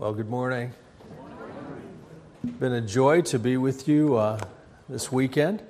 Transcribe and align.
Well, 0.00 0.14
good 0.14 0.30
morning. 0.30 0.72
Been 2.58 2.72
a 2.72 2.80
joy 2.80 3.20
to 3.20 3.38
be 3.38 3.58
with 3.58 3.86
you 3.86 4.16
uh, 4.16 4.40
this 4.88 5.12
weekend. 5.12 5.62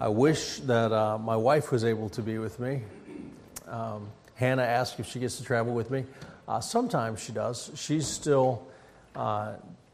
I 0.00 0.08
wish 0.08 0.58
that 0.62 0.90
uh, 0.90 1.18
my 1.18 1.36
wife 1.36 1.70
was 1.70 1.84
able 1.84 2.08
to 2.08 2.22
be 2.22 2.38
with 2.38 2.58
me. 2.58 2.82
Um, 3.68 4.08
Hannah 4.34 4.64
asked 4.64 4.98
if 4.98 5.06
she 5.06 5.20
gets 5.20 5.36
to 5.36 5.44
travel 5.44 5.72
with 5.72 5.88
me. 5.88 6.04
Uh, 6.48 6.58
sometimes 6.58 7.22
she 7.22 7.30
does. 7.30 7.70
She's 7.76 8.08
still 8.08 8.66
uh, 9.14 9.52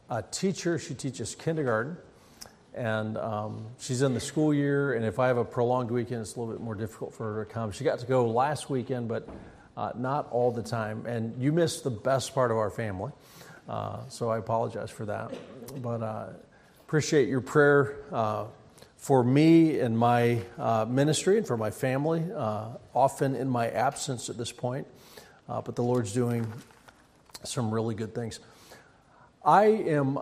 a 0.09 0.23
teacher. 0.23 0.79
She 0.79 0.95
teaches 0.95 1.35
kindergarten, 1.35 1.97
and 2.73 3.15
um, 3.15 3.63
she's 3.77 4.01
in 4.01 4.15
the 4.15 4.19
school 4.19 4.55
year. 4.55 4.93
And 4.93 5.05
if 5.05 5.19
I 5.19 5.27
have 5.27 5.37
a 5.37 5.45
prolonged 5.45 5.91
weekend, 5.91 6.21
it's 6.21 6.35
a 6.35 6.39
little 6.39 6.51
bit 6.51 6.63
more 6.63 6.73
difficult 6.73 7.13
for 7.13 7.35
her 7.35 7.45
to 7.45 7.53
come. 7.53 7.71
She 7.71 7.83
got 7.83 7.99
to 7.99 8.07
go 8.07 8.25
last 8.25 8.71
weekend, 8.71 9.07
but 9.07 9.29
uh, 9.77 9.91
not 9.95 10.29
all 10.31 10.51
the 10.51 10.63
time. 10.63 11.05
And 11.05 11.41
you 11.41 11.51
missed 11.51 11.83
the 11.83 11.89
best 11.89 12.33
part 12.33 12.51
of 12.51 12.57
our 12.57 12.69
family. 12.69 13.11
Uh, 13.67 13.99
so 14.09 14.29
I 14.29 14.37
apologize 14.37 14.91
for 14.91 15.05
that. 15.05 15.33
But 15.81 16.01
uh, 16.01 16.27
appreciate 16.81 17.27
your 17.27 17.41
prayer 17.41 17.97
uh, 18.11 18.45
for 18.97 19.23
me 19.23 19.79
and 19.79 19.97
my 19.97 20.41
uh, 20.57 20.85
ministry 20.87 21.37
and 21.37 21.45
for 21.45 21.57
my 21.57 21.71
family, 21.71 22.23
uh, 22.35 22.69
often 22.93 23.35
in 23.35 23.49
my 23.49 23.69
absence 23.69 24.29
at 24.29 24.37
this 24.37 24.51
point. 24.51 24.87
but 25.47 25.75
the 25.75 25.83
Lord's 25.83 26.13
doing 26.13 26.51
some 27.43 27.71
really 27.71 27.95
good 27.95 28.15
things. 28.15 28.39
I 29.43 29.65
am 29.65 30.17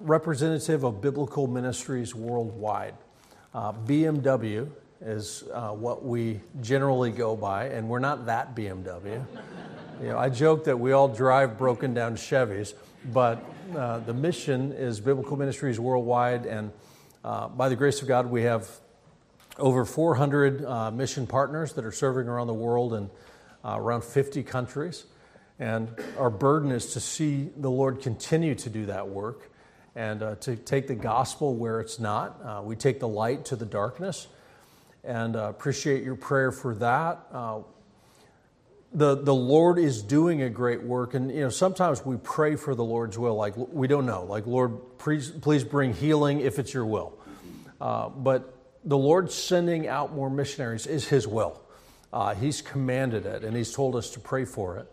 representative 0.00 0.84
of 0.84 1.00
biblical 1.00 1.46
ministries 1.46 2.14
worldwide. 2.14 2.94
BMW 3.54 4.68
is 5.00 5.44
what 5.52 6.04
we 6.04 6.40
generally 6.60 7.10
go 7.10 7.36
by, 7.36 7.66
and 7.66 7.88
we're 7.88 7.98
not 7.98 8.26
that 8.26 8.54
BMW. 8.54 9.24
You 10.00 10.08
know, 10.08 10.18
I 10.18 10.28
joke 10.28 10.64
that 10.64 10.78
we 10.78 10.92
all 10.92 11.08
drive 11.08 11.56
broken 11.56 11.94
down 11.94 12.16
Chevys, 12.16 12.74
but 13.12 13.42
uh, 13.74 13.98
the 14.00 14.14
mission 14.14 14.72
is 14.72 15.00
Biblical 15.00 15.36
Ministries 15.36 15.80
Worldwide, 15.80 16.46
and 16.46 16.70
uh, 17.24 17.48
by 17.48 17.68
the 17.68 17.76
grace 17.76 18.02
of 18.02 18.08
God, 18.08 18.26
we 18.26 18.42
have 18.42 18.68
over 19.58 19.84
400 19.84 20.64
uh, 20.64 20.90
mission 20.90 21.26
partners 21.26 21.72
that 21.72 21.84
are 21.84 21.92
serving 21.92 22.28
around 22.28 22.46
the 22.46 22.54
world 22.54 22.94
in 22.94 23.10
uh, 23.64 23.76
around 23.78 24.04
50 24.04 24.42
countries. 24.42 25.04
And 25.58 25.88
our 26.18 26.30
burden 26.30 26.70
is 26.70 26.92
to 26.92 27.00
see 27.00 27.48
the 27.56 27.70
Lord 27.70 28.02
continue 28.02 28.54
to 28.56 28.70
do 28.70 28.86
that 28.86 29.08
work 29.08 29.50
and 29.94 30.22
uh, 30.22 30.34
to 30.36 30.56
take 30.56 30.86
the 30.86 30.94
gospel 30.94 31.54
where 31.54 31.80
it's 31.80 31.98
not. 31.98 32.40
Uh, 32.44 32.62
we 32.62 32.76
take 32.76 33.00
the 33.00 33.08
light 33.08 33.46
to 33.46 33.56
the 33.56 33.64
darkness, 33.64 34.28
and 35.06 35.36
appreciate 35.36 36.02
your 36.02 36.16
prayer 36.16 36.52
for 36.52 36.74
that 36.76 37.26
the, 38.96 39.14
the 39.14 39.34
Lord 39.34 39.78
is 39.78 40.02
doing 40.02 40.42
a 40.42 40.48
great 40.48 40.82
work. 40.82 41.12
And, 41.12 41.30
you 41.30 41.42
know, 41.42 41.50
sometimes 41.50 42.04
we 42.04 42.16
pray 42.16 42.56
for 42.56 42.74
the 42.74 42.84
Lord's 42.84 43.18
will, 43.18 43.34
like 43.34 43.54
we 43.56 43.86
don't 43.86 44.06
know, 44.06 44.24
like, 44.24 44.46
Lord, 44.46 44.98
please, 44.98 45.30
please 45.30 45.64
bring 45.64 45.92
healing 45.92 46.40
if 46.40 46.58
it's 46.58 46.72
your 46.72 46.86
will. 46.86 47.18
Uh, 47.78 48.08
but 48.08 48.56
the 48.84 48.96
Lord 48.96 49.30
sending 49.30 49.86
out 49.86 50.14
more 50.14 50.30
missionaries 50.30 50.86
is 50.86 51.06
His 51.08 51.28
will. 51.28 51.60
Uh, 52.10 52.34
he's 52.34 52.62
commanded 52.62 53.26
it, 53.26 53.44
and 53.44 53.54
He's 53.54 53.72
told 53.72 53.96
us 53.96 54.10
to 54.10 54.20
pray 54.20 54.46
for 54.46 54.78
it. 54.78 54.90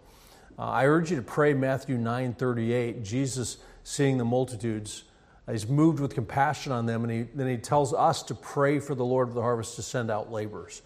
Uh, 0.59 0.63
I 0.63 0.85
urge 0.87 1.09
you 1.09 1.15
to 1.15 1.23
pray 1.23 1.53
Matthew 1.53 1.97
9 1.97 2.33
38. 2.33 3.03
Jesus, 3.03 3.57
seeing 3.85 4.17
the 4.17 4.25
multitudes, 4.25 5.05
He's 5.51 5.67
moved 5.67 5.99
with 5.99 6.15
compassion 6.15 6.71
on 6.71 6.85
them, 6.85 7.03
and 7.03 7.11
he, 7.11 7.21
then 7.35 7.47
He 7.47 7.57
tells 7.57 7.93
us 7.93 8.23
to 8.23 8.35
pray 8.35 8.79
for 8.79 8.95
the 8.95 9.03
Lord 9.03 9.27
of 9.27 9.33
the 9.33 9.41
harvest 9.41 9.75
to 9.75 9.81
send 9.81 10.09
out 10.09 10.31
laborers. 10.31 10.81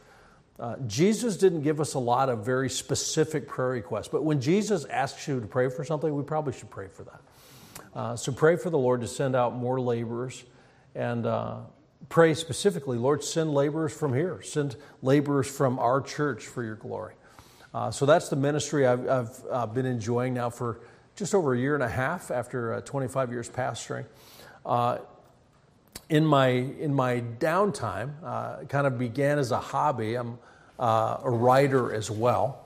Uh, 0.59 0.75
Jesus 0.87 1.37
didn't 1.37 1.61
give 1.61 1.79
us 1.79 1.93
a 1.93 1.99
lot 1.99 2.29
of 2.29 2.43
very 2.43 2.69
specific 2.69 3.47
prayer 3.47 3.69
requests, 3.69 4.07
but 4.07 4.23
when 4.23 4.41
Jesus 4.41 4.85
asks 4.85 5.27
you 5.27 5.39
to 5.39 5.45
pray 5.45 5.69
for 5.69 5.83
something, 5.83 6.13
we 6.15 6.23
probably 6.23 6.53
should 6.53 6.71
pray 6.71 6.87
for 6.87 7.03
that. 7.03 7.21
Uh, 7.93 8.15
so 8.15 8.31
pray 8.31 8.55
for 8.55 8.71
the 8.71 8.77
Lord 8.77 9.01
to 9.01 9.07
send 9.07 9.35
out 9.35 9.55
more 9.55 9.79
laborers 9.79 10.43
and 10.95 11.27
uh, 11.27 11.57
pray 12.09 12.33
specifically, 12.33 12.97
Lord, 12.97 13.23
send 13.23 13.53
laborers 13.53 13.93
from 13.93 14.15
here, 14.15 14.41
send 14.41 14.75
laborers 15.03 15.47
from 15.47 15.77
our 15.77 16.01
church 16.01 16.47
for 16.47 16.63
your 16.63 16.75
glory. 16.75 17.13
Uh, 17.71 17.91
so 17.91 18.07
that's 18.07 18.29
the 18.29 18.35
ministry 18.35 18.87
I've, 18.87 19.07
I've 19.07 19.43
uh, 19.51 19.65
been 19.67 19.85
enjoying 19.85 20.33
now 20.33 20.49
for 20.49 20.79
just 21.15 21.35
over 21.35 21.53
a 21.53 21.59
year 21.59 21.75
and 21.75 21.83
a 21.83 21.89
half 21.89 22.31
after 22.31 22.73
uh, 22.73 22.81
25 22.81 23.31
years 23.31 23.47
pastoring 23.47 24.05
in 26.09 26.25
my 26.25 26.47
in 26.47 26.93
my 26.93 27.21
downtime, 27.39 28.11
uh, 28.23 28.63
kind 28.65 28.87
of 28.87 28.97
began 28.97 29.39
as 29.39 29.51
a 29.51 29.59
hobby. 29.59 30.15
I'm 30.15 30.39
uh, 30.79 31.17
a 31.23 31.29
writer 31.29 31.93
as 31.93 32.09
well, 32.09 32.65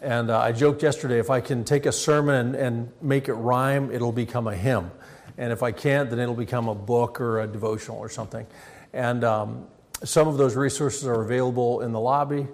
and 0.00 0.30
uh, 0.30 0.38
I 0.38 0.52
joked 0.52 0.82
yesterday 0.82 1.18
if 1.18 1.30
I 1.30 1.40
can 1.40 1.64
take 1.64 1.86
a 1.86 1.92
sermon 1.92 2.54
and, 2.54 2.54
and, 2.54 2.92
make 3.02 3.28
it 3.28 3.34
rhyme, 3.34 3.90
it'll 3.90 4.12
become 4.12 4.46
a 4.46 4.54
hymn, 4.54 4.90
and 5.36 5.52
if 5.52 5.62
I 5.62 5.72
can't, 5.72 6.10
then 6.10 6.20
it'll 6.20 6.34
become 6.34 6.68
a 6.68 6.74
book 6.74 7.20
or 7.20 7.40
a 7.40 7.46
devotional 7.46 7.98
or 7.98 8.08
something. 8.08 8.46
And 8.92 9.24
um, 9.24 9.66
some 10.04 10.28
of 10.28 10.38
those 10.38 10.54
resources 10.54 11.06
are 11.06 11.22
available 11.22 11.80
in 11.80 11.92
the 11.92 12.00
lobby. 12.00 12.46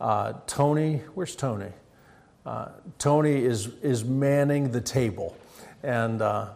Uh, 0.00 0.34
Tony, 0.46 1.02
where's 1.14 1.36
Tony? 1.36 1.72
Uh, 2.44 2.68
Tony 2.98 3.44
is 3.44 3.66
is 3.82 4.04
manning 4.04 4.70
the 4.70 4.80
table, 4.80 5.36
and 5.82 6.22
uh, 6.22 6.50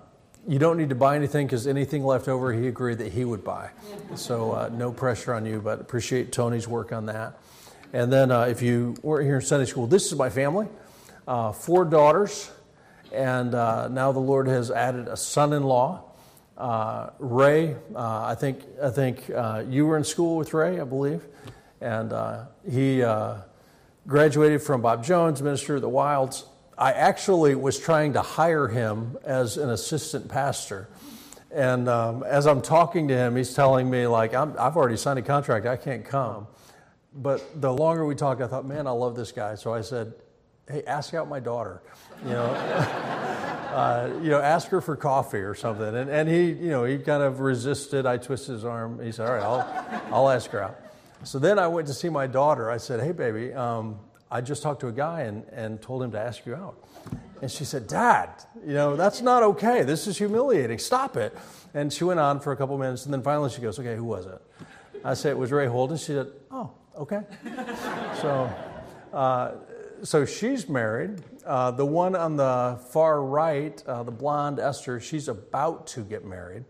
you 0.51 0.59
don't 0.59 0.77
need 0.77 0.89
to 0.89 0.97
buy 0.97 1.15
anything 1.15 1.47
because 1.47 1.69
anything 1.69 2.05
left 2.05 2.27
over, 2.27 2.53
he 2.53 2.67
agreed 2.67 2.99
that 2.99 3.13
he 3.13 3.25
would 3.25 3.45
buy. 3.45 3.71
So 4.17 4.51
uh, 4.51 4.69
no 4.73 4.91
pressure 4.91 5.33
on 5.33 5.47
you, 5.47 5.61
but 5.61 5.81
appreciate 5.81 6.33
Tony's 6.33 6.67
work 6.67 6.93
on 6.93 7.07
that. 7.07 7.39
And 7.93 8.13
then 8.13 8.33
uh, 8.33 8.43
if 8.43 8.61
you 8.61 8.97
weren't 9.01 9.27
here 9.27 9.37
in 9.37 9.43
Sunday 9.43 9.67
school, 9.67 9.87
this 9.87 10.07
is 10.07 10.19
my 10.19 10.29
family, 10.29 10.67
uh, 11.29 11.53
four 11.53 11.85
daughters, 11.85 12.51
and 13.13 13.55
uh, 13.55 13.87
now 13.87 14.11
the 14.11 14.19
Lord 14.19 14.49
has 14.49 14.73
added 14.73 15.07
a 15.07 15.17
son-in-law. 15.17 16.03
Uh, 16.59 17.11
Ray, 17.21 17.77
uh, 17.95 18.25
I 18.25 18.35
think 18.35 18.65
I 18.83 18.91
think 18.91 19.29
you 19.69 19.87
were 19.87 19.97
in 19.97 20.03
school 20.03 20.37
with 20.37 20.53
Ray, 20.53 20.81
I 20.81 20.85
believe, 20.85 21.23
and 21.81 22.13
he 22.69 23.05
graduated 24.09 24.63
from 24.63 24.83
Bob 24.83 25.05
Jones, 25.05 25.41
minister 25.41 25.77
of 25.77 25.83
the 25.83 25.89
Wilds, 25.89 26.45
I 26.81 26.93
actually 26.93 27.55
was 27.55 27.79
trying 27.79 28.15
to 28.15 28.23
hire 28.23 28.67
him 28.67 29.19
as 29.23 29.59
an 29.59 29.69
assistant 29.69 30.29
pastor. 30.29 30.89
And 31.51 31.91
um, 31.91 32.23
as 32.23 32.47
I'm 32.47 32.63
talking 32.63 33.09
to 33.09 33.15
him, 33.15 33.37
he's 33.37 33.53
telling 33.53 33.91
me, 33.91 34.07
like, 34.07 34.33
i 34.33 34.41
have 34.41 34.79
already 34.79 34.97
signed 34.97 35.19
a 35.19 35.23
contract, 35.23 35.67
I 35.67 35.77
can't 35.77 36.07
come. 36.07 36.47
But 37.13 37.61
the 37.61 37.71
longer 37.71 38.07
we 38.07 38.15
talked, 38.15 38.41
I 38.41 38.47
thought, 38.47 38.65
man, 38.65 38.87
I 38.87 38.93
love 38.93 39.15
this 39.15 39.31
guy. 39.31 39.57
So 39.57 39.75
I 39.75 39.83
said, 39.83 40.15
hey, 40.71 40.83
ask 40.87 41.13
out 41.13 41.29
my 41.29 41.39
daughter. 41.39 41.83
You 42.25 42.31
know, 42.31 42.45
uh, 43.75 44.11
you 44.23 44.31
know, 44.31 44.41
ask 44.41 44.69
her 44.69 44.81
for 44.81 44.97
coffee 44.97 45.39
or 45.39 45.55
something. 45.55 45.95
And, 45.95 46.09
and 46.09 46.31
he, 46.31 46.47
you 46.47 46.71
know, 46.71 46.85
he 46.85 46.97
kind 46.97 47.23
of 47.23 47.41
resisted. 47.41 48.07
I 48.07 48.17
twisted 48.17 48.55
his 48.55 48.65
arm. 48.65 49.05
He 49.05 49.13
said, 49.13 49.29
all 49.29 49.35
right, 49.35 49.43
I'll, 49.43 50.15
I'll 50.15 50.31
ask 50.31 50.51
her 50.53 50.63
out. 50.63 50.81
So 51.25 51.39
then 51.39 51.59
I 51.59 51.67
went 51.67 51.89
to 51.89 51.95
see 51.95 52.09
my 52.09 52.27
daughter. 52.27 52.71
I 52.71 52.79
said, 52.79 53.01
hey, 53.01 53.13
baby, 53.13 53.53
um, 53.53 53.99
I 54.31 54.41
just 54.41 54.63
talked 54.63 54.81
to 54.81 54.89
a 54.89 54.93
guy 54.93 55.23
and, 55.23 55.45
and 55.53 55.83
told 55.83 56.03
him 56.03 56.13
to 56.13 56.21
ask 56.21 56.47
you 56.47 56.55
out. 56.55 56.77
And 57.43 57.51
she 57.51 57.65
said, 57.65 57.87
Dad, 57.87 58.29
you 58.65 58.75
know, 58.75 58.97
that's 58.97 59.23
not 59.23 59.43
okay. 59.43 59.83
This 59.83 60.07
is 60.07 60.19
humiliating. 60.19 60.79
Stop 60.79 61.17
it. 61.17 61.37
And 61.75 61.93
she 61.93 62.05
went 62.05 62.21
on 62.21 62.41
for 62.41 62.53
a 62.53 62.57
couple 62.57 62.77
minutes, 62.79 63.05
and 63.05 63.15
then 63.15 63.23
finally 63.23 63.51
she 63.51 63.61
goes, 63.61 63.79
Okay, 63.79 63.97
who 63.97 64.05
was 64.05 64.27
it? 64.27 64.41
I 65.05 65.15
said, 65.15 65.33
It 65.33 65.39
was 65.39 65.51
Ray 65.51 65.67
Holden. 65.67 65.97
She 65.97 66.07
said, 66.07 66.29
Oh, 66.51 66.71
okay. 66.97 67.23
so, 68.21 68.53
uh, 69.13 69.53
so 70.03 70.25
she's 70.25 70.69
married. 70.69 71.23
Uh, 71.45 71.71
the 71.71 71.87
one 71.87 72.15
on 72.15 72.37
the 72.37 72.79
far 72.91 73.23
right, 73.23 73.83
uh, 73.87 74.03
the 74.03 74.11
blonde 74.11 74.61
Esther, 74.61 75.01
she's 75.01 75.29
about 75.29 75.87
to 75.89 76.03
get 76.03 76.25
married. 76.25 76.65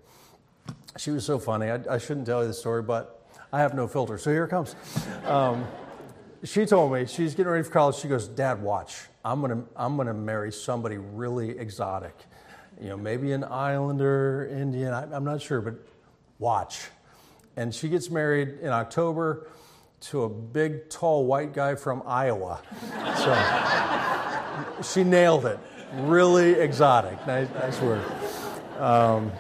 She 0.97 1.11
was 1.11 1.25
so 1.25 1.39
funny. 1.39 1.71
I, 1.71 1.81
I, 1.91 1.99
shouldn't 1.99 2.27
tell 2.27 2.43
you 2.43 2.49
the 2.49 2.55
story, 2.55 2.83
but 2.83 3.27
I 3.53 3.61
have 3.61 3.75
no 3.75 3.87
filter. 3.89 4.19
So 4.19 4.31
here 4.31 4.45
it 4.45 4.49
comes. 4.49 4.77
Um, 5.25 5.67
she 6.45 6.67
told 6.67 6.93
me 6.93 7.07
she's 7.07 7.35
getting 7.35 7.53
ready 7.53 7.65
for 7.65 7.71
college. 7.71 7.97
She 7.97 8.09
goes, 8.09 8.29
Dad, 8.29 8.63
watch. 8.63 9.03
I'm 9.25 9.41
gonna 9.41 9.65
I'm 9.77 9.97
gonna 9.97 10.15
marry 10.15 10.53
somebody 10.53 10.97
really 10.99 11.59
exotic. 11.59 12.17
You 12.81 12.89
know, 12.91 12.97
maybe 12.97 13.33
an 13.33 13.45
islander, 13.45 14.49
Indian. 14.51 14.95
I, 14.95 15.03
I'm 15.15 15.25
not 15.25 15.43
sure, 15.43 15.61
but 15.61 15.75
watch. 16.39 16.89
And 17.57 17.75
she 17.75 17.89
gets 17.89 18.11
married 18.11 18.59
in 18.63 18.69
October 18.69 19.49
to 20.01 20.23
a 20.23 20.29
big, 20.29 20.89
tall 20.89 21.27
white 21.27 21.53
guy 21.53 21.75
from 21.75 22.03
Iowa. 22.07 22.63
So 23.19 24.83
she 24.83 25.05
nailed 25.05 25.45
it. 25.47 25.59
Really 25.95 26.53
exotic. 26.53 27.27
Nice, 27.27 27.49
nice 27.51 27.81
word. 27.81 28.03
Um, 28.79 29.31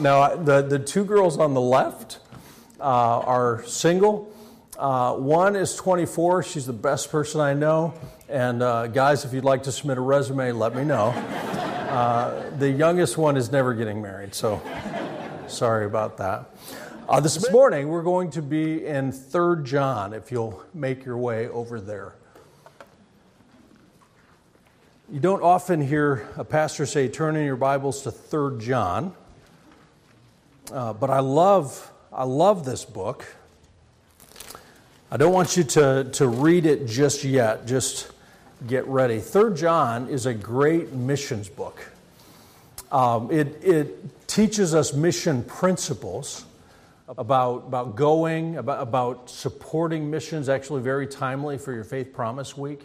now, 0.00 0.36
the, 0.36 0.62
the 0.62 0.78
two 0.78 1.04
girls 1.04 1.38
on 1.38 1.54
the 1.54 1.60
left 1.60 2.18
uh, 2.78 2.82
are 2.82 3.64
single. 3.64 4.31
Uh, 4.82 5.14
one 5.14 5.54
is 5.54 5.76
24. 5.76 6.42
She's 6.42 6.66
the 6.66 6.72
best 6.72 7.12
person 7.12 7.40
I 7.40 7.54
know. 7.54 7.94
And 8.28 8.64
uh, 8.64 8.88
guys, 8.88 9.24
if 9.24 9.32
you'd 9.32 9.44
like 9.44 9.62
to 9.62 9.70
submit 9.70 9.96
a 9.96 10.00
resume, 10.00 10.50
let 10.50 10.74
me 10.74 10.82
know. 10.82 11.10
Uh, 11.10 12.50
the 12.58 12.68
youngest 12.68 13.16
one 13.16 13.36
is 13.36 13.52
never 13.52 13.74
getting 13.74 14.02
married, 14.02 14.34
so 14.34 14.60
sorry 15.46 15.86
about 15.86 16.16
that. 16.16 16.50
Uh, 17.08 17.20
this 17.20 17.48
morning, 17.52 17.90
we're 17.90 18.02
going 18.02 18.28
to 18.32 18.42
be 18.42 18.84
in 18.84 19.12
3 19.12 19.62
John, 19.62 20.12
if 20.12 20.32
you'll 20.32 20.60
make 20.74 21.04
your 21.04 21.16
way 21.16 21.46
over 21.46 21.80
there. 21.80 22.14
You 25.12 25.20
don't 25.20 25.44
often 25.44 25.80
hear 25.80 26.28
a 26.36 26.44
pastor 26.44 26.86
say, 26.86 27.06
turn 27.06 27.36
in 27.36 27.46
your 27.46 27.54
Bibles 27.54 28.02
to 28.02 28.10
3 28.10 28.58
John. 28.58 29.14
Uh, 30.72 30.92
but 30.92 31.08
I 31.08 31.20
love, 31.20 31.92
I 32.12 32.24
love 32.24 32.64
this 32.64 32.84
book. 32.84 33.24
I 35.12 35.18
don't 35.18 35.34
want 35.34 35.58
you 35.58 35.64
to, 35.64 36.04
to 36.04 36.26
read 36.26 36.64
it 36.64 36.86
just 36.86 37.22
yet. 37.22 37.66
Just 37.66 38.10
get 38.66 38.86
ready. 38.86 39.20
Third 39.20 39.58
John 39.58 40.08
is 40.08 40.24
a 40.24 40.32
great 40.32 40.92
missions 40.94 41.50
book. 41.50 41.86
Um, 42.90 43.30
it, 43.30 43.62
it 43.62 44.26
teaches 44.26 44.74
us 44.74 44.94
mission 44.94 45.44
principles 45.44 46.46
about, 47.18 47.64
about 47.66 47.94
going, 47.94 48.56
about, 48.56 48.80
about 48.80 49.28
supporting 49.28 50.10
missions, 50.10 50.48
actually, 50.48 50.80
very 50.80 51.06
timely 51.06 51.58
for 51.58 51.74
your 51.74 51.84
Faith 51.84 52.14
Promise 52.14 52.56
Week. 52.56 52.80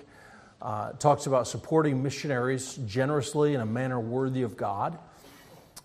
Uh, 0.62 0.92
talks 0.92 1.28
about 1.28 1.48
supporting 1.48 2.04
missionaries 2.04 2.78
generously 2.86 3.54
in 3.54 3.62
a 3.62 3.66
manner 3.66 4.02
worthy 4.02 4.42
of 4.42 4.58
God. 4.58 5.00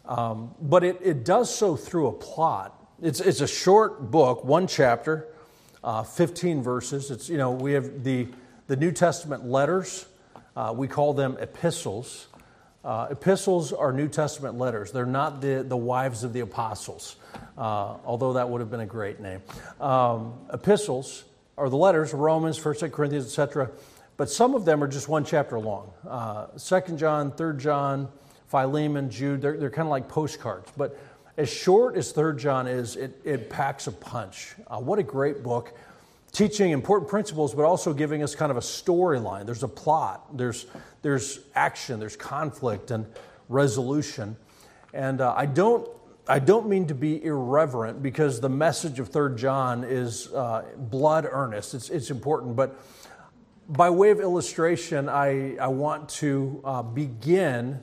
Um, 0.07 0.53
but 0.61 0.83
it, 0.83 0.99
it 1.05 1.25
does 1.25 1.55
so 1.55 1.77
through 1.77 2.09
a 2.09 2.13
plot. 2.13 2.77
It's, 3.01 3.21
it's 3.21 3.43
a 3.43 3.47
short 3.47 4.11
book, 4.11 4.45
one 4.45 4.67
chapter, 4.67 5.29
uh, 5.85 6.03
15 6.03 6.63
verses. 6.63 7.11
It's, 7.11 7.29
you 7.29 7.39
know, 7.39 7.51
we 7.51 7.73
have 7.73 8.05
the, 8.05 8.29
the 8.67 8.77
New 8.77 8.93
Testament 8.93 9.47
letters, 9.47 10.07
uh, 10.57 10.73
we 10.77 10.89
call 10.89 11.15
them 11.15 11.37
epistles. 11.41 12.29
Uh, 12.85 13.09
epistles 13.11 13.73
are 13.73 13.93
New 13.93 14.09
Testament 14.09 14.59
letters. 14.59 14.91
They're 14.91 15.07
not 15.07 15.41
the, 15.41 15.65
the 15.67 15.77
wives 15.77 16.25
of 16.25 16.33
the 16.33 16.41
apostles, 16.41 17.17
uh, 17.57 17.97
although 18.05 18.35
that 18.35 18.49
would 18.49 18.61
have 18.61 18.71
been 18.71 18.81
a 18.81 18.87
great 18.87 19.21
name. 19.21 19.41
Um, 19.81 20.35
epistles 20.53 21.25
are 21.57 21.69
the 21.69 21.77
letters, 21.77 22.13
Romans, 22.13 22.59
1st 22.59 22.91
Corinthians, 22.93 23.27
etc. 23.27 23.71
But 24.17 24.31
some 24.31 24.55
of 24.55 24.65
them 24.65 24.83
are 24.83 24.89
just 24.89 25.09
one 25.09 25.25
chapter 25.25 25.59
long. 25.59 25.93
Uh, 26.07 26.47
2nd 26.57 26.99
John, 26.99 27.33
3rd 27.33 27.59
John, 27.59 28.09
Philemon, 28.49 29.11
Jude, 29.11 29.41
they're, 29.41 29.57
they're 29.57 29.71
kind 29.71 29.87
of 29.87 29.91
like 29.91 30.09
postcards. 30.09 30.71
But 30.77 30.99
as 31.37 31.49
short 31.51 31.97
as 31.97 32.13
3rd 32.13 32.39
John 32.39 32.67
is, 32.67 32.97
it, 32.97 33.21
it 33.25 33.49
packs 33.49 33.87
a 33.87 33.93
punch. 33.93 34.55
Uh, 34.67 34.79
what 34.79 34.99
a 34.99 35.03
great 35.03 35.43
book. 35.43 35.77
Teaching 36.31 36.71
important 36.71 37.11
principles, 37.11 37.55
but 37.55 37.65
also 37.65 37.93
giving 37.93 38.23
us 38.23 38.35
kind 38.35 38.51
of 38.51 38.57
a 38.57 38.61
storyline. 38.61 39.47
There's 39.47 39.63
a 39.63 39.69
plot, 39.69 40.37
there's, 40.37 40.67
there's 41.03 41.41
action, 41.55 42.01
there's 42.01 42.17
conflict 42.17 42.91
and 42.91 43.07
resolution. 43.49 44.37
And 44.95 45.21
uh, 45.21 45.35
I, 45.37 45.47
don't, 45.47 45.89
I 46.29 46.39
don't 46.39 46.69
mean 46.69 46.87
to 46.89 46.95
be 46.95 47.23
irreverent 47.25 48.03
because 48.03 48.41
the 48.41 48.49
message 48.49 48.99
of 48.99 49.11
3rd 49.11 49.37
John 49.37 49.85
is 49.85 50.33
uh, 50.33 50.65
blood 50.77 51.27
earnest. 51.31 51.75
It's, 51.75 51.91
it's 51.91 52.11
important. 52.11 52.57
But 52.57 52.79
by 53.69 53.89
way 53.89 54.11
of 54.11 54.21
illustration, 54.21 55.09
I, 55.09 55.57
I 55.57 55.69
want 55.69 56.09
to 56.11 56.61
uh, 56.65 56.83
begin 56.83 57.81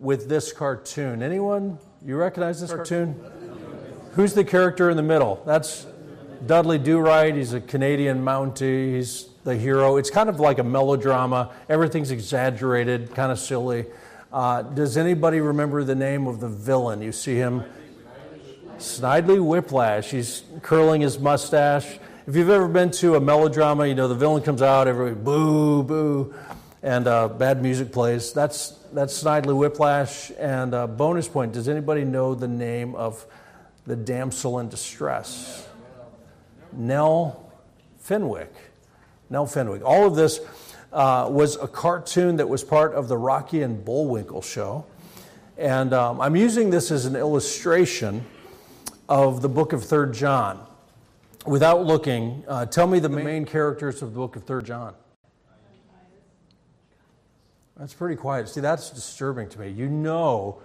with 0.00 0.28
this 0.28 0.52
cartoon. 0.52 1.22
Anyone? 1.22 1.78
You 2.04 2.16
recognize 2.16 2.60
this 2.60 2.72
cartoon? 2.72 3.20
Who's 4.12 4.32
the 4.32 4.44
character 4.44 4.88
in 4.88 4.96
the 4.96 5.02
middle? 5.02 5.42
That's 5.44 5.86
Dudley 6.46 6.78
Do 6.78 6.98
Right. 6.98 7.34
He's 7.34 7.52
a 7.52 7.60
Canadian 7.60 8.22
Mountie. 8.24 8.94
He's 8.94 9.30
the 9.42 9.56
hero. 9.56 9.96
It's 9.96 10.10
kind 10.10 10.28
of 10.28 10.38
like 10.38 10.58
a 10.58 10.64
melodrama. 10.64 11.50
Everything's 11.68 12.12
exaggerated, 12.12 13.14
kind 13.14 13.32
of 13.32 13.38
silly. 13.38 13.86
Uh, 14.32 14.62
does 14.62 14.96
anybody 14.96 15.40
remember 15.40 15.82
the 15.82 15.94
name 15.94 16.26
of 16.28 16.38
the 16.38 16.48
villain? 16.48 17.02
You 17.02 17.12
see 17.12 17.34
him? 17.34 17.64
Snidely 18.78 19.44
Whiplash. 19.44 20.10
He's 20.10 20.44
curling 20.62 21.00
his 21.00 21.18
mustache. 21.18 21.98
If 22.28 22.36
you've 22.36 22.50
ever 22.50 22.68
been 22.68 22.90
to 22.92 23.16
a 23.16 23.20
melodrama, 23.20 23.86
you 23.86 23.94
know 23.94 24.06
the 24.06 24.14
villain 24.14 24.42
comes 24.42 24.62
out, 24.62 24.86
everybody 24.86 25.16
boo, 25.16 25.82
boo, 25.82 26.34
and 26.82 27.06
uh, 27.06 27.28
bad 27.28 27.62
music 27.62 27.92
plays. 27.92 28.32
That's 28.32 28.70
that's 28.92 29.22
Snidely 29.22 29.56
Whiplash. 29.56 30.30
And 30.38 30.74
uh, 30.74 30.86
bonus 30.86 31.28
point: 31.28 31.52
Does 31.52 31.68
anybody 31.68 32.04
know 32.04 32.34
the 32.34 32.48
name 32.48 32.94
of 32.94 33.24
the 33.86 33.96
damsel 33.96 34.58
in 34.58 34.68
distress? 34.68 35.66
Nell 36.72 37.52
Fenwick. 37.98 38.52
Nell 39.30 39.46
Fenwick. 39.46 39.82
All 39.84 40.06
of 40.06 40.14
this 40.14 40.40
uh, 40.92 41.28
was 41.30 41.56
a 41.56 41.68
cartoon 41.68 42.36
that 42.36 42.48
was 42.48 42.64
part 42.64 42.94
of 42.94 43.08
the 43.08 43.16
Rocky 43.16 43.62
and 43.62 43.84
Bullwinkle 43.84 44.42
show, 44.42 44.86
and 45.56 45.92
um, 45.92 46.20
I'm 46.20 46.36
using 46.36 46.70
this 46.70 46.90
as 46.90 47.04
an 47.04 47.16
illustration 47.16 48.24
of 49.08 49.42
the 49.42 49.48
book 49.48 49.72
of 49.72 49.84
Third 49.84 50.12
John 50.12 50.66
without 51.46 51.84
looking, 51.86 52.44
uh, 52.46 52.66
tell 52.66 52.86
me 52.86 52.98
the 52.98 53.08
main 53.08 53.44
characters 53.44 54.02
of 54.02 54.12
the 54.12 54.18
book 54.18 54.36
of 54.36 54.44
Third 54.44 54.66
John. 54.66 54.94
That's 57.78 57.94
pretty 57.94 58.16
quiet. 58.16 58.48
See, 58.48 58.60
that's 58.60 58.90
disturbing 58.90 59.48
to 59.50 59.60
me. 59.60 59.70
You 59.70 59.88
know 59.88 60.60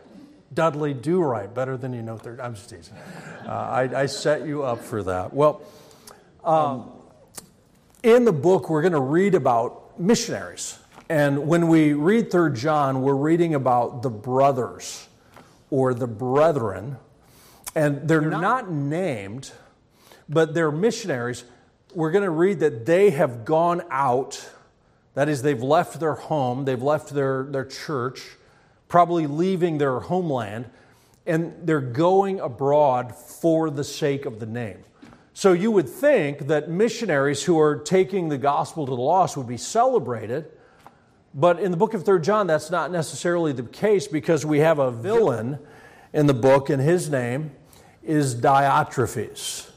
Dudley 0.53 0.93
Do 0.93 1.21
Right 1.21 1.53
better 1.53 1.77
than 1.77 1.93
you 1.93 2.01
know 2.01 2.17
Third. 2.17 2.39
I'm 2.39 2.55
just 2.55 2.69
teasing. 2.69 2.95
Uh, 3.45 3.51
I, 3.51 4.01
I, 4.01 4.05
set 4.07 4.45
you 4.45 4.63
up 4.63 4.79
for 4.79 5.03
that. 5.03 5.33
Well, 5.33 5.61
um, 6.43 6.91
in 8.01 8.25
the 8.25 8.33
book, 8.33 8.69
we're 8.69 8.81
going 8.81 8.93
to 8.93 8.99
read 8.99 9.35
about 9.35 9.99
missionaries. 9.99 10.79
And 11.09 11.47
when 11.47 11.67
we 11.67 11.93
read 11.93 12.31
Third 12.31 12.55
John, 12.55 13.01
we're 13.01 13.15
reading 13.15 13.53
about 13.53 14.01
the 14.01 14.09
brothers 14.09 15.07
or 15.69 15.93
the 15.93 16.07
brethren. 16.07 16.97
And 17.75 18.07
they're 18.07 18.21
not 18.21 18.71
named 18.71 19.51
but 20.29 20.53
they're 20.53 20.71
missionaries. 20.71 21.43
We're 21.93 22.11
going 22.11 22.23
to 22.23 22.29
read 22.29 22.59
that 22.59 22.85
they 22.85 23.11
have 23.11 23.45
gone 23.45 23.83
out, 23.89 24.49
that 25.13 25.29
is, 25.29 25.41
they've 25.41 25.61
left 25.61 25.99
their 25.99 26.15
home, 26.15 26.65
they've 26.65 26.81
left 26.81 27.09
their, 27.09 27.43
their 27.43 27.65
church, 27.65 28.21
probably 28.87 29.27
leaving 29.27 29.77
their 29.77 29.99
homeland, 29.99 30.69
and 31.25 31.53
they're 31.63 31.81
going 31.81 32.39
abroad 32.39 33.15
for 33.15 33.69
the 33.69 33.83
sake 33.83 34.25
of 34.25 34.39
the 34.39 34.45
name. 34.45 34.83
So 35.33 35.53
you 35.53 35.71
would 35.71 35.89
think 35.89 36.47
that 36.47 36.69
missionaries 36.69 37.43
who 37.43 37.59
are 37.59 37.77
taking 37.77 38.29
the 38.29 38.37
gospel 38.37 38.85
to 38.85 38.91
the 38.91 39.01
lost 39.01 39.35
would 39.35 39.47
be 39.47 39.57
celebrated. 39.57 40.51
But 41.33 41.59
in 41.59 41.71
the 41.71 41.77
book 41.77 41.95
of 41.95 42.05
3 42.05 42.21
John, 42.21 42.45
that's 42.45 42.69
not 42.69 42.91
necessarily 42.91 43.51
the 43.51 43.63
case 43.63 44.07
because 44.07 44.45
we 44.45 44.59
have 44.59 44.77
a 44.77 44.91
villain 44.91 45.57
in 46.13 46.27
the 46.27 46.33
book, 46.35 46.69
and 46.69 46.79
his 46.79 47.09
name 47.09 47.51
is 48.03 48.35
Diotrephes. 48.35 49.71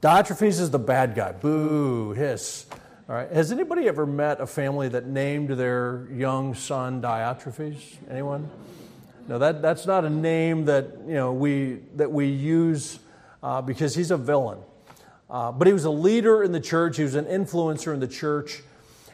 Diotrephes 0.00 0.60
is 0.60 0.70
the 0.70 0.78
bad 0.78 1.16
guy. 1.16 1.32
Boo, 1.32 2.12
hiss. 2.12 2.66
All 3.10 3.16
right. 3.16 3.32
Has 3.32 3.50
anybody 3.50 3.88
ever 3.88 4.06
met 4.06 4.40
a 4.40 4.46
family 4.46 4.88
that 4.90 5.04
named 5.04 5.48
their 5.48 6.06
young 6.12 6.54
son 6.54 7.02
Diotrephes? 7.02 7.96
Anyone? 8.08 8.48
No, 9.26 9.36
that, 9.36 9.60
that's 9.60 9.84
not 9.84 10.04
a 10.04 10.08
name 10.08 10.66
that, 10.66 10.92
you 11.08 11.14
know, 11.14 11.32
we, 11.32 11.80
that 11.96 12.12
we 12.12 12.26
use 12.26 13.00
uh, 13.42 13.62
because 13.62 13.96
he's 13.96 14.12
a 14.12 14.16
villain. 14.16 14.60
Uh, 15.28 15.50
but 15.50 15.66
he 15.66 15.72
was 15.72 15.86
a 15.86 15.90
leader 15.90 16.44
in 16.44 16.52
the 16.52 16.60
church, 16.60 16.98
he 16.98 17.02
was 17.02 17.16
an 17.16 17.24
influencer 17.24 17.92
in 17.92 17.98
the 17.98 18.06
church, 18.06 18.62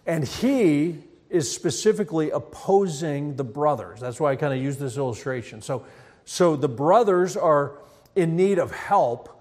and 0.05 0.29
he 0.29 0.99
is 1.31 1.51
specifically 1.51 2.31
opposing 2.33 3.37
the 3.37 3.45
brothers. 3.45 3.99
That's 3.99 4.21
why 4.21 4.33
I 4.33 4.37
kind 4.37 4.53
of 4.53 4.61
use 4.61 4.77
this 4.77 4.99
illustration. 4.99 5.63
So, 5.63 5.87
so 6.27 6.55
the 6.55 6.69
brothers 6.69 7.35
are 7.35 7.79
in 8.15 8.37
need 8.37 8.59
of 8.59 8.73
help 8.73 9.41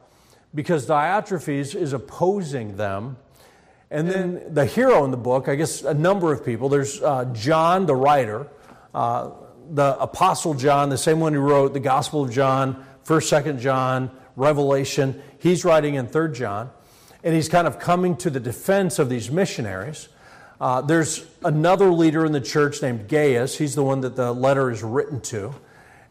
because 0.54 0.88
Diotrephes 0.88 1.76
is 1.76 1.92
opposing 1.92 2.78
them. 2.78 3.18
And 3.96 4.10
then 4.10 4.54
the 4.54 4.66
hero 4.66 5.06
in 5.06 5.12
the 5.12 5.16
book, 5.18 5.48
I 5.48 5.56
guess 5.56 5.82
a 5.82 5.94
number 5.94 6.34
of 6.34 6.46
people. 6.46 6.68
There's 6.68 7.02
uh, 7.02 7.32
John, 7.32 7.86
the 7.86 7.96
writer, 7.96 8.46
uh, 8.94 9.32
the 9.70 9.98
Apostle 9.98 10.54
John, 10.54 10.90
the 10.90 10.98
same 10.98 11.22
one 11.22 11.32
who 11.32 11.40
wrote 11.40 11.72
the 11.72 11.80
Gospel 11.80 12.26
of 12.26 12.30
John, 12.30 12.86
1st, 13.06 13.44
2nd 13.44 13.60
John, 13.62 14.12
Revelation. 14.36 15.24
He's 15.40 15.64
writing 15.64 15.96
in 15.96 16.08
3rd 16.08 16.36
John. 16.36 16.72
And 17.24 17.34
he's 17.34 17.48
kind 17.48 17.68
of 17.68 17.80
coming 17.80 18.18
to 18.18 18.30
the 18.30 18.42
defense 18.42 19.00
of 19.00 19.08
these 19.08 19.32
missionaries. 19.32 20.10
Uh, 20.60 20.82
there's 20.82 21.26
another 21.46 21.90
leader 21.90 22.26
in 22.26 22.34
the 22.34 22.42
church 22.42 22.82
named 22.82 23.08
Gaius. 23.08 23.58
He's 23.58 23.76
the 23.76 23.84
one 23.84 24.02
that 24.02 24.18
the 24.18 24.34
letter 24.34 24.72
is 24.72 24.84
written 24.84 25.22
to. 25.22 25.56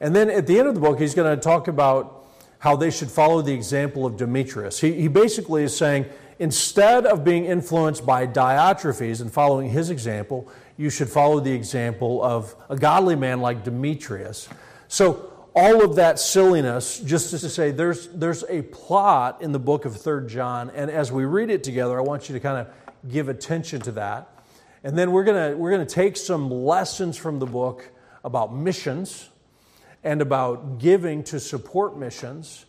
And 0.00 0.16
then 0.16 0.30
at 0.30 0.46
the 0.46 0.58
end 0.58 0.68
of 0.68 0.74
the 0.74 0.80
book, 0.80 0.98
he's 0.98 1.14
going 1.14 1.36
to 1.36 1.38
talk 1.38 1.68
about 1.68 2.24
how 2.60 2.76
they 2.76 2.90
should 2.90 3.10
follow 3.10 3.42
the 3.42 3.52
example 3.52 4.06
of 4.06 4.16
Demetrius. 4.16 4.80
He, 4.80 4.94
he 4.94 5.08
basically 5.08 5.64
is 5.64 5.76
saying, 5.76 6.06
instead 6.38 7.06
of 7.06 7.24
being 7.24 7.44
influenced 7.44 8.04
by 8.04 8.26
Diotrephes 8.26 9.20
and 9.20 9.32
following 9.32 9.70
his 9.70 9.90
example, 9.90 10.48
you 10.76 10.90
should 10.90 11.08
follow 11.08 11.40
the 11.40 11.52
example 11.52 12.22
of 12.22 12.54
a 12.68 12.76
godly 12.76 13.16
man 13.16 13.40
like 13.40 13.64
Demetrius. 13.64 14.48
So, 14.88 15.30
all 15.56 15.84
of 15.84 15.94
that 15.96 16.18
silliness, 16.18 16.98
just 16.98 17.30
to 17.30 17.38
say, 17.38 17.70
there's, 17.70 18.08
there's 18.08 18.42
a 18.48 18.62
plot 18.62 19.40
in 19.40 19.52
the 19.52 19.58
book 19.60 19.84
of 19.84 19.96
Third 19.96 20.28
John, 20.28 20.68
and 20.70 20.90
as 20.90 21.12
we 21.12 21.24
read 21.24 21.48
it 21.48 21.62
together, 21.62 21.96
I 21.96 22.02
want 22.02 22.28
you 22.28 22.32
to 22.32 22.40
kind 22.40 22.66
of 22.66 22.74
give 23.08 23.28
attention 23.28 23.80
to 23.82 23.92
that. 23.92 24.28
And 24.82 24.98
then 24.98 25.12
we're 25.12 25.24
going 25.24 25.58
we're 25.58 25.70
going 25.70 25.86
to 25.86 25.94
take 25.94 26.16
some 26.16 26.50
lessons 26.50 27.16
from 27.16 27.38
the 27.38 27.46
book 27.46 27.88
about 28.24 28.54
missions 28.54 29.30
and 30.02 30.20
about 30.20 30.78
giving 30.78 31.22
to 31.24 31.40
support 31.40 31.96
missions, 31.96 32.66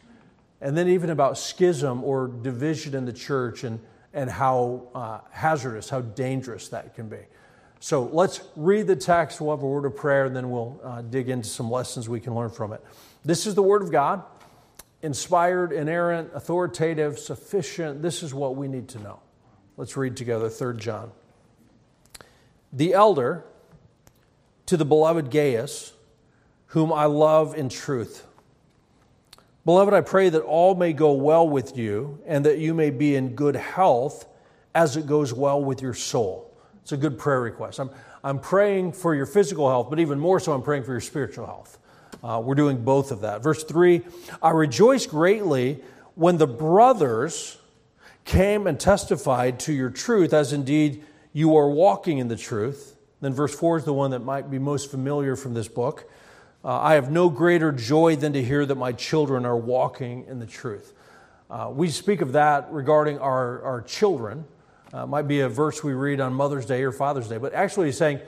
and 0.62 0.78
then 0.78 0.88
even 0.88 1.10
about 1.10 1.38
schism 1.38 2.04
or 2.04 2.28
division 2.28 2.96
in 2.96 3.06
the 3.06 3.14
church 3.14 3.64
and, 3.64 3.80
and 4.14 4.30
how 4.30 4.88
uh, 4.96 5.20
hazardous, 5.32 5.90
how 5.90 6.02
dangerous 6.02 6.70
that 6.70 6.96
can 6.96 7.10
be. 7.10 7.20
So 7.80 8.04
let's 8.04 8.42
read 8.56 8.88
the 8.88 8.96
text. 8.96 9.40
We'll 9.40 9.56
have 9.56 9.64
a 9.64 9.68
word 9.68 9.86
of 9.86 9.96
prayer, 9.96 10.26
and 10.26 10.36
then 10.36 10.50
we'll 10.50 10.80
uh, 10.84 11.02
dig 11.02 11.30
into 11.30 11.48
some 11.48 11.70
lessons 11.70 12.10
we 12.10 12.20
can 12.20 12.34
learn 12.34 12.50
from 12.50 12.74
it. 12.74 12.84
This 13.24 13.46
is 13.46 13.56
the 13.56 13.64
Word 13.64 13.82
of 13.82 13.92
God, 13.92 14.24
inspired, 15.02 15.72
inerrant, 15.72 16.32
authoritative, 16.34 17.20
sufficient. 17.20 18.02
This 18.02 18.24
is 18.24 18.34
what 18.34 18.56
we 18.56 18.68
need 18.68 18.88
to 18.90 19.00
know. 19.00 19.20
Let's 19.78 19.98
read 19.98 20.16
together 20.16 20.50
3 20.50 20.78
John. 20.78 21.12
The 22.72 22.94
elder 22.94 23.46
to 24.68 24.78
the 24.78 24.86
beloved 24.86 25.30
Gaius, 25.30 25.94
whom 26.68 26.92
I 26.92 27.06
love 27.06 27.56
in 27.56 27.70
truth. 27.70 28.26
Beloved, 29.66 29.96
I 29.96 30.02
pray 30.02 30.30
that 30.30 30.42
all 30.42 30.76
may 30.76 30.94
go 30.94 31.14
well 31.14 31.48
with 31.50 31.76
you 31.76 32.20
and 32.28 32.46
that 32.46 32.60
you 32.60 32.76
may 32.76 32.92
be 32.92 33.16
in 33.16 33.36
good 33.36 33.56
health 33.56 34.28
as 34.76 34.96
it 34.96 35.08
goes 35.08 35.34
well 35.34 35.64
with 35.64 35.82
your 35.82 35.96
soul. 35.96 36.56
It's 36.84 36.92
a 36.92 36.98
good 36.98 37.18
prayer 37.18 37.42
request. 37.42 37.80
I'm, 37.80 37.90
I'm 38.24 38.40
praying 38.40 38.92
for 38.92 39.16
your 39.16 39.26
physical 39.26 39.68
health, 39.68 39.90
but 39.90 40.00
even 40.00 40.20
more 40.20 40.40
so, 40.40 40.54
I'm 40.54 40.62
praying 40.62 40.84
for 40.84 40.92
your 40.92 41.02
spiritual 41.02 41.48
health. 41.48 41.80
Uh, 42.24 42.40
we're 42.46 42.54
doing 42.54 42.84
both 42.84 43.12
of 43.12 43.22
that. 43.22 43.42
Verse 43.42 43.64
3 43.64 44.02
I 44.40 44.52
rejoice 44.52 45.08
greatly 45.08 45.82
when 46.14 46.38
the 46.38 46.48
brothers 46.48 47.58
came 48.24 48.68
and 48.68 48.80
testified 48.80 49.60
to 49.62 49.74
your 49.74 49.90
truth, 49.90 50.32
as 50.32 50.54
indeed 50.54 51.04
you 51.34 51.56
are 51.56 51.70
walking 51.70 52.20
in 52.20 52.28
the 52.28 52.36
truth. 52.36 52.96
Then 53.20 53.34
verse 53.34 53.56
4 53.56 53.78
is 53.78 53.86
the 53.86 53.94
one 53.94 54.12
that 54.12 54.20
might 54.20 54.52
be 54.52 54.60
most 54.60 54.92
familiar 54.92 55.36
from 55.36 55.56
this 55.56 55.68
book. 55.68 56.08
Uh, 56.66 56.80
I 56.82 56.96
have 56.96 57.12
no 57.12 57.30
greater 57.30 57.72
joy 57.72 58.16
than 58.16 58.34
to 58.34 58.42
hear 58.42 58.66
that 58.66 58.74
my 58.74 58.92
children 58.92 59.46
are 59.46 59.56
walking 59.56 60.26
in 60.26 60.40
the 60.40 60.48
truth. 60.48 60.94
Uh, 61.48 61.70
we 61.72 61.90
speak 61.90 62.22
of 62.22 62.32
that 62.32 62.72
regarding 62.72 63.20
our, 63.20 63.62
our 63.62 63.82
children. 63.84 64.46
Uh, 64.92 65.06
might 65.06 65.28
be 65.28 65.42
a 65.42 65.50
verse 65.50 65.84
we 65.84 65.94
read 65.94 66.20
on 66.20 66.34
Mother's 66.34 66.66
Day 66.66 66.82
or 66.82 66.92
Father's 66.92 67.28
Day, 67.28 67.38
but 67.38 67.54
actually 67.54 67.86
he's 67.88 67.98
saying, 68.00 68.20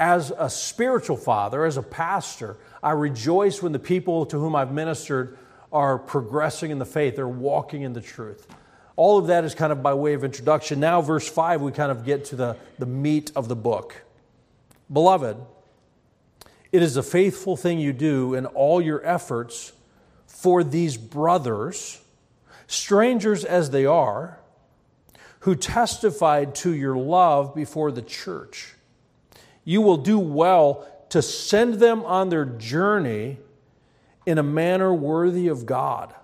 as 0.00 0.32
a 0.38 0.48
spiritual 0.48 1.18
father, 1.18 1.66
as 1.66 1.76
a 1.76 1.82
pastor, 1.82 2.56
I 2.82 2.92
rejoice 2.92 3.62
when 3.62 3.72
the 3.72 3.78
people 3.78 4.24
to 4.24 4.38
whom 4.38 4.56
I've 4.56 4.72
ministered 4.72 5.36
are 5.70 5.98
progressing 5.98 6.70
in 6.70 6.78
the 6.78 6.86
faith, 6.86 7.16
they're 7.16 7.28
walking 7.28 7.82
in 7.82 7.92
the 7.92 8.00
truth. 8.00 8.46
All 8.96 9.18
of 9.18 9.26
that 9.26 9.44
is 9.44 9.54
kind 9.54 9.70
of 9.70 9.82
by 9.82 9.92
way 9.92 10.14
of 10.14 10.24
introduction. 10.24 10.80
Now, 10.80 11.02
verse 11.02 11.28
5, 11.28 11.60
we 11.60 11.72
kind 11.72 11.92
of 11.92 12.06
get 12.06 12.24
to 12.26 12.36
the, 12.36 12.56
the 12.78 12.86
meat 12.86 13.32
of 13.36 13.48
the 13.48 13.56
book. 13.56 14.02
Beloved, 14.90 15.36
it 16.72 16.82
is 16.82 16.96
a 16.96 17.02
faithful 17.02 17.56
thing 17.56 17.78
you 17.78 17.92
do 17.92 18.34
in 18.34 18.46
all 18.46 18.80
your 18.80 19.04
efforts 19.06 19.72
for 20.26 20.64
these 20.64 20.96
brothers, 20.96 22.00
strangers 22.66 23.44
as 23.44 23.70
they 23.70 23.86
are, 23.86 24.40
who 25.40 25.54
testified 25.54 26.54
to 26.54 26.72
your 26.72 26.96
love 26.96 27.54
before 27.54 27.92
the 27.92 28.02
church. 28.02 28.74
You 29.64 29.82
will 29.82 29.98
do 29.98 30.18
well 30.18 30.86
to 31.10 31.20
send 31.22 31.74
them 31.74 32.02
on 32.04 32.30
their 32.30 32.44
journey 32.44 33.38
in 34.24 34.38
a 34.38 34.42
manner 34.42 34.94
worthy 34.94 35.48
of 35.48 35.66
God 35.66 36.14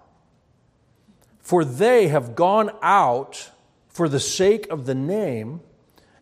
for 1.49 1.65
they 1.65 2.09
have 2.09 2.35
gone 2.35 2.71
out 2.83 3.51
for 3.89 4.07
the 4.07 4.21
sake 4.21 4.69
of 4.69 4.85
the 4.85 4.95
name, 4.95 5.63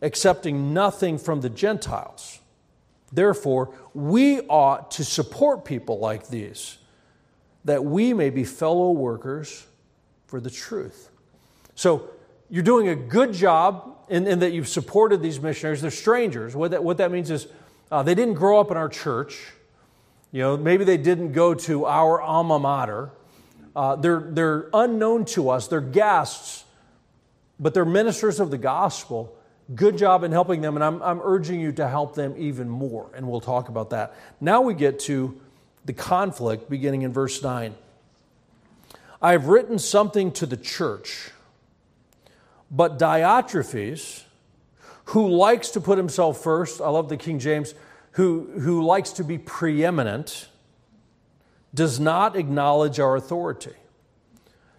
accepting 0.01 0.73
nothing 0.73 1.19
from 1.19 1.41
the 1.41 1.51
Gentiles. 1.51 2.39
Therefore, 3.13 3.73
we 3.95 4.41
ought 4.43 4.91
to 4.93 5.05
support 5.05 5.65
people 5.65 5.99
like 5.99 6.29
these, 6.29 6.79
that 7.65 7.85
we 7.85 8.13
may 8.13 8.31
be 8.31 8.45
fellow 8.45 8.91
workers 8.91 9.67
for 10.27 10.41
the 10.41 10.51
truth. 10.51 11.11
So, 11.75 12.11
you're 12.49 12.63
doing 12.63 12.89
a 12.89 12.95
good 12.95 13.33
job 13.33 13.97
in, 14.09 14.27
in 14.27 14.39
that 14.39 14.53
you've 14.53 14.69
supported 14.69 15.21
these 15.21 15.41
missionaries. 15.41 15.83
They're 15.83 15.91
strangers. 15.91 16.55
What 16.55 16.71
that, 16.71 16.85
what 16.85 16.99
that 16.99 17.11
means 17.11 17.31
is 17.31 17.49
uh, 17.91 18.03
they 18.03 18.15
didn't 18.15 18.35
grow 18.35 18.61
up 18.61 18.71
in 18.71 18.77
our 18.77 18.89
church. 18.89 19.53
You 20.33 20.43
know, 20.43 20.57
maybe 20.57 20.85
they 20.85 20.97
didn't 20.97 21.33
go 21.33 21.55
to 21.55 21.87
our 21.87 22.21
alma 22.21 22.59
mater. 22.59 23.11
Uh, 23.75 23.97
they're, 23.97 24.21
they're 24.21 24.69
unknown 24.73 25.25
to 25.27 25.51
us, 25.51 25.69
they're 25.69 25.83
guests, 25.83 26.65
but 27.61 27.75
they're 27.75 27.85
ministers 27.85 28.41
of 28.41 28.51
the 28.51 28.59
gospel. 28.59 29.36
Good 29.75 29.99
job 29.99 30.23
in 30.23 30.31
helping 30.31 30.61
them, 30.61 30.77
and 30.77 30.85
I'm, 30.85 31.03
I'm 31.03 31.21
urging 31.23 31.61
you 31.61 31.73
to 31.73 31.89
help 31.89 32.15
them 32.15 32.35
even 32.39 32.69
more, 32.69 33.11
and 33.17 33.29
we'll 33.29 33.41
talk 33.41 33.69
about 33.69 33.91
that. 33.91 34.15
Now 34.41 34.61
we 34.61 34.75
get 34.75 35.01
to 35.01 35.41
the 35.85 35.93
conflict 35.93 36.71
beginning 36.71 37.03
in 37.03 37.13
verse 37.13 37.43
9. 37.43 37.75
I 39.21 39.33
have 39.33 39.47
written 39.47 39.79
something 39.79 40.31
to 40.33 40.47
the 40.47 40.57
church, 40.57 41.31
but 42.71 42.99
Diotrephes, 42.99 44.23
who 45.07 45.29
likes 45.29 45.71
to 45.71 45.81
put 45.81 45.99
himself 45.99 46.43
first, 46.43 46.81
I 46.81 46.89
love 46.89 47.09
the 47.09 47.17
King 47.17 47.41
James, 47.41 47.75
who, 48.13 48.49
who 48.61 48.85
likes 48.85 49.11
to 49.13 49.25
be 49.25 49.37
preeminent, 49.37 50.49
does 51.75 51.99
not 51.99 52.37
acknowledge 52.37 53.01
our 53.01 53.17
authority. 53.17 53.75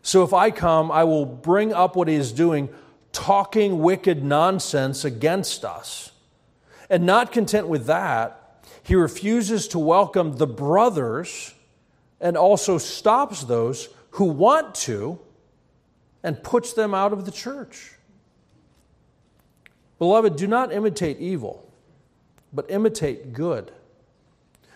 So 0.02 0.24
if 0.24 0.34
I 0.34 0.52
come, 0.52 0.92
I 0.92 1.04
will 1.04 1.26
bring 1.26 1.74
up 1.74 1.98
what 1.98 2.08
he 2.08 2.16
is 2.16 2.32
doing, 2.32 2.70
talking 3.18 3.80
wicked 3.80 4.24
nonsense 4.24 5.04
against 5.04 5.66
us. 5.66 6.12
And 6.88 7.04
not 7.04 7.32
content 7.32 7.68
with 7.68 7.88
that, 7.88 8.64
he 8.84 8.94
refuses 8.94 9.68
to 9.70 9.80
welcome 9.80 10.38
the 10.38 10.46
brothers 10.46 11.56
and 12.22 12.38
also 12.38 12.78
stops 12.78 13.44
those 13.44 13.90
who 14.12 14.26
want 14.26 14.76
to 14.76 15.20
and 16.22 16.42
puts 16.44 16.74
them 16.74 16.94
out 16.94 17.12
of 17.12 17.26
the 17.26 17.32
church. 17.32 17.94
Beloved, 19.98 20.36
do 20.36 20.46
not 20.46 20.72
imitate 20.72 21.18
evil, 21.18 21.68
but 22.54 22.70
imitate 22.70 23.34
good. 23.34 23.72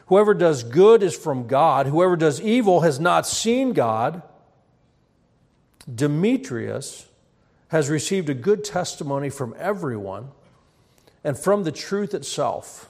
Whoever 0.07 0.33
does 0.33 0.63
good 0.63 1.03
is 1.03 1.15
from 1.15 1.45
God. 1.45 1.85
Whoever 1.85 2.15
does 2.15 2.41
evil 2.41 2.81
has 2.81 2.99
not 2.99 3.27
seen 3.27 3.73
God. 3.73 4.23
Demetrius 5.93 7.05
has 7.71 7.89
received 7.89 8.27
a 8.27 8.33
good 8.33 8.65
testimony 8.65 9.29
from 9.29 9.55
everyone 9.57 10.29
and 11.23 11.39
from 11.39 11.63
the 11.63 11.71
truth 11.71 12.13
itself. 12.13 12.89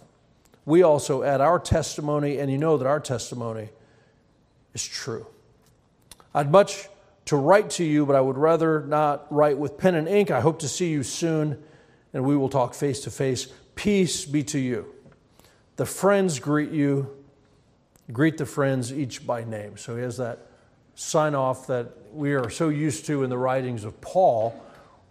We 0.65 0.81
also 0.81 1.21
add 1.21 1.39
our 1.39 1.59
testimony, 1.59 2.39
and 2.39 2.51
you 2.51 2.57
know 2.57 2.77
that 2.77 2.87
our 2.87 2.99
testimony 2.99 3.69
is 4.73 4.83
true. 4.83 5.27
I'd 6.33 6.51
much 6.51 6.87
to 7.25 7.35
write 7.35 7.69
to 7.71 7.83
you, 7.83 8.07
but 8.07 8.15
I 8.15 8.21
would 8.21 8.39
rather 8.39 8.81
not 8.81 9.31
write 9.31 9.59
with 9.59 9.77
pen 9.77 9.93
and 9.93 10.07
ink. 10.07 10.31
I 10.31 10.41
hope 10.41 10.57
to 10.61 10.67
see 10.67 10.89
you 10.89 11.03
soon, 11.03 11.61
and 12.11 12.23
we 12.23 12.35
will 12.35 12.49
talk 12.49 12.73
face 12.73 13.01
to 13.01 13.11
face. 13.11 13.49
Peace 13.75 14.25
be 14.25 14.43
to 14.45 14.57
you. 14.57 14.87
The 15.75 15.85
friends 15.85 16.39
greet 16.39 16.71
you. 16.71 17.07
Greet 18.11 18.39
the 18.39 18.47
friends 18.47 18.91
each 18.91 19.27
by 19.27 19.43
name. 19.43 19.77
So 19.77 19.95
he 19.95 20.01
has 20.01 20.17
that 20.17 20.47
sign 20.95 21.35
off 21.35 21.67
that 21.67 21.91
we 22.11 22.33
are 22.33 22.49
so 22.49 22.69
used 22.69 23.05
to 23.05 23.23
in 23.23 23.29
the 23.29 23.37
writings 23.37 23.83
of 23.83 24.01
Paul, 24.01 24.59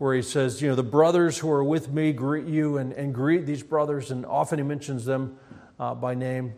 where 0.00 0.14
he 0.14 0.22
says, 0.22 0.62
You 0.62 0.68
know, 0.70 0.74
the 0.74 0.82
brothers 0.82 1.36
who 1.36 1.50
are 1.50 1.62
with 1.62 1.92
me 1.92 2.14
greet 2.14 2.46
you 2.46 2.78
and, 2.78 2.94
and 2.94 3.14
greet 3.14 3.44
these 3.44 3.62
brothers. 3.62 4.10
And 4.10 4.24
often 4.24 4.58
he 4.58 4.64
mentions 4.64 5.04
them 5.04 5.36
uh, 5.78 5.94
by 5.94 6.14
name. 6.14 6.54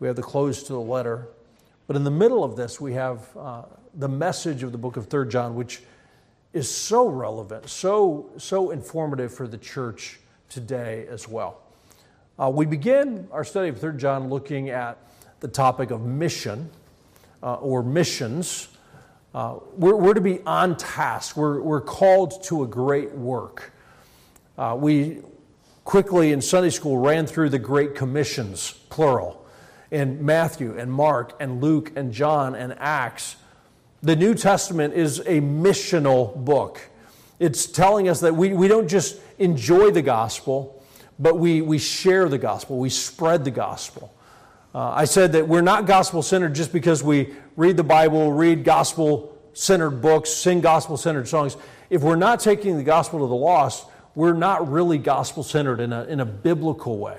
We 0.00 0.06
have 0.06 0.16
the 0.16 0.22
close 0.22 0.62
to 0.62 0.72
the 0.72 0.80
letter. 0.80 1.28
But 1.86 1.96
in 1.96 2.04
the 2.04 2.10
middle 2.10 2.42
of 2.42 2.56
this, 2.56 2.80
we 2.80 2.94
have 2.94 3.36
uh, 3.36 3.64
the 3.92 4.08
message 4.08 4.62
of 4.62 4.72
the 4.72 4.78
book 4.78 4.96
of 4.96 5.08
Third 5.08 5.30
John, 5.30 5.54
which 5.54 5.82
is 6.54 6.74
so 6.74 7.06
relevant, 7.06 7.68
so, 7.68 8.30
so 8.38 8.70
informative 8.70 9.30
for 9.30 9.46
the 9.46 9.58
church 9.58 10.18
today 10.48 11.06
as 11.10 11.28
well. 11.28 11.60
Uh, 12.38 12.48
we 12.48 12.64
begin 12.64 13.28
our 13.30 13.44
study 13.44 13.68
of 13.68 13.78
Third 13.78 13.98
John 13.98 14.30
looking 14.30 14.70
at 14.70 14.96
the 15.40 15.48
topic 15.48 15.90
of 15.90 16.00
mission 16.00 16.70
uh, 17.42 17.56
or 17.56 17.82
missions. 17.82 18.68
Uh, 19.36 19.58
we're, 19.76 19.94
we're, 19.94 20.14
to 20.14 20.20
be 20.22 20.40
on 20.46 20.78
task. 20.78 21.36
We're, 21.36 21.60
we're 21.60 21.82
called 21.82 22.42
to 22.44 22.62
a 22.62 22.66
great 22.66 23.12
work. 23.12 23.70
Uh, 24.56 24.74
we 24.80 25.18
quickly 25.84 26.32
in 26.32 26.40
Sunday 26.40 26.70
school 26.70 26.96
ran 26.96 27.26
through 27.26 27.50
the 27.50 27.58
Great 27.58 27.94
Commissions, 27.94 28.72
plural, 28.88 29.46
in 29.90 30.24
Matthew 30.24 30.78
and 30.78 30.90
Mark 30.90 31.36
and 31.38 31.60
Luke 31.60 31.92
and 31.96 32.14
John 32.14 32.54
and 32.54 32.74
Acts. 32.78 33.36
The 34.02 34.16
New 34.16 34.34
Testament 34.34 34.94
is 34.94 35.18
a 35.18 35.42
missional 35.42 36.34
book. 36.34 36.80
It's 37.38 37.66
telling 37.66 38.08
us 38.08 38.20
that 38.20 38.34
we, 38.34 38.54
we 38.54 38.68
don't 38.68 38.88
just 38.88 39.20
enjoy 39.36 39.90
the 39.90 40.00
gospel, 40.00 40.82
but 41.18 41.38
we, 41.38 41.60
we 41.60 41.76
share 41.76 42.30
the 42.30 42.38
gospel, 42.38 42.78
we 42.78 42.88
spread 42.88 43.44
the 43.44 43.50
gospel. 43.50 44.15
Uh, 44.76 44.92
I 44.94 45.06
said 45.06 45.32
that 45.32 45.48
we're 45.48 45.62
not 45.62 45.86
gospel 45.86 46.20
centered 46.20 46.54
just 46.54 46.70
because 46.70 47.02
we 47.02 47.32
read 47.56 47.78
the 47.78 47.82
Bible, 47.82 48.30
read 48.30 48.62
gospel 48.62 49.34
centered 49.54 50.02
books, 50.02 50.28
sing 50.28 50.60
gospel 50.60 50.98
centered 50.98 51.28
songs. 51.28 51.56
If 51.88 52.02
we're 52.02 52.14
not 52.14 52.40
taking 52.40 52.76
the 52.76 52.82
gospel 52.82 53.20
to 53.20 53.26
the 53.26 53.34
lost, 53.34 53.86
we're 54.14 54.34
not 54.34 54.70
really 54.70 54.98
gospel 54.98 55.42
centered 55.42 55.80
in 55.80 55.94
a, 55.94 56.04
in 56.04 56.20
a 56.20 56.26
biblical 56.26 56.98
way. 56.98 57.16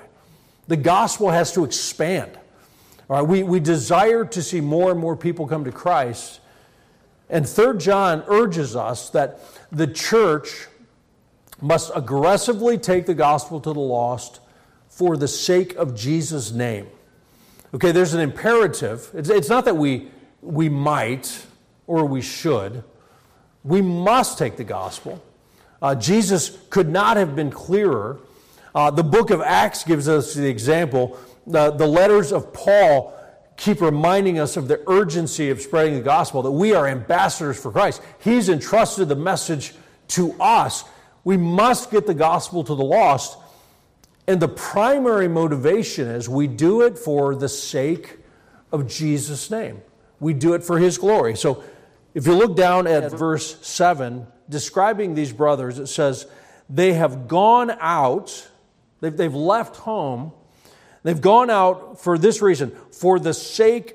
The 0.68 0.76
gospel 0.76 1.30
has 1.30 1.52
to 1.54 1.64
expand. 1.64 2.38
All 3.10 3.16
right, 3.16 3.28
we, 3.28 3.42
we 3.42 3.58
desire 3.58 4.24
to 4.24 4.40
see 4.40 4.60
more 4.60 4.92
and 4.92 5.00
more 5.00 5.16
people 5.16 5.48
come 5.48 5.64
to 5.64 5.72
Christ. 5.72 6.38
And 7.28 7.44
Third 7.44 7.80
John 7.80 8.22
urges 8.28 8.76
us 8.76 9.10
that 9.10 9.40
the 9.72 9.88
church 9.88 10.68
must 11.60 11.90
aggressively 11.96 12.78
take 12.78 13.06
the 13.06 13.14
gospel 13.14 13.58
to 13.58 13.72
the 13.72 13.80
lost 13.80 14.38
for 14.88 15.16
the 15.16 15.26
sake 15.26 15.74
of 15.74 15.96
Jesus' 15.96 16.52
name. 16.52 16.86
Okay, 17.74 17.92
there's 17.92 18.14
an 18.14 18.20
imperative. 18.20 19.10
It's, 19.14 19.28
it's 19.28 19.48
not 19.48 19.64
that 19.66 19.76
we, 19.76 20.08
we 20.40 20.68
might 20.68 21.46
or 21.86 22.06
we 22.06 22.22
should. 22.22 22.82
We 23.62 23.82
must 23.82 24.38
take 24.38 24.56
the 24.56 24.64
gospel. 24.64 25.22
Uh, 25.82 25.94
Jesus 25.94 26.56
could 26.70 26.88
not 26.88 27.16
have 27.16 27.36
been 27.36 27.50
clearer. 27.50 28.20
Uh, 28.74 28.90
the 28.90 29.04
book 29.04 29.30
of 29.30 29.40
Acts 29.42 29.84
gives 29.84 30.08
us 30.08 30.34
the 30.34 30.48
example. 30.48 31.18
The, 31.46 31.70
the 31.70 31.86
letters 31.86 32.32
of 32.32 32.52
Paul 32.52 33.14
keep 33.58 33.80
reminding 33.80 34.38
us 34.38 34.56
of 34.56 34.68
the 34.68 34.82
urgency 34.86 35.50
of 35.50 35.60
spreading 35.60 35.94
the 35.94 36.00
gospel, 36.00 36.42
that 36.42 36.50
we 36.50 36.74
are 36.74 36.86
ambassadors 36.86 37.60
for 37.60 37.72
Christ. 37.72 38.00
He's 38.20 38.48
entrusted 38.48 39.08
the 39.08 39.16
message 39.16 39.74
to 40.08 40.34
us. 40.40 40.84
We 41.24 41.36
must 41.36 41.90
get 41.90 42.06
the 42.06 42.14
gospel 42.14 42.64
to 42.64 42.74
the 42.74 42.84
lost. 42.84 43.36
And 44.28 44.40
the 44.40 44.48
primary 44.48 45.26
motivation 45.26 46.06
is 46.06 46.28
we 46.28 46.46
do 46.46 46.82
it 46.82 46.98
for 46.98 47.34
the 47.34 47.48
sake 47.48 48.18
of 48.70 48.86
Jesus' 48.86 49.50
name. 49.50 49.80
We 50.20 50.34
do 50.34 50.52
it 50.52 50.62
for 50.62 50.78
his 50.78 50.98
glory. 50.98 51.34
So 51.34 51.64
if 52.12 52.26
you 52.26 52.34
look 52.34 52.54
down 52.54 52.86
at 52.86 53.10
verse 53.10 53.56
7, 53.66 54.26
describing 54.46 55.14
these 55.14 55.32
brothers, 55.32 55.78
it 55.78 55.86
says, 55.86 56.26
They 56.68 56.92
have 56.92 57.26
gone 57.26 57.70
out, 57.80 58.46
they've, 59.00 59.16
they've 59.16 59.34
left 59.34 59.76
home, 59.76 60.32
they've 61.04 61.20
gone 61.22 61.48
out 61.48 61.98
for 62.02 62.18
this 62.18 62.42
reason, 62.42 62.76
for 62.92 63.18
the 63.18 63.32
sake 63.32 63.94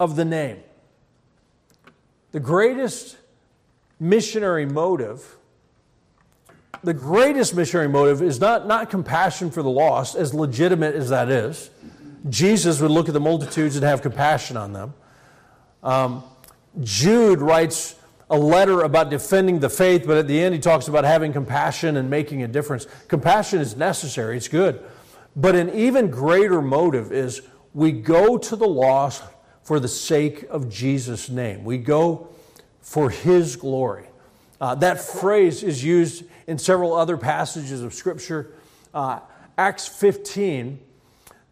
of 0.00 0.16
the 0.16 0.24
name. 0.24 0.60
The 2.30 2.40
greatest 2.40 3.18
missionary 4.00 4.64
motive 4.64 5.36
the 6.84 6.94
greatest 6.94 7.54
missionary 7.54 7.88
motive 7.88 8.22
is 8.22 8.40
not, 8.40 8.66
not 8.66 8.90
compassion 8.90 9.50
for 9.50 9.62
the 9.62 9.70
lost, 9.70 10.16
as 10.16 10.34
legitimate 10.34 10.94
as 10.94 11.10
that 11.10 11.30
is. 11.30 11.70
Jesus 12.28 12.80
would 12.80 12.90
look 12.90 13.08
at 13.08 13.14
the 13.14 13.20
multitudes 13.20 13.76
and 13.76 13.84
have 13.84 14.02
compassion 14.02 14.56
on 14.56 14.72
them. 14.72 14.94
Um, 15.82 16.24
Jude 16.80 17.40
writes 17.40 17.96
a 18.30 18.36
letter 18.36 18.82
about 18.82 19.10
defending 19.10 19.60
the 19.60 19.68
faith, 19.68 20.04
but 20.06 20.16
at 20.16 20.26
the 20.26 20.40
end 20.40 20.54
he 20.54 20.60
talks 20.60 20.88
about 20.88 21.04
having 21.04 21.32
compassion 21.32 21.96
and 21.96 22.08
making 22.08 22.42
a 22.42 22.48
difference. 22.48 22.86
Compassion 23.08 23.60
is 23.60 23.76
necessary, 23.76 24.36
it's 24.36 24.48
good. 24.48 24.82
But 25.36 25.54
an 25.54 25.70
even 25.74 26.10
greater 26.10 26.62
motive 26.62 27.12
is 27.12 27.42
we 27.74 27.92
go 27.92 28.38
to 28.38 28.56
the 28.56 28.66
lost 28.66 29.22
for 29.62 29.80
the 29.80 29.88
sake 29.88 30.44
of 30.50 30.68
Jesus' 30.68 31.28
name. 31.28 31.64
We 31.64 31.78
go 31.78 32.28
for 32.80 33.10
his 33.10 33.56
glory. 33.56 34.06
Uh, 34.62 34.76
that 34.76 35.00
phrase 35.00 35.64
is 35.64 35.82
used 35.82 36.22
in 36.46 36.56
several 36.56 36.94
other 36.94 37.16
passages 37.16 37.82
of 37.82 37.92
Scripture. 37.92 38.52
Uh, 38.94 39.18
Acts 39.58 39.88
15, 39.88 40.78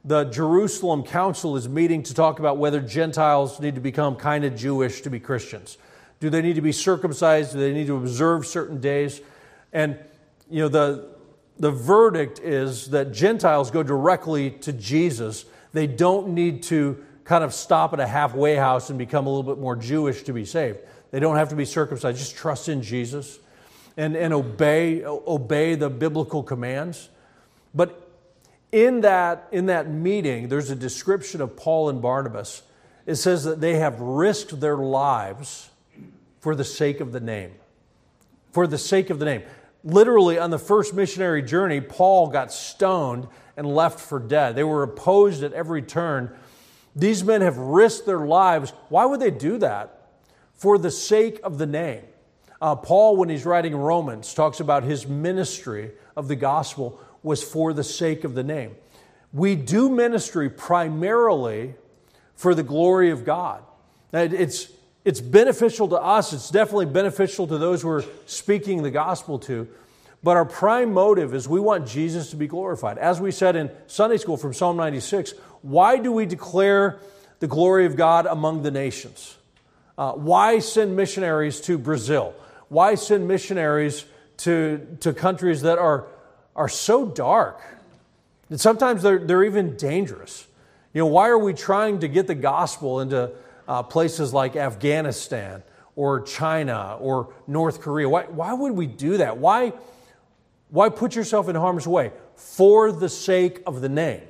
the 0.05 0.27
Jerusalem 0.27 1.03
Council 1.03 1.57
is 1.57 1.69
meeting 1.69 2.05
to 2.05 2.15
talk 2.15 2.39
about 2.39 2.57
whether 2.57 2.81
Gentiles 2.81 3.59
need 3.59 3.75
to 3.75 3.81
become 3.81 4.15
kind 4.15 4.45
of 4.45 4.55
Jewish 4.55 5.01
to 5.01 5.11
be 5.11 5.19
Christians. 5.19 5.77
Do 6.21 6.31
they 6.31 6.41
need 6.41 6.55
to 6.55 6.61
be 6.61 6.71
circumcised? 6.71 7.55
Do 7.55 7.59
they 7.59 7.73
need 7.73 7.89
to 7.89 7.97
observe 7.97 8.47
certain 8.47 8.81
days? 8.81 9.21
And, 9.73 9.99
you 10.49 10.61
know, 10.61 10.69
the, 10.69 11.09
the 11.59 11.73
verdict 11.73 12.39
is 12.39 12.91
that 12.91 13.11
Gentiles 13.11 13.73
go 13.73 13.83
directly 13.83 14.53
to 14.53 14.73
Jesus. 14.73 15.47
They 15.73 15.89
don't 15.89 16.29
need 16.29 16.63
to 16.65 17.05
kind 17.25 17.43
of 17.43 17.53
stop 17.55 17.93
at 17.93 17.99
a 17.99 18.07
halfway 18.07 18.55
house 18.55 18.89
and 18.89 19.01
become 19.01 19.27
a 19.27 19.31
little 19.31 19.53
bit 19.53 19.61
more 19.61 19.75
Jewish 19.75 20.23
to 20.23 20.33
be 20.33 20.45
saved. 20.45 20.79
They 21.11 21.21
don't 21.21 21.37
have 21.37 21.49
to 21.49 21.57
be 21.57 21.65
circumcised. 21.65 22.19
Just 22.19 22.37
trust 22.37 22.69
in 22.69 22.83
Jesus 22.83 23.39
and, 23.97 24.17
and 24.17 24.33
obey, 24.33 25.05
obey 25.05 25.75
the 25.75 25.91
biblical 25.91 26.43
commands. 26.43 27.09
But 27.75 28.09
in 28.73 29.01
that, 29.03 29.49
in 29.53 29.67
that 29.67 29.91
meeting, 29.91 30.49
there's 30.49 30.71
a 30.71 30.77
description 30.77 31.41
of 31.41 31.57
Paul 31.57 31.89
and 31.89 32.01
Barnabas. 32.01 32.63
It 33.07 33.17
says 33.17 33.45
that 33.45 33.61
they 33.61 33.77
have 33.77 34.01
risked 34.01 34.61
their 34.61 34.77
lives 34.77 35.71
for 36.41 36.55
the 36.55 36.65
sake 36.65 37.01
of 37.01 37.13
the 37.13 37.21
name. 37.21 37.53
For 38.53 38.67
the 38.67 38.79
sake 38.79 39.11
of 39.11 39.19
the 39.19 39.25
name. 39.25 39.43
Literally, 39.83 40.39
on 40.39 40.51
the 40.51 40.59
first 40.59 40.95
missionary 40.95 41.43
journey, 41.43 41.81
Paul 41.81 42.29
got 42.29 42.53
stoned 42.53 43.27
and 43.57 43.67
left 43.75 43.99
for 43.99 44.19
dead. 44.19 44.55
They 44.55 44.65
were 44.65 44.83
opposed 44.83 45.43
at 45.43 45.53
every 45.53 45.83
turn. 45.83 46.35
These 46.95 47.25
men 47.25 47.41
have 47.41 47.57
risked 47.57 48.07
their 48.07 48.27
lives. 48.27 48.73
Why 48.89 49.05
would 49.07 49.21
they 49.21 49.31
do 49.31 49.59
that? 49.59 50.00
For 50.61 50.77
the 50.77 50.91
sake 50.91 51.41
of 51.43 51.57
the 51.57 51.65
name. 51.65 52.03
Uh, 52.61 52.77
Paul, 52.77 53.17
when 53.17 53.31
he's 53.31 53.47
writing 53.47 53.75
Romans, 53.75 54.35
talks 54.35 54.61
about 54.61 54.83
his 54.83 55.07
ministry 55.07 55.93
of 56.15 56.29
the 56.29 56.37
gospel 56.37 57.01
was 57.23 57.43
for 57.43 57.73
the 57.73 57.83
sake 57.83 58.25
of 58.25 58.35
the 58.35 58.43
name. 58.45 58.77
We 59.33 59.57
do 59.57 59.89
ministry 59.89 60.51
primarily 60.51 61.77
for 62.35 62.55
the 62.55 62.63
glory 62.63 63.11
of 63.11 63.25
God. 63.25 63.63
It's, 64.13 64.71
it's 65.03 65.23
beneficial 65.23 65.89
to 65.89 65.97
us, 65.97 66.35
it's 66.35 66.51
definitely 66.51 66.87
beneficial 66.87 67.47
to 67.47 67.57
those 67.57 67.83
we're 67.83 68.05
speaking 68.27 68.83
the 68.83 68.91
gospel 68.91 69.39
to. 69.39 69.67
But 70.23 70.37
our 70.37 70.45
prime 70.45 70.93
motive 70.93 71.33
is 71.33 71.49
we 71.49 71.61
want 71.61 71.89
Jesus 71.89 72.29
to 72.33 72.37
be 72.37 72.47
glorified. 72.47 72.99
As 72.99 73.19
we 73.19 73.31
said 73.31 73.57
in 73.57 73.71
Sunday 73.87 74.19
school 74.19 74.37
from 74.37 74.53
Psalm 74.53 74.77
96, 74.77 75.33
why 75.63 75.97
do 75.97 76.13
we 76.13 76.27
declare 76.27 76.99
the 77.39 77.47
glory 77.47 77.87
of 77.87 77.97
God 77.97 78.27
among 78.27 78.63
the 78.63 78.71
nations? 78.71 79.39
Uh, 80.01 80.13
why 80.13 80.59
send 80.61 80.97
missionaries 80.97 81.61
to 81.61 81.77
Brazil? 81.77 82.35
Why 82.71 82.95
send 82.95 83.29
missionaries 83.29 84.07
to, 84.39 84.97
to 85.01 85.13
countries 85.13 85.61
that 85.61 85.79
are, 85.79 86.07
are 86.57 86.71
so 86.71 87.05
dark? 87.05 87.61
And 88.49 88.59
sometimes 88.59 89.03
they're, 89.03 89.19
they're 89.19 89.45
even 89.45 89.77
dangerous. 89.77 90.47
You 90.95 91.03
know, 91.03 91.07
why 91.07 91.29
are 91.29 91.39
we 91.39 91.53
trying 91.53 91.99
to 91.99 92.09
get 92.09 92.27
the 92.27 92.35
gospel 92.35 93.01
into 93.01 93.33
uh, 93.69 93.83
places 93.83 94.33
like 94.33 94.57
Afghanistan 94.57 95.63
or 95.97 96.23
China 96.23 96.97
or 96.99 97.35
North 97.47 97.83
Korea? 97.83 98.09
Why, 98.09 98.23
why 98.23 98.55
would 98.55 98.73
we 98.73 98.87
do 98.87 99.19
that? 99.19 99.37
Why, 99.37 99.75
why 100.71 100.89
put 100.89 101.15
yourself 101.15 101.47
in 101.51 101.57
harm's 101.57 101.87
way? 101.87 102.13
For 102.37 102.91
the 102.91 103.11
sake 103.11 103.61
of 103.67 103.83
the 103.83 103.91
name 103.91 104.23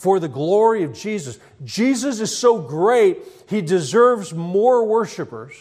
for 0.00 0.18
the 0.18 0.28
glory 0.28 0.82
of 0.82 0.94
Jesus. 0.94 1.38
Jesus 1.62 2.20
is 2.20 2.34
so 2.34 2.58
great, 2.58 3.18
he 3.50 3.60
deserves 3.60 4.32
more 4.32 4.82
worshipers. 4.82 5.52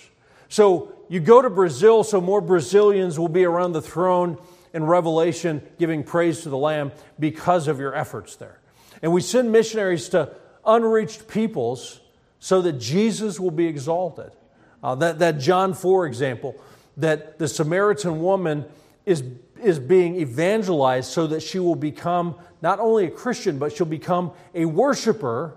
So 0.48 0.94
you 1.10 1.20
go 1.20 1.42
to 1.42 1.50
Brazil, 1.50 2.06
so 2.06 2.22
more 2.22 2.40
Brazilians 2.40 3.20
will 3.20 3.28
be 3.28 3.44
around 3.44 3.74
the 3.74 3.82
throne 3.82 4.38
in 4.74 4.86
Revelation 4.86 5.62
giving 5.78 6.06
praise 6.06 6.44
to 6.44 6.50
the 6.50 6.58
Lamb 6.58 6.94
because 7.20 7.68
of 7.68 7.82
your 7.82 7.94
efforts 7.94 8.38
there. 8.38 8.62
And 9.02 9.12
we 9.12 9.20
send 9.20 9.52
missionaries 9.52 10.08
to 10.10 10.34
unreached 10.66 11.28
peoples 11.28 12.00
so 12.40 12.62
that 12.62 12.80
Jesus 12.80 13.42
will 13.42 13.52
be 13.52 13.68
exalted. 13.68 14.32
Uh, 14.82 14.96
that, 14.96 15.20
that 15.20 15.40
John 15.40 15.74
4 15.74 16.06
example, 16.06 16.56
that 16.96 17.40
the 17.40 17.50
Samaritan 17.50 18.22
woman 18.22 18.64
is, 19.06 19.22
is 19.62 19.80
being 19.80 20.16
evangelized 20.16 21.12
so 21.12 21.28
that 21.28 21.42
she 21.42 21.60
will 21.60 21.76
become 21.76 22.36
not 22.62 22.80
only 22.80 23.06
a 23.06 23.10
Christian, 23.10 23.58
but 23.58 23.76
she'll 23.76 23.86
become 23.86 24.32
a 24.54 24.66
worshiper. 24.66 25.56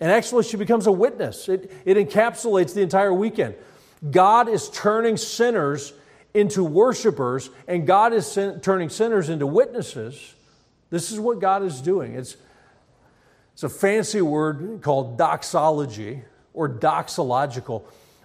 And 0.00 0.10
actually, 0.10 0.44
she 0.44 0.56
becomes 0.56 0.86
a 0.86 0.92
witness. 0.92 1.48
It, 1.48 1.70
it 1.84 1.96
encapsulates 1.96 2.74
the 2.74 2.82
entire 2.82 3.14
weekend. 3.14 3.54
God 4.10 4.48
is 4.48 4.68
turning 4.70 5.16
sinners 5.16 5.92
into 6.34 6.64
worshipers, 6.64 7.50
and 7.68 7.86
God 7.86 8.12
is 8.12 8.26
sin- 8.26 8.60
turning 8.60 8.88
sinners 8.88 9.28
into 9.28 9.46
witnesses. 9.46 10.34
This 10.90 11.12
is 11.12 11.20
what 11.20 11.40
God 11.40 11.62
is 11.62 11.80
doing. 11.80 12.14
It's, 12.14 12.36
it's 13.52 13.62
a 13.62 13.68
fancy 13.68 14.22
word 14.22 14.80
called 14.82 15.18
doxology 15.18 16.22
or 16.52 16.68
doxological. 16.68 17.84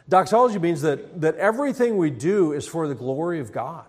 Doxology 0.10 0.58
means 0.58 0.82
that, 0.82 1.22
that 1.22 1.36
everything 1.36 1.98
we 1.98 2.10
do 2.10 2.54
is 2.54 2.68
for 2.68 2.88
the 2.88 2.96
glory 2.96 3.40
of 3.40 3.52
God. 3.52 3.86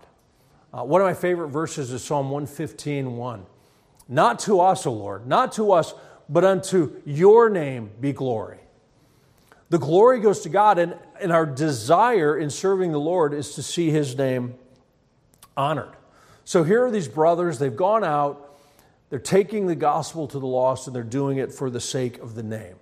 Uh, 0.73 0.83
one 0.83 1.01
of 1.01 1.05
my 1.05 1.13
favorite 1.13 1.49
verses 1.49 1.91
is 1.91 2.03
Psalm 2.03 2.29
115 2.29 3.17
1. 3.17 3.45
Not 4.07 4.39
to 4.39 4.61
us, 4.61 4.85
O 4.85 4.93
Lord, 4.93 5.27
not 5.27 5.51
to 5.53 5.71
us, 5.71 5.93
but 6.27 6.43
unto 6.43 7.01
your 7.05 7.49
name 7.49 7.91
be 7.99 8.13
glory. 8.13 8.59
The 9.69 9.79
glory 9.79 10.19
goes 10.19 10.41
to 10.41 10.49
God, 10.49 10.79
and, 10.79 10.95
and 11.21 11.31
our 11.31 11.45
desire 11.45 12.37
in 12.37 12.49
serving 12.49 12.91
the 12.91 12.99
Lord 12.99 13.33
is 13.33 13.55
to 13.55 13.63
see 13.63 13.91
his 13.91 14.17
name 14.17 14.55
honored. 15.55 15.95
So 16.43 16.63
here 16.63 16.85
are 16.85 16.91
these 16.91 17.07
brothers, 17.07 17.59
they've 17.59 17.75
gone 17.75 18.03
out, 18.03 18.57
they're 19.09 19.19
taking 19.19 19.67
the 19.67 19.75
gospel 19.75 20.27
to 20.27 20.39
the 20.39 20.47
lost, 20.47 20.87
and 20.87 20.95
they're 20.95 21.03
doing 21.03 21.37
it 21.37 21.51
for 21.51 21.69
the 21.69 21.79
sake 21.79 22.17
of 22.19 22.33
the 22.33 22.43
name. 22.43 22.75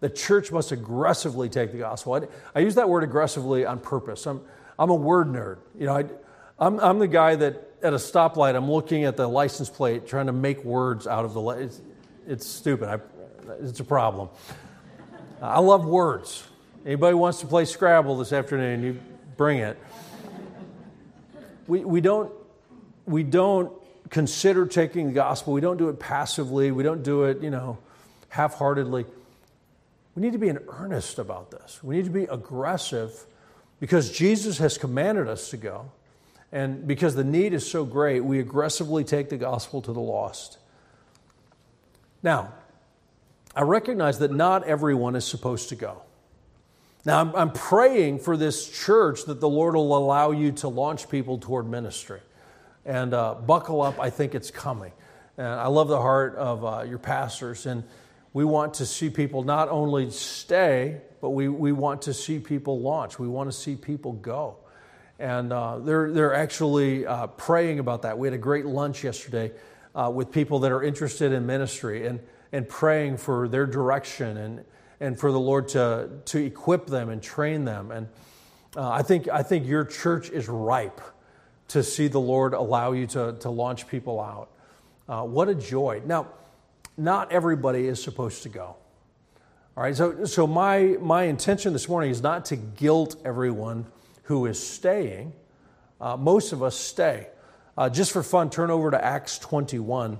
The 0.00 0.08
church 0.08 0.52
must 0.52 0.70
aggressively 0.70 1.48
take 1.48 1.72
the 1.72 1.78
gospel. 1.78 2.14
I, 2.14 2.20
I 2.54 2.60
use 2.60 2.76
that 2.76 2.88
word 2.88 3.02
aggressively 3.02 3.66
on 3.66 3.80
purpose. 3.80 4.26
I'm, 4.26 4.40
I'm 4.78 4.90
a 4.90 4.94
word 4.94 5.26
nerd. 5.28 5.58
You 5.76 5.86
know, 5.86 5.96
I, 5.96 6.04
I'm, 6.58 6.80
I'm 6.80 6.98
the 6.98 7.08
guy 7.08 7.36
that 7.36 7.68
at 7.82 7.92
a 7.92 7.96
stoplight, 7.96 8.56
I'm 8.56 8.70
looking 8.70 9.04
at 9.04 9.16
the 9.16 9.28
license 9.28 9.70
plate, 9.70 10.06
trying 10.06 10.26
to 10.26 10.32
make 10.32 10.64
words 10.64 11.06
out 11.06 11.24
of 11.24 11.34
the. 11.34 11.42
It's, 11.50 11.80
it's 12.26 12.46
stupid. 12.46 12.88
I, 12.88 12.98
it's 13.60 13.80
a 13.80 13.84
problem. 13.84 14.28
I 15.40 15.60
love 15.60 15.86
words. 15.86 16.44
Anybody 16.84 17.14
wants 17.14 17.40
to 17.40 17.46
play 17.46 17.64
Scrabble 17.64 18.18
this 18.18 18.32
afternoon? 18.32 18.82
You 18.82 19.00
bring 19.36 19.58
it. 19.58 19.78
We, 21.66 21.84
we 21.84 22.00
don't 22.00 22.32
we 23.06 23.22
don't 23.22 23.72
consider 24.10 24.66
taking 24.66 25.06
the 25.06 25.12
gospel. 25.12 25.52
We 25.52 25.60
don't 25.60 25.76
do 25.76 25.88
it 25.88 25.98
passively. 25.98 26.70
We 26.72 26.82
don't 26.82 27.02
do 27.02 27.24
it, 27.24 27.40
you 27.42 27.50
know, 27.50 27.78
half 28.28 28.54
heartedly. 28.54 29.06
We 30.14 30.22
need 30.22 30.32
to 30.32 30.38
be 30.38 30.48
in 30.48 30.58
earnest 30.68 31.18
about 31.18 31.50
this. 31.50 31.82
We 31.82 31.96
need 31.96 32.04
to 32.04 32.10
be 32.10 32.24
aggressive 32.24 33.24
because 33.80 34.10
Jesus 34.10 34.58
has 34.58 34.76
commanded 34.76 35.28
us 35.28 35.50
to 35.50 35.56
go. 35.56 35.90
And 36.50 36.86
because 36.86 37.14
the 37.14 37.24
need 37.24 37.52
is 37.52 37.68
so 37.70 37.84
great, 37.84 38.20
we 38.20 38.38
aggressively 38.40 39.04
take 39.04 39.28
the 39.28 39.36
gospel 39.36 39.82
to 39.82 39.92
the 39.92 40.00
lost. 40.00 40.58
Now, 42.22 42.54
I 43.54 43.62
recognize 43.62 44.18
that 44.20 44.32
not 44.32 44.64
everyone 44.64 45.14
is 45.14 45.26
supposed 45.26 45.68
to 45.70 45.76
go. 45.76 46.02
Now, 47.04 47.20
I'm, 47.20 47.34
I'm, 47.34 47.52
praying 47.52 48.20
for 48.20 48.36
this 48.36 48.68
church 48.84 49.24
that 49.24 49.40
the 49.40 49.48
Lord 49.48 49.74
will 49.74 49.96
allow 49.96 50.32
you 50.32 50.52
to 50.52 50.68
launch 50.68 51.08
people 51.08 51.38
toward 51.38 51.68
ministry. 51.68 52.20
And 52.84 53.14
uh, 53.14 53.34
buckle 53.34 53.82
up, 53.82 54.00
I 54.00 54.10
think 54.10 54.34
it's 54.34 54.50
coming. 54.50 54.92
And 55.36 55.46
I 55.46 55.68
love 55.68 55.88
the 55.88 56.00
heart 56.00 56.34
of 56.36 56.64
uh, 56.64 56.82
your 56.82 56.98
pastors. 56.98 57.66
And 57.66 57.84
we 58.32 58.44
want 58.44 58.74
to 58.74 58.86
see 58.86 59.10
people 59.10 59.42
not 59.42 59.68
only 59.68 60.10
stay, 60.10 61.00
but 61.20 61.30
we, 61.30 61.48
we 61.48 61.72
want 61.72 62.02
to 62.02 62.14
see 62.14 62.38
people 62.38 62.80
launch. 62.80 63.18
We 63.18 63.28
want 63.28 63.50
to 63.50 63.56
see 63.56 63.76
people 63.76 64.12
go. 64.12 64.56
And 65.18 65.52
uh, 65.52 65.78
they're, 65.78 66.12
they're 66.12 66.34
actually 66.34 67.04
uh, 67.04 67.26
praying 67.28 67.80
about 67.80 68.02
that. 68.02 68.18
We 68.18 68.28
had 68.28 68.34
a 68.34 68.38
great 68.38 68.66
lunch 68.66 69.02
yesterday 69.02 69.52
uh, 69.94 70.10
with 70.14 70.30
people 70.30 70.60
that 70.60 70.70
are 70.70 70.82
interested 70.82 71.32
in 71.32 71.44
ministry 71.44 72.06
and, 72.06 72.20
and 72.52 72.68
praying 72.68 73.16
for 73.16 73.48
their 73.48 73.66
direction 73.66 74.36
and, 74.36 74.64
and 75.00 75.18
for 75.18 75.32
the 75.32 75.40
Lord 75.40 75.68
to, 75.68 76.08
to 76.26 76.44
equip 76.44 76.86
them 76.86 77.08
and 77.08 77.20
train 77.20 77.64
them. 77.64 77.90
And 77.90 78.08
uh, 78.76 78.90
I, 78.90 79.02
think, 79.02 79.28
I 79.28 79.42
think 79.42 79.66
your 79.66 79.84
church 79.84 80.30
is 80.30 80.48
ripe 80.48 81.00
to 81.68 81.82
see 81.82 82.06
the 82.06 82.20
Lord 82.20 82.54
allow 82.54 82.92
you 82.92 83.06
to, 83.08 83.36
to 83.40 83.50
launch 83.50 83.88
people 83.88 84.20
out. 84.20 84.50
Uh, 85.08 85.24
what 85.24 85.48
a 85.48 85.54
joy. 85.54 86.00
Now, 86.06 86.28
not 86.96 87.32
everybody 87.32 87.86
is 87.86 88.02
supposed 88.02 88.44
to 88.44 88.48
go. 88.48 88.76
All 89.76 89.82
right, 89.82 89.96
so, 89.96 90.24
so 90.24 90.46
my, 90.46 90.96
my 91.00 91.24
intention 91.24 91.72
this 91.72 91.88
morning 91.88 92.10
is 92.10 92.22
not 92.22 92.44
to 92.46 92.56
guilt 92.56 93.16
everyone 93.24 93.86
who 94.28 94.46
is 94.46 94.58
staying. 94.66 95.34
Uh, 96.00 96.16
most 96.16 96.52
of 96.52 96.62
us 96.62 96.76
stay. 96.76 97.26
Uh, 97.76 97.90
just 97.90 98.12
for 98.12 98.22
fun, 98.22 98.48
turn 98.48 98.70
over 98.70 98.90
to 98.90 99.04
Acts 99.04 99.38
21 99.38 100.18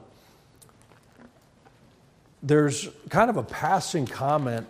there's 2.42 2.88
kind 3.08 3.30
of 3.30 3.36
a 3.36 3.42
passing 3.42 4.06
comment 4.06 4.66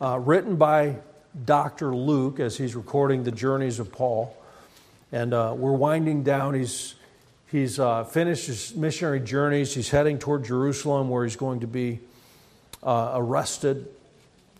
uh, 0.00 0.18
written 0.18 0.56
by 0.56 0.96
Dr. 1.44 1.94
Luke 1.94 2.40
as 2.40 2.56
he's 2.56 2.74
recording 2.74 3.22
the 3.22 3.30
journeys 3.30 3.78
of 3.78 3.92
Paul. 3.92 4.36
And 5.12 5.32
uh, 5.32 5.54
we're 5.56 5.72
winding 5.72 6.24
down. 6.24 6.54
He's, 6.54 6.96
he's 7.50 7.78
uh, 7.78 8.04
finished 8.04 8.46
his 8.46 8.74
missionary 8.74 9.20
journeys. 9.20 9.74
He's 9.74 9.90
heading 9.90 10.18
toward 10.18 10.44
Jerusalem 10.44 11.08
where 11.08 11.24
he's 11.24 11.36
going 11.36 11.60
to 11.60 11.68
be 11.68 12.00
uh, 12.82 13.12
arrested. 13.14 13.88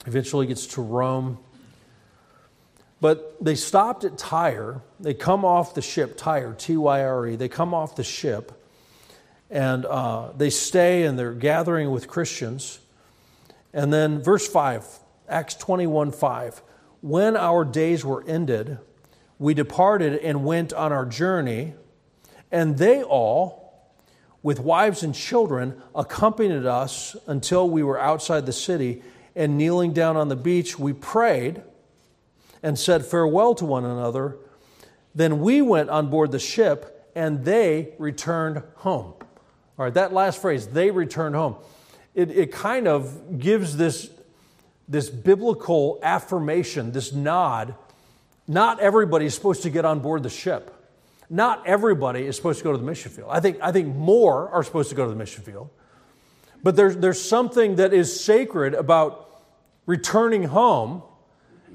Eventually 0.06 0.46
gets 0.46 0.66
to 0.68 0.82
Rome. 0.82 1.38
But 3.04 3.36
they 3.38 3.54
stopped 3.54 4.04
at 4.04 4.16
Tyre. 4.16 4.80
They 4.98 5.12
come 5.12 5.44
off 5.44 5.74
the 5.74 5.82
ship, 5.82 6.16
Tyre, 6.16 6.54
T 6.56 6.74
Y 6.74 7.04
R 7.04 7.26
E. 7.26 7.36
They 7.36 7.50
come 7.50 7.74
off 7.74 7.96
the 7.96 8.02
ship 8.02 8.50
and 9.50 9.84
uh, 9.84 10.32
they 10.34 10.48
stay 10.48 11.02
and 11.02 11.18
they're 11.18 11.34
gathering 11.34 11.90
with 11.90 12.08
Christians. 12.08 12.78
And 13.74 13.92
then, 13.92 14.22
verse 14.22 14.48
5, 14.48 14.86
Acts 15.28 15.54
21 15.56 16.12
5. 16.12 16.62
When 17.02 17.36
our 17.36 17.62
days 17.62 18.06
were 18.06 18.24
ended, 18.26 18.78
we 19.38 19.52
departed 19.52 20.14
and 20.20 20.42
went 20.42 20.72
on 20.72 20.90
our 20.90 21.04
journey, 21.04 21.74
and 22.50 22.78
they 22.78 23.02
all, 23.02 23.86
with 24.42 24.60
wives 24.60 25.02
and 25.02 25.14
children, 25.14 25.78
accompanied 25.94 26.64
us 26.64 27.16
until 27.26 27.68
we 27.68 27.82
were 27.82 28.00
outside 28.00 28.46
the 28.46 28.52
city. 28.54 29.02
And 29.36 29.58
kneeling 29.58 29.92
down 29.92 30.16
on 30.16 30.28
the 30.28 30.36
beach, 30.36 30.78
we 30.78 30.94
prayed 30.94 31.62
and 32.64 32.78
said 32.78 33.04
farewell 33.04 33.54
to 33.54 33.64
one 33.66 33.84
another. 33.84 34.38
Then 35.14 35.40
we 35.40 35.60
went 35.60 35.90
on 35.90 36.08
board 36.08 36.32
the 36.32 36.38
ship, 36.38 37.10
and 37.14 37.44
they 37.44 37.92
returned 37.98 38.62
home. 38.76 39.12
All 39.76 39.84
right, 39.84 39.94
that 39.94 40.14
last 40.14 40.40
phrase, 40.40 40.66
they 40.66 40.90
returned 40.90 41.36
home, 41.36 41.56
it, 42.14 42.30
it 42.30 42.52
kind 42.52 42.88
of 42.88 43.38
gives 43.38 43.76
this, 43.76 44.10
this 44.88 45.10
biblical 45.10 46.00
affirmation, 46.02 46.90
this 46.90 47.12
nod. 47.12 47.74
Not 48.48 48.80
everybody 48.80 49.26
is 49.26 49.34
supposed 49.34 49.62
to 49.64 49.70
get 49.70 49.84
on 49.84 50.00
board 50.00 50.22
the 50.22 50.30
ship. 50.30 50.74
Not 51.28 51.66
everybody 51.66 52.24
is 52.24 52.34
supposed 52.34 52.58
to 52.58 52.64
go 52.64 52.72
to 52.72 52.78
the 52.78 52.84
mission 52.84 53.10
field. 53.10 53.28
I 53.30 53.40
think, 53.40 53.58
I 53.60 53.72
think 53.72 53.94
more 53.94 54.48
are 54.50 54.62
supposed 54.62 54.88
to 54.88 54.94
go 54.94 55.04
to 55.04 55.10
the 55.10 55.16
mission 55.16 55.42
field. 55.42 55.68
But 56.62 56.76
there's, 56.76 56.96
there's 56.96 57.20
something 57.20 57.76
that 57.76 57.92
is 57.92 58.18
sacred 58.18 58.72
about 58.72 59.42
returning 59.86 60.44
home 60.44 61.02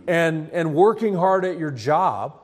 and, 0.08 0.50
and 0.52 0.74
working 0.74 1.16
hard 1.16 1.46
at 1.46 1.58
your 1.58 1.72
job 1.72 2.40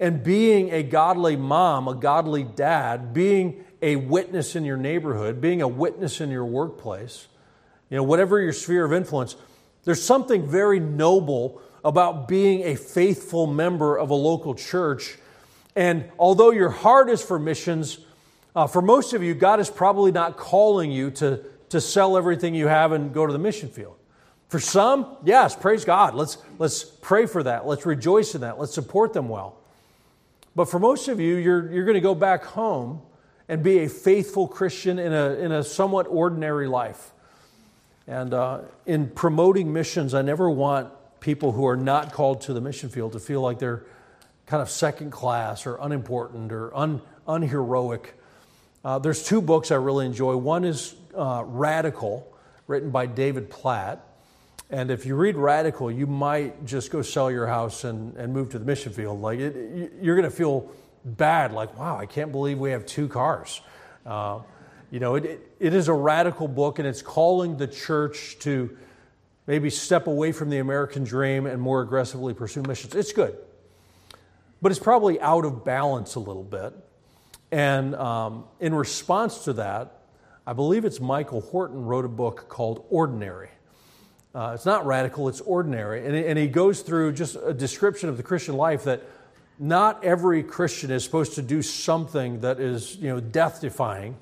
and 0.00 0.22
being 0.22 0.72
a 0.72 0.82
godly 0.82 1.36
mom, 1.36 1.88
a 1.88 1.94
godly 1.94 2.44
dad, 2.44 3.14
being 3.14 3.64
a 3.80 3.96
witness 3.96 4.56
in 4.56 4.64
your 4.64 4.76
neighborhood, 4.76 5.40
being 5.40 5.62
a 5.62 5.68
witness 5.68 6.20
in 6.20 6.30
your 6.30 6.44
workplace, 6.44 7.28
you 7.90 7.96
know, 7.96 8.02
whatever 8.02 8.40
your 8.40 8.52
sphere 8.52 8.84
of 8.84 8.92
influence, 8.92 9.36
there's 9.84 10.02
something 10.02 10.48
very 10.48 10.80
noble 10.80 11.60
about 11.84 12.26
being 12.26 12.62
a 12.62 12.74
faithful 12.74 13.46
member 13.46 13.96
of 13.96 14.10
a 14.10 14.14
local 14.14 14.54
church. 14.54 15.18
And 15.76 16.10
although 16.18 16.50
your 16.50 16.70
heart 16.70 17.10
is 17.10 17.22
for 17.22 17.38
missions, 17.38 17.98
uh, 18.56 18.66
for 18.66 18.80
most 18.80 19.12
of 19.12 19.22
you, 19.22 19.34
God 19.34 19.60
is 19.60 19.68
probably 19.68 20.12
not 20.12 20.36
calling 20.36 20.90
you 20.90 21.10
to, 21.12 21.44
to 21.68 21.80
sell 21.80 22.16
everything 22.16 22.54
you 22.54 22.68
have 22.68 22.92
and 22.92 23.12
go 23.12 23.26
to 23.26 23.32
the 23.32 23.38
mission 23.38 23.68
field. 23.68 23.96
For 24.54 24.60
some, 24.60 25.16
yes, 25.24 25.56
praise 25.56 25.84
God. 25.84 26.14
Let's, 26.14 26.38
let's 26.60 26.84
pray 26.84 27.26
for 27.26 27.42
that. 27.42 27.66
Let's 27.66 27.84
rejoice 27.84 28.36
in 28.36 28.42
that. 28.42 28.56
Let's 28.56 28.72
support 28.72 29.12
them 29.12 29.28
well. 29.28 29.58
But 30.54 30.66
for 30.66 30.78
most 30.78 31.08
of 31.08 31.18
you, 31.18 31.34
you're, 31.34 31.72
you're 31.72 31.84
going 31.84 31.96
to 31.96 32.00
go 32.00 32.14
back 32.14 32.44
home 32.44 33.02
and 33.48 33.64
be 33.64 33.80
a 33.80 33.88
faithful 33.88 34.46
Christian 34.46 35.00
in 35.00 35.12
a, 35.12 35.30
in 35.30 35.50
a 35.50 35.64
somewhat 35.64 36.06
ordinary 36.08 36.68
life. 36.68 37.10
And 38.06 38.32
uh, 38.32 38.60
in 38.86 39.08
promoting 39.08 39.72
missions, 39.72 40.14
I 40.14 40.22
never 40.22 40.48
want 40.48 40.92
people 41.18 41.50
who 41.50 41.66
are 41.66 41.76
not 41.76 42.12
called 42.12 42.42
to 42.42 42.52
the 42.52 42.60
mission 42.60 42.90
field 42.90 43.14
to 43.14 43.18
feel 43.18 43.40
like 43.40 43.58
they're 43.58 43.82
kind 44.46 44.62
of 44.62 44.70
second 44.70 45.10
class 45.10 45.66
or 45.66 45.78
unimportant 45.80 46.52
or 46.52 46.72
un, 46.76 47.02
unheroic. 47.26 48.14
Uh, 48.84 49.00
there's 49.00 49.26
two 49.26 49.42
books 49.42 49.72
I 49.72 49.78
really 49.78 50.06
enjoy. 50.06 50.36
One 50.36 50.64
is 50.64 50.94
uh, 51.12 51.42
Radical, 51.44 52.32
written 52.68 52.90
by 52.90 53.06
David 53.06 53.50
Platt. 53.50 54.12
And 54.70 54.90
if 54.90 55.06
you 55.06 55.14
read 55.14 55.36
Radical, 55.36 55.90
you 55.90 56.06
might 56.06 56.64
just 56.64 56.90
go 56.90 57.02
sell 57.02 57.30
your 57.30 57.46
house 57.46 57.84
and, 57.84 58.16
and 58.16 58.32
move 58.32 58.50
to 58.50 58.58
the 58.58 58.64
mission 58.64 58.92
field. 58.92 59.20
Like 59.20 59.38
it, 59.38 59.92
you're 60.00 60.16
going 60.16 60.28
to 60.28 60.34
feel 60.34 60.70
bad, 61.04 61.52
like, 61.52 61.78
wow, 61.78 61.98
I 61.98 62.06
can't 62.06 62.32
believe 62.32 62.58
we 62.58 62.70
have 62.70 62.86
two 62.86 63.08
cars. 63.08 63.60
Uh, 64.06 64.40
you 64.90 65.00
know, 65.00 65.16
it, 65.16 65.40
it 65.60 65.74
is 65.74 65.88
a 65.88 65.92
radical 65.92 66.48
book, 66.48 66.78
and 66.78 66.88
it's 66.88 67.02
calling 67.02 67.56
the 67.56 67.66
church 67.66 68.38
to 68.40 68.76
maybe 69.46 69.68
step 69.68 70.06
away 70.06 70.32
from 70.32 70.50
the 70.50 70.58
American 70.58 71.04
dream 71.04 71.46
and 71.46 71.60
more 71.60 71.82
aggressively 71.82 72.32
pursue 72.32 72.62
missions. 72.62 72.94
It's 72.94 73.12
good. 73.12 73.36
But 74.62 74.72
it's 74.72 74.80
probably 74.80 75.20
out 75.20 75.44
of 75.44 75.64
balance 75.64 76.14
a 76.14 76.20
little 76.20 76.44
bit. 76.44 76.72
And 77.52 77.94
um, 77.96 78.44
in 78.60 78.74
response 78.74 79.44
to 79.44 79.52
that, 79.54 79.98
I 80.46 80.54
believe 80.54 80.84
it's 80.84 81.00
Michael 81.00 81.42
Horton 81.42 81.84
wrote 81.84 82.04
a 82.04 82.08
book 82.08 82.48
called 82.48 82.86
Ordinary. 82.88 83.50
Uh, 84.34 84.52
it's 84.54 84.66
not 84.66 84.84
radical, 84.84 85.28
it's 85.28 85.40
ordinary. 85.40 86.04
And, 86.04 86.16
and 86.16 86.38
he 86.38 86.48
goes 86.48 86.80
through 86.80 87.12
just 87.12 87.36
a 87.36 87.54
description 87.54 88.08
of 88.08 88.16
the 88.16 88.24
Christian 88.24 88.56
life 88.56 88.84
that 88.84 89.02
not 89.58 90.02
every 90.02 90.42
Christian 90.42 90.90
is 90.90 91.04
supposed 91.04 91.34
to 91.34 91.42
do 91.42 91.62
something 91.62 92.40
that 92.40 92.58
is, 92.58 92.96
you 92.96 93.08
know, 93.08 93.20
death 93.20 93.60
defying. 93.60 94.16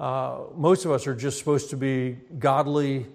Uh, 0.00 0.38
most 0.56 0.86
of 0.86 0.90
us 0.90 1.06
are 1.06 1.14
just 1.14 1.38
supposed 1.38 1.70
to 1.70 1.76
be 1.76 2.16
godly 2.38 3.06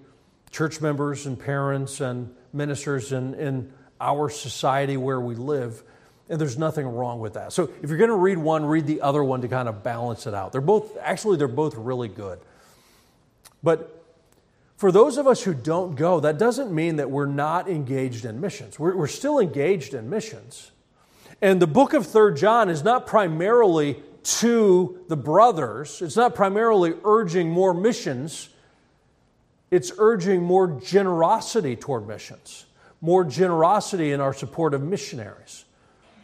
church 0.51 0.81
members 0.81 1.25
and 1.25 1.39
parents 1.39 1.99
and 1.99 2.33
ministers 2.53 3.11
in, 3.11 3.33
in 3.33 3.73
our 3.99 4.29
society 4.29 4.97
where 4.97 5.19
we 5.19 5.33
live. 5.33 5.81
And 6.29 6.39
there's 6.39 6.59
nothing 6.59 6.85
wrong 6.85 7.19
with 7.19 7.33
that. 7.33 7.53
So 7.53 7.71
if 7.81 7.89
you're 7.89 7.97
going 7.97 8.11
to 8.11 8.15
read 8.15 8.37
one, 8.37 8.63
read 8.65 8.85
the 8.85 9.01
other 9.01 9.23
one 9.23 9.41
to 9.41 9.47
kind 9.47 9.67
of 9.67 9.83
balance 9.83 10.27
it 10.27 10.35
out. 10.35 10.51
They're 10.51 10.61
both, 10.61 10.95
actually, 11.01 11.37
they're 11.37 11.47
both 11.47 11.75
really 11.75 12.07
good. 12.07 12.39
But 13.63 13.98
for 14.79 14.93
those 14.93 15.17
of 15.17 15.27
us 15.27 15.43
who 15.43 15.53
don't 15.53 15.95
go, 15.95 16.21
that 16.21 16.37
doesn't 16.37 16.73
mean 16.73 16.95
that 16.95 17.11
we're 17.11 17.25
not 17.25 17.67
engaged 17.67 18.23
in 18.23 18.39
missions. 18.39 18.79
We're, 18.79 18.95
we're 18.95 19.07
still 19.07 19.39
engaged 19.39 19.93
in 19.93 20.09
missions. 20.09 20.71
And 21.41 21.61
the 21.61 21.67
book 21.67 21.93
of 21.93 22.07
Third 22.07 22.37
John 22.37 22.69
is 22.69 22.81
not 22.81 23.05
primarily 23.05 24.01
to 24.23 25.03
the 25.09 25.17
brothers, 25.17 26.01
it's 26.01 26.15
not 26.15 26.33
primarily 26.33 26.93
urging 27.03 27.49
more 27.49 27.73
missions, 27.73 28.47
it's 29.69 29.91
urging 29.97 30.43
more 30.43 30.79
generosity 30.79 31.75
toward 31.75 32.07
missions, 32.07 32.65
more 33.01 33.25
generosity 33.25 34.13
in 34.13 34.21
our 34.21 34.33
support 34.33 34.73
of 34.73 34.81
missionaries. 34.81 35.65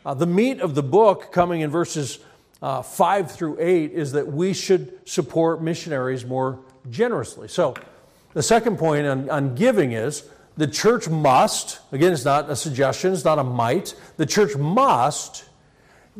Uh, 0.06 0.14
the 0.14 0.28
meat 0.28 0.62
of 0.62 0.76
the 0.76 0.84
book, 0.84 1.34
coming 1.34 1.60
in 1.60 1.70
verses 1.70 2.20
uh, 2.62 2.82
5 2.82 3.32
through 3.32 3.58
8 3.60 3.92
is 3.92 4.14
that 4.14 4.28
we 4.28 4.54
should 4.54 4.98
support 5.06 5.62
missionaries 5.62 6.24
more 6.24 6.60
generously. 6.90 7.50
So, 7.50 7.74
the 8.36 8.44
second 8.44 8.78
point 8.78 9.08
on, 9.08 9.30
on 9.30 9.56
giving 9.56 9.94
is 9.94 10.28
the 10.58 10.68
church 10.68 11.08
must, 11.08 11.80
again, 11.94 12.12
it's 12.12 12.26
not 12.26 12.50
a 12.50 12.56
suggestion, 12.56 13.14
it's 13.14 13.24
not 13.24 13.40
a 13.40 13.44
might, 13.44 13.96
the 14.18 14.26
church 14.26 14.58
must 14.58 15.46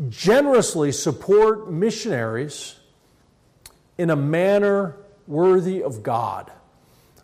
generously 0.10 0.94
support 0.94 1.70
missionaries 1.70 2.80
in 3.98 4.10
a 4.10 4.16
manner 4.16 4.96
worthy 5.28 5.84
of 5.84 6.04
God. 6.04 6.52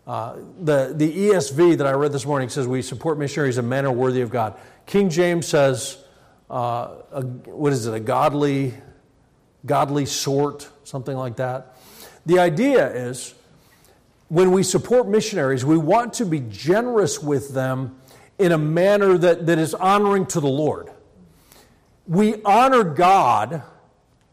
Uh, 0.06 0.36
the, 0.60 0.92
the 0.94 1.28
ESV 1.28 1.78
that 1.78 1.86
I 1.86 1.92
read 1.92 2.12
this 2.12 2.26
morning 2.26 2.50
says 2.50 2.66
we 2.66 2.82
support 2.82 3.18
missionaries 3.18 3.56
in 3.56 3.64
a 3.64 3.68
manner 3.68 3.90
worthy 3.90 4.20
of 4.20 4.28
God. 4.28 4.58
King 4.84 5.08
James 5.08 5.48
says, 5.48 6.04
uh, 6.50 6.96
a, 7.12 7.22
what 7.22 7.72
is 7.72 7.86
it, 7.86 7.94
a 7.94 8.00
godly, 8.00 8.74
godly 9.64 10.04
sort, 10.04 10.68
something 10.84 11.16
like 11.16 11.36
that. 11.36 11.78
The 12.26 12.40
idea 12.40 12.92
is 12.92 13.34
when 14.32 14.50
we 14.50 14.62
support 14.62 15.06
missionaries, 15.06 15.62
we 15.62 15.76
want 15.76 16.14
to 16.14 16.24
be 16.24 16.40
generous 16.40 17.22
with 17.22 17.52
them 17.52 17.94
in 18.38 18.50
a 18.50 18.56
manner 18.56 19.18
that, 19.18 19.44
that 19.44 19.58
is 19.58 19.74
honoring 19.74 20.24
to 20.24 20.40
the 20.40 20.48
Lord. 20.48 20.90
We 22.06 22.42
honor 22.42 22.82
God 22.82 23.60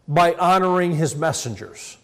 by 0.08 0.36
honoring 0.36 0.96
his 0.96 1.18
messengers. 1.18 1.98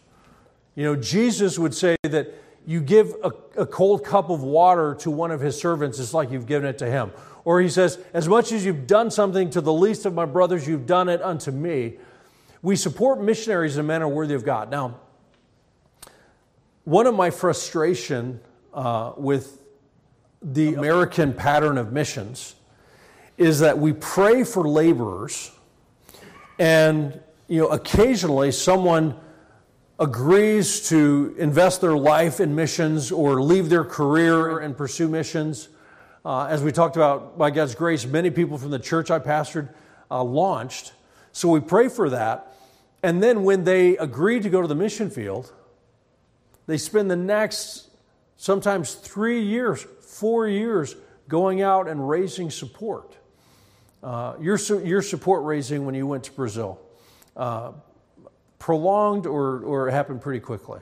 You 0.75 0.83
know, 0.83 0.97
Jesus 0.97 1.57
would 1.57 1.73
say 1.73 1.95
that 2.03 2.33
you 2.67 2.81
give 2.81 3.15
a, 3.23 3.31
a, 3.55 3.65
cold 3.65 4.03
cup 4.03 4.29
of 4.29 4.43
water 4.43 4.95
to 4.95 5.09
one 5.09 5.31
of 5.31 5.39
his 5.39 5.57
servants, 5.57 5.97
it's 5.97 6.13
like 6.13 6.31
you've 6.31 6.47
given 6.47 6.67
it 6.67 6.77
to 6.79 6.87
him. 6.87 7.13
Or 7.45 7.61
he 7.61 7.69
says, 7.69 7.97
As 8.13 8.27
much 8.27 8.51
as 8.51 8.65
you've 8.65 8.87
done 8.87 9.09
something 9.09 9.49
to 9.51 9.61
the 9.61 9.71
least 9.71 10.05
of 10.05 10.13
my 10.13 10.25
brothers, 10.25 10.67
you've 10.67 10.85
done 10.85 11.07
it 11.07 11.21
unto 11.21 11.49
me. 11.49 11.93
We 12.61 12.75
support 12.75 13.21
missionaries 13.21 13.77
in 13.77 13.85
a 13.85 13.87
manner 13.87 14.09
worthy 14.09 14.33
of 14.33 14.43
God. 14.43 14.69
Now, 14.69 14.99
one 16.85 17.07
of 17.07 17.15
my 17.15 17.31
frustration 17.31 18.39
uh, 18.73 19.13
with 19.17 19.59
the 20.41 20.75
American 20.75 21.33
pattern 21.33 21.79
of 21.79 21.91
missions 21.91 22.55
is 23.37 23.59
that 23.59 23.77
we 23.77 23.91
pray 23.91 24.43
for 24.43 24.67
laborers, 24.67 25.51
and 26.59 27.19
you 27.47 27.59
know, 27.59 27.67
occasionally 27.67 28.51
someone 28.51 29.19
agrees 29.99 30.87
to 30.89 31.35
invest 31.39 31.81
their 31.81 31.97
life 31.97 32.39
in 32.39 32.53
missions 32.53 33.11
or 33.11 33.41
leave 33.41 33.69
their 33.69 33.83
career 33.83 34.59
and 34.59 34.77
pursue 34.77 35.07
missions. 35.07 35.69
Uh, 36.23 36.45
as 36.45 36.61
we 36.61 36.71
talked 36.71 36.95
about, 36.95 37.37
by 37.37 37.49
God's 37.49 37.75
grace, 37.75 38.05
many 38.05 38.29
people 38.29 38.57
from 38.57 38.71
the 38.71 38.79
church 38.79 39.09
I 39.09 39.19
pastored 39.19 39.69
uh, 40.11 40.23
launched. 40.23 40.93
So 41.31 41.49
we 41.49 41.61
pray 41.61 41.89
for 41.89 42.09
that. 42.11 42.55
And 43.01 43.23
then 43.23 43.43
when 43.43 43.63
they 43.63 43.97
agree 43.97 44.39
to 44.39 44.49
go 44.49 44.61
to 44.61 44.67
the 44.67 44.75
mission 44.75 45.09
field, 45.09 45.51
they 46.67 46.77
spend 46.77 47.09
the 47.09 47.15
next 47.15 47.89
sometimes 48.37 48.93
three 48.95 49.41
years, 49.41 49.85
four 50.01 50.47
years 50.47 50.95
going 51.27 51.61
out 51.61 51.87
and 51.87 52.07
raising 52.07 52.49
support. 52.49 53.15
Uh, 54.03 54.35
your, 54.39 54.57
your 54.83 55.01
support 55.01 55.43
raising 55.43 55.85
when 55.85 55.95
you 55.95 56.05
went 56.05 56.23
to 56.23 56.31
Brazil. 56.31 56.79
Uh, 57.35 57.71
prolonged 58.59 59.25
or, 59.25 59.59
or 59.59 59.89
happened 59.89 60.21
pretty 60.21 60.39
quickly? 60.39 60.79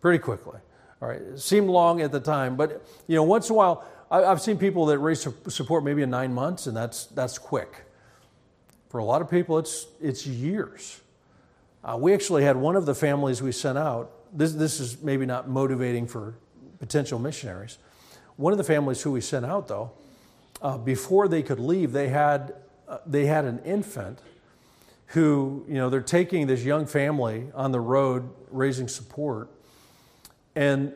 Pretty 0.00 0.18
quickly. 0.18 0.58
All 1.00 1.08
right. 1.08 1.20
It 1.20 1.40
seemed 1.40 1.68
long 1.68 2.00
at 2.00 2.12
the 2.12 2.20
time, 2.20 2.56
but 2.56 2.84
you 3.06 3.16
know, 3.16 3.22
once 3.22 3.48
in 3.48 3.54
a 3.54 3.56
while, 3.56 3.84
I, 4.10 4.22
have 4.22 4.40
seen 4.40 4.58
people 4.58 4.86
that 4.86 4.98
raise 4.98 5.26
support 5.48 5.84
maybe 5.84 6.02
in 6.02 6.10
nine 6.10 6.32
months, 6.32 6.66
and 6.66 6.76
that's 6.76 7.06
that's 7.06 7.38
quick. 7.38 7.84
For 8.88 8.98
a 8.98 9.04
lot 9.04 9.20
of 9.20 9.30
people, 9.30 9.58
it's 9.58 9.86
it's 10.00 10.26
years. 10.26 11.00
Uh, 11.84 11.96
we 12.00 12.14
actually 12.14 12.44
had 12.44 12.56
one 12.56 12.74
of 12.74 12.86
the 12.86 12.94
families 12.94 13.42
we 13.42 13.52
sent 13.52 13.78
out. 13.78 14.10
This 14.32 14.52
this 14.52 14.80
is 14.80 15.02
maybe 15.02 15.26
not 15.26 15.48
motivating 15.48 16.06
for 16.06 16.34
potential 16.78 17.18
missionaries. 17.18 17.78
One 18.36 18.52
of 18.52 18.58
the 18.58 18.64
families 18.64 19.02
who 19.02 19.10
we 19.12 19.20
sent 19.20 19.44
out, 19.44 19.68
though, 19.68 19.92
uh, 20.62 20.78
before 20.78 21.28
they 21.28 21.42
could 21.42 21.58
leave, 21.58 21.92
they 21.92 22.08
had 22.08 22.54
uh, 22.86 22.98
they 23.06 23.26
had 23.26 23.44
an 23.44 23.60
infant 23.64 24.20
who, 25.08 25.64
you 25.66 25.74
know, 25.74 25.88
they're 25.88 26.00
taking 26.00 26.46
this 26.46 26.62
young 26.62 26.86
family 26.86 27.48
on 27.54 27.72
the 27.72 27.80
road 27.80 28.28
raising 28.50 28.88
support. 28.88 29.50
And 30.54 30.92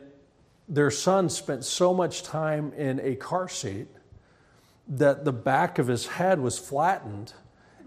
their 0.69 0.91
son 0.91 1.29
spent 1.29 1.65
so 1.65 1.93
much 1.93 2.23
time 2.23 2.73
in 2.73 2.99
a 2.99 3.15
car 3.15 3.49
seat 3.49 3.87
that 4.87 5.25
the 5.25 5.31
back 5.31 5.79
of 5.79 5.87
his 5.87 6.05
head 6.07 6.39
was 6.39 6.59
flattened 6.59 7.33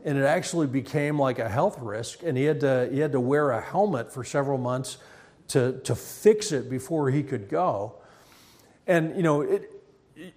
and 0.04 0.18
it 0.18 0.24
actually 0.24 0.66
became 0.66 1.18
like 1.18 1.38
a 1.38 1.48
health 1.48 1.78
risk 1.80 2.22
and 2.22 2.36
he 2.36 2.44
had 2.44 2.60
to, 2.60 2.88
he 2.90 2.98
had 2.98 3.12
to 3.12 3.20
wear 3.20 3.50
a 3.50 3.60
helmet 3.60 4.12
for 4.12 4.24
several 4.24 4.58
months 4.58 4.98
to, 5.48 5.80
to 5.80 5.94
fix 5.94 6.52
it 6.52 6.68
before 6.68 7.10
he 7.10 7.22
could 7.22 7.48
go 7.48 7.94
and 8.86 9.16
you 9.16 9.22
know 9.22 9.42
it, 9.42 9.72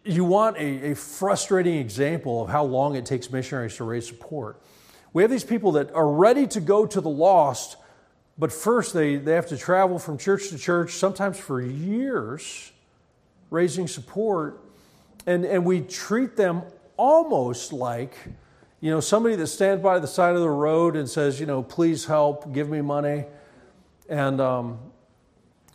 you 0.03 0.25
want 0.25 0.57
a, 0.57 0.91
a 0.91 0.95
frustrating 0.95 1.75
example 1.75 2.43
of 2.43 2.49
how 2.49 2.63
long 2.63 2.95
it 2.95 3.05
takes 3.05 3.31
missionaries 3.31 3.75
to 3.75 3.83
raise 3.83 4.07
support 4.07 4.61
we 5.13 5.23
have 5.23 5.31
these 5.31 5.43
people 5.43 5.73
that 5.73 5.91
are 5.93 6.07
ready 6.07 6.45
to 6.47 6.61
go 6.61 6.85
to 6.85 7.01
the 7.01 7.09
lost, 7.09 7.77
but 8.37 8.51
first 8.51 8.93
they, 8.93 9.15
they 9.15 9.33
have 9.33 9.47
to 9.47 9.57
travel 9.57 9.97
from 9.97 10.17
church 10.17 10.49
to 10.49 10.57
church, 10.57 10.93
sometimes 10.93 11.39
for 11.39 11.61
years, 11.61 12.71
raising 13.49 13.87
support. 13.87 14.63
And, 15.25 15.45
and 15.45 15.65
we 15.65 15.81
treat 15.81 16.35
them 16.35 16.61
almost 16.95 17.73
like, 17.73 18.15
you 18.81 18.91
know, 18.91 18.99
somebody 18.99 19.35
that 19.35 19.47
stands 19.47 19.81
by 19.81 19.99
the 19.99 20.07
side 20.07 20.35
of 20.35 20.41
the 20.41 20.49
road 20.49 20.95
and 20.95 21.09
says, 21.09 21.39
you 21.39 21.45
know, 21.45 21.63
please 21.63 22.05
help, 22.05 22.53
give 22.53 22.69
me 22.69 22.81
money. 22.81 23.25
And 24.07 24.39
um, 24.39 24.79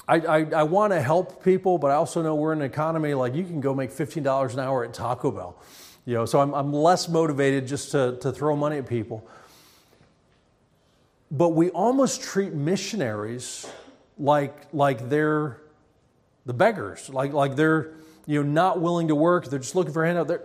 I, 0.06 0.16
I, 0.16 0.38
I 0.44 0.62
want 0.64 0.92
to 0.92 1.00
help 1.00 1.42
people, 1.42 1.78
but 1.78 1.90
I 1.90 1.94
also 1.94 2.22
know 2.22 2.34
we're 2.34 2.52
in 2.52 2.60
an 2.60 2.66
economy 2.66 3.14
like 3.14 3.34
you 3.34 3.44
can 3.44 3.60
go 3.60 3.74
make 3.74 3.90
$15 3.90 4.52
an 4.52 4.60
hour 4.60 4.84
at 4.84 4.92
Taco 4.92 5.30
Bell. 5.30 5.56
You 6.04 6.14
know, 6.14 6.26
so 6.26 6.40
I'm, 6.40 6.54
I'm 6.54 6.72
less 6.72 7.08
motivated 7.08 7.66
just 7.66 7.92
to, 7.92 8.18
to 8.20 8.30
throw 8.30 8.54
money 8.54 8.76
at 8.78 8.86
people. 8.86 9.26
But 11.30 11.50
we 11.50 11.70
almost 11.70 12.22
treat 12.22 12.52
missionaries 12.52 13.66
like, 14.18 14.54
like 14.72 15.08
they're 15.08 15.60
the 16.44 16.52
beggars, 16.52 17.08
like, 17.08 17.32
like 17.32 17.56
they're 17.56 17.94
you 18.26 18.42
know, 18.42 18.50
not 18.50 18.80
willing 18.80 19.08
to 19.08 19.14
work, 19.14 19.46
they're 19.46 19.58
just 19.58 19.74
looking 19.74 19.92
for 19.92 20.04
a 20.04 20.06
handout. 20.06 20.28
They're, 20.28 20.42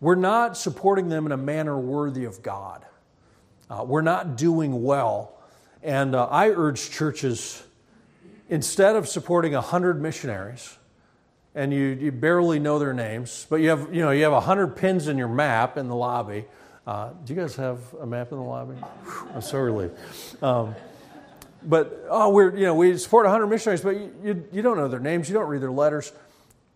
we're 0.00 0.14
not 0.14 0.56
supporting 0.56 1.08
them 1.08 1.24
in 1.24 1.32
a 1.32 1.36
manner 1.36 1.78
worthy 1.78 2.24
of 2.24 2.42
God. 2.42 2.84
Uh, 3.70 3.84
we're 3.86 4.02
not 4.02 4.36
doing 4.36 4.82
well. 4.82 5.38
And 5.82 6.14
uh, 6.14 6.26
I 6.26 6.50
urge 6.50 6.90
churches, 6.90 7.62
instead 8.48 8.96
of 8.96 9.08
supporting 9.08 9.52
100 9.52 10.00
missionaries, 10.00 10.78
and 11.54 11.72
you, 11.72 11.98
you 12.00 12.10
barely 12.10 12.58
know 12.58 12.78
their 12.78 12.92
names, 12.92 13.46
but 13.48 13.56
you 13.56 13.68
have, 13.68 13.94
you 13.94 14.02
know, 14.02 14.10
you 14.10 14.24
have 14.24 14.32
100 14.32 14.76
pins 14.76 15.08
in 15.08 15.16
your 15.16 15.28
map 15.28 15.76
in 15.76 15.88
the 15.88 15.94
lobby. 15.94 16.44
Uh, 16.86 17.10
do 17.24 17.32
you 17.32 17.40
guys 17.40 17.54
have 17.56 17.78
a 18.00 18.06
map 18.06 18.32
in 18.32 18.38
the 18.38 18.44
lobby? 18.44 18.76
I'm 19.34 19.40
so 19.40 19.58
relieved. 19.58 19.96
Um, 20.42 20.74
but, 21.62 22.06
oh, 22.10 22.28
we're, 22.30 22.54
you 22.56 22.66
know, 22.66 22.74
we 22.74 22.98
support 22.98 23.24
100 23.24 23.46
missionaries, 23.46 23.80
but 23.80 23.96
you, 23.96 24.14
you, 24.22 24.48
you, 24.52 24.62
don't 24.62 24.76
know 24.76 24.88
their 24.88 25.00
names, 25.00 25.28
you 25.28 25.34
don't 25.34 25.48
read 25.48 25.62
their 25.62 25.72
letters. 25.72 26.12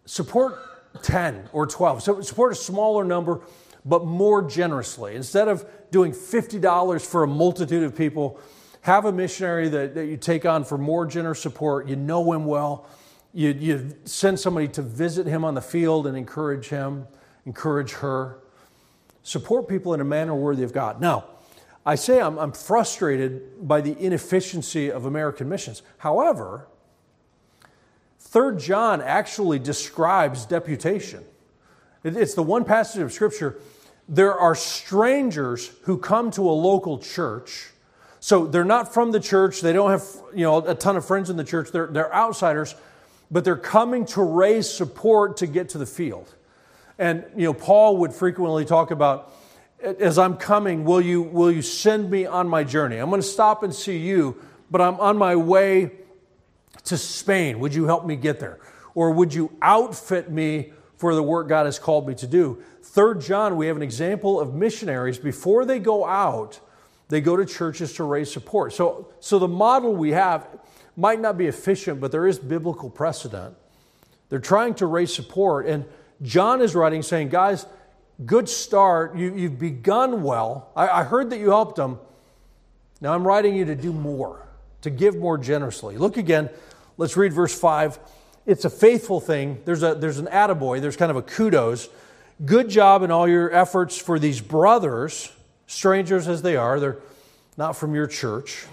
Support 0.07 0.59
10 1.03 1.51
or 1.53 1.67
12. 1.67 2.03
So 2.03 2.21
support 2.23 2.53
a 2.53 2.55
smaller 2.55 3.05
number, 3.05 3.41
but 3.85 4.07
more 4.07 4.49
generously. 4.49 5.15
Instead 5.15 5.49
of 5.49 5.67
doing 5.91 6.13
$50 6.13 7.05
for 7.05 7.25
a 7.25 7.27
multitude 7.27 7.83
of 7.83 7.97
people, 7.97 8.41
have 8.89 9.05
a 9.05 9.13
missionary 9.13 9.69
that, 9.69 9.95
that 9.95 10.07
you 10.07 10.17
take 10.17 10.45
on 10.45 10.65
for 10.65 10.77
more 10.77 11.07
generous 11.07 11.41
support. 11.41 11.89
You 11.89 11.97
know 11.97 12.33
him 12.33 12.45
well 12.45 12.87
you, 13.33 13.51
you 13.51 13.97
send 14.05 14.41
somebody 14.41 14.69
to 14.69 14.83
visit 14.83 15.27
him 15.27 15.45
on 15.45 15.55
the 15.55 15.61
field 15.61 16.07
and 16.07 16.17
encourage 16.17 16.69
him, 16.69 17.07
encourage 17.47 17.93
her. 17.93 18.41
Support 19.23 19.69
people 19.69 19.95
in 19.95 20.01
a 20.01 20.05
manner 20.05 20.35
worthy 20.35 20.63
of 20.63 20.73
God. 20.73 21.01
Now, 21.01 21.27
I 21.85 21.95
say 21.95 22.21
I'm, 22.21 22.39
I'm 22.39 22.53
frustrated 22.53 23.67
by 23.69 23.81
the 23.81 23.97
inefficiency 23.99 24.91
of 24.91 25.05
American 25.05 25.49
missions. 25.49 25.83
However, 25.99 26.67
Third 28.19 28.59
John 28.59 29.01
actually 29.01 29.59
describes 29.59 30.45
deputation. 30.45 31.25
It's 32.05 32.35
the 32.35 32.43
one 32.43 32.65
passage 32.65 33.03
of 33.03 33.13
Scripture. 33.13 33.61
There 34.09 34.35
are 34.35 34.55
strangers 34.55 35.71
who 35.83 35.99
come 35.99 36.31
to 36.33 36.43
a 36.43 36.53
local 36.53 36.99
church. 36.99 37.71
So 38.21 38.47
they're 38.47 38.65
not 38.65 38.93
from 38.93 39.13
the 39.13 39.21
church. 39.21 39.61
They 39.61 39.73
don't 39.73 39.91
have 39.91 40.05
you 40.35 40.45
know, 40.45 40.59
a 40.59 40.75
ton 40.75 40.97
of 40.97 41.05
friends 41.05 41.31
in 41.31 41.37
the 41.37 41.45
church. 41.45 41.71
They're, 41.71 41.87
they're 41.87 42.13
outsiders 42.15 42.75
but 43.31 43.45
they're 43.45 43.57
coming 43.57 44.07
to 44.07 44.23
raise 44.23 44.71
support 44.71 45.39
to 45.39 45.47
get 45.47 45.71
to 45.71 45.79
the 45.79 45.87
field. 45.87 46.35
And 46.99 47.25
you 47.37 47.45
know, 47.45 47.55
Paul 47.55 47.99
would 47.99 48.13
frequently 48.13 48.65
talk 48.65 48.91
about, 48.91 49.33
as 49.83 50.19
I'm 50.19 50.37
coming, 50.37 50.85
will 50.85 51.01
you, 51.01 51.23
will 51.23 51.53
you 51.53 51.63
send 51.63 52.11
me 52.11 52.27
on 52.27 52.49
my 52.49 52.65
journey? 52.65 52.97
I'm 52.97 53.11
going 53.11 53.21
to 53.21 53.27
stop 53.27 53.63
and 53.63 53.75
see 53.75 53.99
you, 53.99 54.41
but 54.71 54.81
I'm 54.81 54.99
on 54.99 55.17
my 55.17 55.37
way 55.37 55.93
to 56.85 56.97
Spain. 56.97 57.61
Would 57.61 57.75
you 57.75 57.85
help 57.85 58.07
me 58.07 58.17
get 58.17 58.41
there? 58.41 58.59
Or 58.95 59.13
would 59.13 59.33
you 59.33 59.53
outfit 59.63 60.31
me 60.31 60.73
for 60.97 61.15
the 61.15 61.23
work 61.23 61.49
God 61.49 61.67
has 61.67 61.79
called 61.79 62.09
me 62.09 62.15
to 62.17 62.27
do? 62.27 62.63
Third 62.83 63.21
John, 63.21 63.57
we 63.57 63.69
have 63.69 63.77
an 63.77 63.83
example 63.83 64.41
of 64.41 64.55
missionaries 64.55 65.19
before 65.19 65.65
they 65.65 65.79
go 65.79 66.05
out, 66.05 66.59
they 67.09 67.21
go 67.21 67.37
to 67.37 67.47
churches 67.47 67.95
to 67.95 68.05
raise 68.05 68.33
support. 68.33 68.73
So, 68.73 69.09
so 69.21 69.39
the 69.39 69.49
model 69.49 69.95
we 69.95 70.11
have 70.11 70.47
might 70.97 71.21
not 71.21 71.39
be 71.39 71.47
efficient, 71.47 72.01
but 72.01 72.13
there 72.13 72.27
is 72.27 72.39
biblical 72.39 72.91
precedent. 72.91 73.55
They're 74.29 74.39
trying 74.39 74.75
to 74.75 74.87
raise 74.87 75.15
support. 75.15 75.67
And 75.67 75.85
John 76.23 76.61
is 76.61 76.75
writing 76.75 77.03
saying, 77.03 77.31
guys, 77.31 77.67
good 78.27 78.49
start. 78.49 79.17
You, 79.17 79.35
you've 79.35 79.59
begun 79.59 80.23
well. 80.23 80.71
I, 80.77 80.89
I 80.89 81.05
heard 81.05 81.31
that 81.31 81.39
you 81.39 81.51
helped 81.51 81.77
them. 81.77 81.99
Now 83.01 83.15
I'm 83.15 83.27
writing 83.27 83.55
you 83.55 83.65
to 83.67 83.75
do 83.75 83.93
more, 83.93 84.47
to 84.83 84.91
give 84.91 85.17
more 85.17 85.39
generously. 85.39 85.97
Look 85.97 86.17
again. 86.17 86.51
Let's 86.97 87.17
read 87.17 87.33
verse 87.33 87.59
5. 87.59 87.99
It's 88.45 88.65
a 88.65 88.71
faithful 88.71 89.21
thing. 89.21 89.63
There's, 89.65 89.83
a, 89.83 89.95
there's 89.95 90.19
an 90.19 90.27
attaboy, 90.27 90.81
there's 90.81 90.97
kind 90.97 91.11
of 91.11 91.17
a 91.17 91.23
kudos. 91.23 91.89
Good 92.45 92.69
job 92.69 93.03
in 93.03 93.11
all 93.11 93.29
your 93.29 93.53
efforts 93.53 93.97
for 93.97 94.19
these 94.19 94.41
brothers, 94.41 95.31
strangers 95.69 96.27
as 96.27 96.43
they 96.43 96.57
are. 96.57 96.81
They're 96.81 96.99
not 97.57 97.77
from 97.77 97.95
your 97.95 98.09
church. 98.09 98.67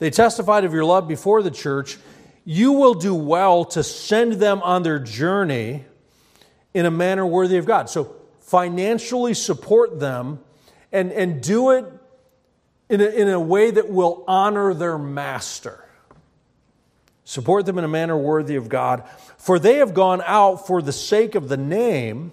They 0.00 0.10
testified 0.10 0.64
of 0.64 0.72
your 0.72 0.84
love 0.84 1.06
before 1.06 1.42
the 1.42 1.52
church. 1.52 1.98
You 2.44 2.72
will 2.72 2.94
do 2.94 3.14
well 3.14 3.64
to 3.66 3.84
send 3.84 4.34
them 4.34 4.60
on 4.62 4.82
their 4.82 4.98
journey 4.98 5.84
in 6.74 6.84
a 6.84 6.90
manner 6.90 7.24
worthy 7.24 7.58
of 7.58 7.66
God. 7.66 7.88
So, 7.88 8.16
financially 8.40 9.34
support 9.34 9.98
them 10.00 10.40
and, 10.92 11.10
and 11.12 11.42
do 11.42 11.70
it 11.70 11.86
in 12.88 13.00
a, 13.00 13.06
in 13.06 13.28
a 13.28 13.40
way 13.40 13.70
that 13.70 13.88
will 13.88 14.24
honor 14.28 14.74
their 14.74 14.98
master. 14.98 15.84
Support 17.24 17.64
them 17.64 17.78
in 17.78 17.84
a 17.84 17.88
manner 17.88 18.16
worthy 18.16 18.56
of 18.56 18.68
God. 18.68 19.02
For 19.38 19.58
they 19.58 19.76
have 19.76 19.94
gone 19.94 20.22
out 20.26 20.66
for 20.66 20.82
the 20.82 20.92
sake 20.92 21.34
of 21.34 21.48
the 21.48 21.56
name, 21.56 22.32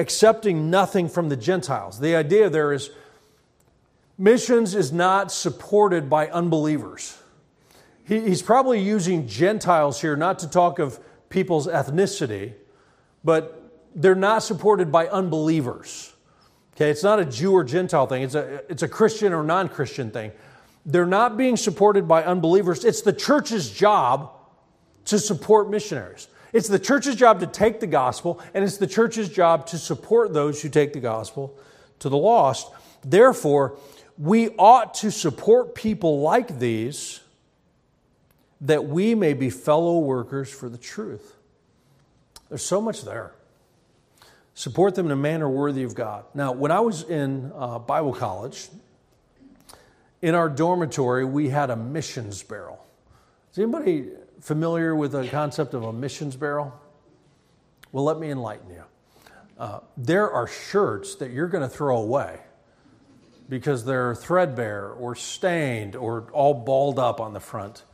accepting 0.00 0.70
nothing 0.70 1.08
from 1.08 1.28
the 1.28 1.36
Gentiles. 1.36 2.00
The 2.00 2.16
idea 2.16 2.50
there 2.50 2.72
is 2.72 2.90
missions 4.18 4.74
is 4.74 4.92
not 4.92 5.30
supported 5.30 6.10
by 6.10 6.28
unbelievers. 6.28 7.16
He, 8.04 8.20
he's 8.20 8.42
probably 8.42 8.80
using 8.80 9.28
Gentiles 9.28 10.00
here 10.00 10.16
not 10.16 10.40
to 10.40 10.48
talk 10.48 10.78
of 10.78 10.98
people's 11.28 11.66
ethnicity, 11.68 12.54
but 13.22 13.62
they're 13.94 14.14
not 14.14 14.42
supported 14.42 14.90
by 14.90 15.06
unbelievers. 15.08 16.12
Okay, 16.74 16.90
it's 16.90 17.02
not 17.02 17.20
a 17.20 17.24
Jew 17.24 17.52
or 17.52 17.62
Gentile 17.62 18.06
thing, 18.06 18.22
it's 18.22 18.34
a, 18.34 18.62
it's 18.70 18.82
a 18.82 18.88
Christian 18.88 19.32
or 19.32 19.42
non 19.42 19.68
Christian 19.68 20.10
thing. 20.10 20.32
They're 20.86 21.06
not 21.06 21.36
being 21.36 21.58
supported 21.58 22.08
by 22.08 22.24
unbelievers. 22.24 22.86
It's 22.86 23.02
the 23.02 23.12
church's 23.12 23.70
job 23.70 24.32
to 25.04 25.18
support 25.18 25.68
missionaries. 25.68 26.28
It's 26.52 26.68
the 26.68 26.78
church's 26.78 27.16
job 27.16 27.40
to 27.40 27.46
take 27.46 27.80
the 27.80 27.86
gospel, 27.86 28.40
and 28.54 28.64
it's 28.64 28.78
the 28.78 28.86
church's 28.86 29.28
job 29.28 29.66
to 29.68 29.78
support 29.78 30.32
those 30.32 30.62
who 30.62 30.68
take 30.68 30.92
the 30.92 31.00
gospel 31.00 31.56
to 32.00 32.08
the 32.08 32.16
lost. 32.16 32.70
Therefore, 33.04 33.78
we 34.18 34.50
ought 34.50 34.94
to 34.94 35.10
support 35.10 35.74
people 35.74 36.20
like 36.20 36.58
these 36.58 37.20
that 38.60 38.86
we 38.86 39.14
may 39.14 39.32
be 39.32 39.48
fellow 39.48 39.98
workers 39.98 40.50
for 40.50 40.68
the 40.68 40.76
truth. 40.76 41.36
There's 42.48 42.64
so 42.64 42.80
much 42.80 43.02
there. 43.02 43.32
Support 44.54 44.96
them 44.96 45.06
in 45.06 45.12
a 45.12 45.16
manner 45.16 45.48
worthy 45.48 45.84
of 45.84 45.94
God. 45.94 46.24
Now, 46.34 46.52
when 46.52 46.70
I 46.70 46.80
was 46.80 47.02
in 47.04 47.52
uh, 47.54 47.78
Bible 47.78 48.12
college, 48.12 48.68
in 50.20 50.34
our 50.34 50.50
dormitory, 50.50 51.24
we 51.24 51.48
had 51.48 51.70
a 51.70 51.76
missions 51.76 52.42
barrel. 52.42 52.84
Is 53.52 53.58
anybody 53.58 54.08
familiar 54.40 54.94
with 54.94 55.12
the 55.12 55.28
concept 55.28 55.74
of 55.74 55.84
a 55.84 55.92
missions 55.92 56.36
barrel? 56.36 56.78
Well, 57.92 58.04
let 58.04 58.18
me 58.18 58.30
enlighten 58.30 58.70
you. 58.70 58.84
Uh, 59.58 59.80
there 59.96 60.30
are 60.30 60.46
shirts 60.46 61.16
that 61.16 61.30
you're 61.30 61.48
going 61.48 61.62
to 61.62 61.68
throw 61.68 61.98
away 61.98 62.40
because 63.48 63.84
they're 63.84 64.14
threadbare 64.14 64.90
or 64.90 65.14
stained 65.14 65.96
or 65.96 66.28
all 66.32 66.54
balled 66.54 66.98
up 66.98 67.20
on 67.20 67.34
the 67.34 67.40
front. 67.40 67.84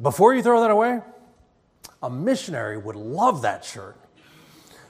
Before 0.00 0.34
you 0.34 0.42
throw 0.42 0.60
that 0.60 0.70
away, 0.70 1.00
a 2.02 2.10
missionary 2.10 2.78
would 2.78 2.96
love 2.96 3.42
that 3.42 3.64
shirt. 3.64 3.96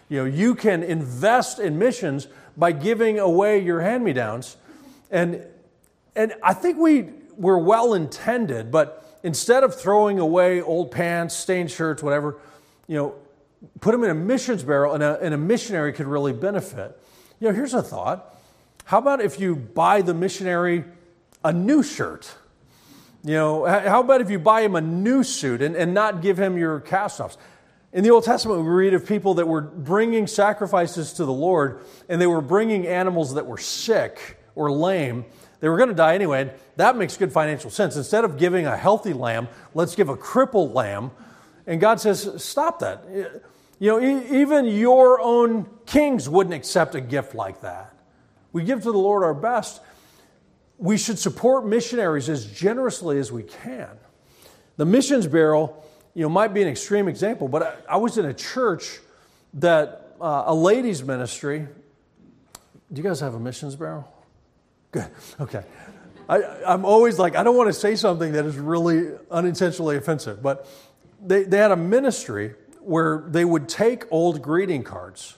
You 0.09 0.19
know, 0.19 0.25
you 0.25 0.55
can 0.55 0.83
invest 0.83 1.59
in 1.59 1.79
missions 1.79 2.27
by 2.57 2.73
giving 2.73 3.19
away 3.19 3.61
your 3.61 3.81
hand-me-downs. 3.81 4.57
And, 5.11 5.45
and 6.15 6.35
I 6.43 6.53
think 6.53 6.79
we 6.79 7.11
were 7.37 7.59
well 7.59 7.95
intended, 7.95 8.71
but 8.71 9.00
instead 9.23 9.65
of 9.65 9.75
throwing 9.75 10.19
away 10.19 10.61
old 10.61 10.91
pants, 10.91 11.35
stained 11.35 11.71
shirts, 11.71 12.03
whatever, 12.03 12.39
you 12.87 12.97
know, 12.97 13.15
put 13.81 13.93
them 13.93 14.05
in 14.05 14.11
a 14.11 14.15
missions 14.15 14.63
barrel 14.63 14.95
and 14.95 15.03
a, 15.03 15.21
and 15.21 15.35
a 15.35 15.39
missionary 15.39 15.93
could 15.93 16.07
really 16.07 16.33
benefit. 16.33 16.99
You 17.39 17.49
know, 17.49 17.55
here's 17.55 17.75
a 17.75 17.83
thought. 17.83 18.35
How 18.85 18.99
about 18.99 19.21
if 19.21 19.39
you 19.39 19.55
buy 19.57 20.03
the 20.03 20.15
missionary 20.15 20.85
a 21.45 21.53
new 21.53 21.83
shirt? 21.83 22.35
You 23.23 23.35
know, 23.35 23.67
how 23.67 24.01
about 24.01 24.23
if 24.23 24.31
you 24.31 24.39
buy 24.39 24.63
him 24.63 24.75
a 24.75 24.81
new 24.81 25.23
suit 25.23 25.61
and, 25.61 25.77
and 25.77 25.93
not 25.93 26.23
give 26.23 26.39
him 26.39 26.57
your 26.57 26.81
cast 26.81 27.21
offs? 27.21 27.37
In 27.93 28.05
the 28.05 28.11
Old 28.11 28.25
Testament, 28.25 28.63
we 28.63 28.69
read 28.69 28.95
of 28.95 29.07
people 29.07 29.35
that 29.35 29.49
were 29.49 29.61
bringing 29.61 30.27
sacrifices 30.27 31.13
to 31.15 31.25
the 31.25 31.33
Lord, 31.33 31.85
and 32.09 32.21
they 32.21 32.27
were 32.27 32.41
bringing 32.41 32.87
animals 32.87 33.35
that 33.35 33.47
were 33.47 33.59
sick 33.59 34.39
or 34.55 34.71
lame. 34.71 35.25
They 35.61 35.69
were 35.69 35.77
going 35.77 35.91
to 35.91 35.95
die 35.95 36.15
anyway. 36.15 36.53
That 36.77 36.97
makes 36.97 37.17
good 37.17 37.33
financial 37.33 37.71
sense. 37.71 37.97
Instead 37.97 38.25
of 38.25 38.39
giving 38.39 38.67
a 38.67 38.77
healthy 38.77 39.13
lamb, 39.13 39.49
let's 39.75 39.95
give 39.95 40.09
a 40.09 40.17
crippled 40.17 40.73
lamb. 40.75 41.11
And 41.67 41.81
God 41.81 42.01
says, 42.01 42.43
stop 42.43 42.81
that. 42.81 43.05
You 43.79 43.89
know, 43.89 44.01
even 44.01 44.67
your 44.67 45.21
own 45.21 45.69
kings 45.87 46.29
wouldn't 46.29 46.55
accept 46.55 46.95
a 46.95 47.01
gift 47.01 47.35
like 47.35 47.61
that. 47.61 47.95
We 48.53 48.65
give 48.65 48.83
to 48.83 48.93
the 48.93 48.99
Lord 48.99 49.23
our 49.23 49.35
best. 49.35 49.81
We 50.79 50.97
should 50.97 51.19
support 51.19 51.67
missionaries 51.67 52.29
as 52.29 52.47
generously 52.47 53.19
as 53.19 53.31
we 53.31 53.43
can. 53.43 53.89
The 54.77 54.87
missions 54.87 55.27
barrel 55.27 55.85
you 56.15 56.23
know, 56.23 56.29
might 56.29 56.55
be 56.55 56.63
an 56.63 56.69
extreme 56.69 57.07
example, 57.07 57.49
but 57.49 57.63
I, 57.63 57.95
I 57.95 57.97
was 57.99 58.19
in 58.19 58.25
a 58.25 58.35
church 58.35 58.99
that 59.55 60.17
uh, 60.21 60.45
a 60.47 60.55
ladies' 60.55 61.05
ministry. 61.05 61.67
Do 62.93 63.03
you 63.03 63.03
guys 63.03 63.21
have 63.21 63.35
a 63.35 63.39
missions 63.39 63.77
barrel? 63.77 64.11
Good. 64.93 65.07
Okay. 65.41 65.63
I, 66.29 66.43
I'm 66.67 66.85
always 66.85 67.19
like, 67.19 67.37
I 67.37 67.43
don't 67.43 67.57
want 67.57 67.69
to 67.69 67.73
say 67.73 67.97
something 67.97 68.33
that 68.33 68.45
is 68.45 68.57
really 68.57 69.11
unintentionally 69.31 69.97
offensive, 69.97 70.43
but 70.43 70.69
they, 71.25 71.43
they 71.43 71.59
had 71.59 71.73
a 71.73 71.77
ministry 71.77 72.55
where 72.81 73.25
they 73.29 73.45
would 73.45 73.69
take 73.69 74.05
old 74.11 74.41
greeting 74.41 74.83
cards. 74.83 75.37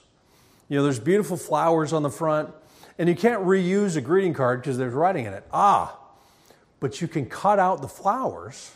You 0.69 0.77
know, 0.77 0.83
there's 0.83 0.99
beautiful 0.99 1.37
flowers 1.37 1.93
on 1.93 2.03
the 2.03 2.09
front, 2.09 2.53
and 2.97 3.09
you 3.09 3.15
can't 3.15 3.43
reuse 3.43 3.97
a 3.97 4.01
greeting 4.01 4.33
card 4.33 4.61
because 4.61 4.77
there's 4.77 4.93
writing 4.93 5.25
in 5.25 5.33
it. 5.33 5.43
Ah, 5.51 5.97
but 6.79 7.01
you 7.01 7.07
can 7.07 7.25
cut 7.25 7.59
out 7.59 7.81
the 7.81 7.87
flowers 7.87 8.71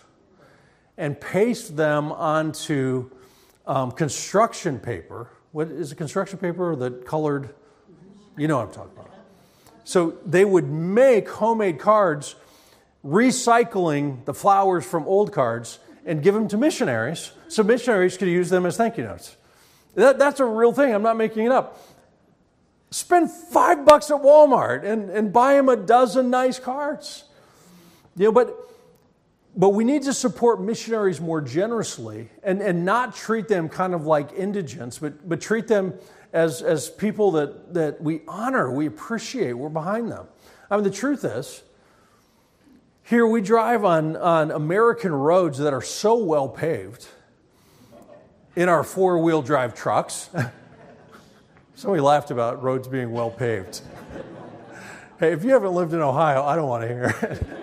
and 0.98 1.20
paste 1.20 1.76
them 1.76 2.12
onto 2.12 3.10
um, 3.68 3.92
construction 3.92 4.80
paper. 4.80 5.30
What 5.52 5.70
is 5.70 5.92
a 5.92 5.96
construction 5.96 6.40
paper? 6.40 6.76
The 6.76 6.92
colored, 6.92 7.54
you 8.38 8.48
know 8.48 8.58
what 8.58 8.68
I'm 8.68 8.74
talking. 8.74 8.97
So 9.88 10.18
they 10.26 10.44
would 10.44 10.70
make 10.70 11.30
homemade 11.30 11.80
cards, 11.80 12.36
recycling 13.06 14.26
the 14.26 14.34
flowers 14.34 14.86
from 14.86 15.08
old 15.08 15.32
cards 15.32 15.80
and 16.06 16.22
give 16.22 16.34
them 16.34 16.50
to 16.50 16.58
missionaries 16.58 17.32
so 17.48 17.64
missionaries 17.64 18.18
could 18.18 18.28
use 18.28 18.50
them 18.50 18.66
as 18.66 18.76
thank 18.76 18.98
you 18.98 19.06
notes. 19.06 19.38
That, 19.96 20.20
that's 20.20 20.42
a 20.42 20.46
real 20.46 20.74
thing. 20.74 20.94
I'm 20.94 21.04
not 21.04 21.16
making 21.16 21.46
it 21.46 21.54
up. 21.54 21.80
Spend 22.92 23.32
five 23.32 23.86
bucks 23.86 24.12
at 24.12 24.18
Walmart 24.18 24.84
and, 24.84 25.10
and 25.10 25.32
buy 25.32 25.54
them 25.54 25.70
a 25.70 25.78
dozen 25.78 26.30
nice 26.30 26.60
cards. 26.60 27.24
You 28.18 28.26
know, 28.26 28.32
but 28.34 28.58
but 29.56 29.70
we 29.70 29.86
need 29.86 30.04
to 30.04 30.14
support 30.14 30.62
missionaries 30.62 31.22
more 31.22 31.40
generously 31.40 32.30
and, 32.44 32.62
and 32.62 32.84
not 32.84 33.16
treat 33.16 33.48
them 33.48 33.70
kind 33.70 33.96
of 33.96 34.06
like 34.06 34.34
indigents, 34.34 35.00
but, 35.00 35.28
but 35.28 35.40
treat 35.40 35.68
them 35.68 35.94
as, 36.34 36.62
as 36.62 36.90
people 36.90 37.32
that, 37.32 37.74
that 37.74 38.02
we 38.02 38.22
honor, 38.28 38.72
we 38.72 38.86
appreciate, 38.86 39.54
we're 39.54 39.70
behind 39.70 40.12
them. 40.12 40.28
I 40.70 40.76
mean, 40.76 40.84
the 40.84 40.92
truth 40.92 41.24
is, 41.24 41.64
here 43.04 43.26
we 43.26 43.42
drive 43.42 43.86
on, 43.86 44.18
on 44.18 44.52
American 44.52 45.14
roads 45.14 45.58
that 45.60 45.74
are 45.74 45.82
so 45.82 46.18
well 46.18 46.50
paved 46.50 47.08
in 48.56 48.68
our 48.68 48.84
four 48.84 49.20
wheel 49.20 49.42
drive 49.42 49.74
trucks. 49.74 50.30
Somebody 51.76 52.02
laughed 52.02 52.32
about 52.32 52.62
roads 52.62 52.88
being 52.88 53.12
well 53.12 53.30
paved. 53.30 53.82
hey, 55.20 55.32
if 55.32 55.44
you 55.44 55.52
haven't 55.52 55.74
lived 55.74 55.94
in 55.94 56.02
Ohio, 56.02 56.44
I 56.44 56.56
don't 56.56 56.68
want 56.68 56.84
to 56.84 56.88
hear 56.88 57.16
it. 57.22 57.48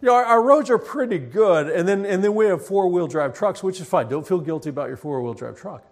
You 0.00 0.06
know, 0.06 0.14
our, 0.14 0.24
our, 0.24 0.42
roads 0.42 0.70
are 0.70 0.78
pretty 0.78 1.18
good, 1.18 1.68
and 1.68 1.88
then, 1.88 2.06
and 2.06 2.22
then 2.22 2.32
we 2.32 2.46
have 2.46 2.64
four 2.64 2.86
wheel 2.86 3.08
drive 3.08 3.34
trucks, 3.34 3.64
which 3.64 3.80
is 3.80 3.88
fine. 3.88 4.08
Don't 4.08 4.24
feel 4.24 4.38
guilty 4.38 4.70
about 4.70 4.86
your 4.86 4.96
four 4.96 5.20
wheel 5.20 5.34
drive 5.34 5.58
truck. 5.58 5.82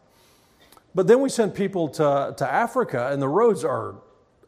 But 0.96 1.08
then 1.08 1.20
we 1.20 1.28
send 1.28 1.54
people 1.54 1.90
to, 1.90 2.34
to 2.38 2.50
Africa, 2.50 3.10
and 3.12 3.20
the 3.20 3.28
roads 3.28 3.64
are 3.64 3.96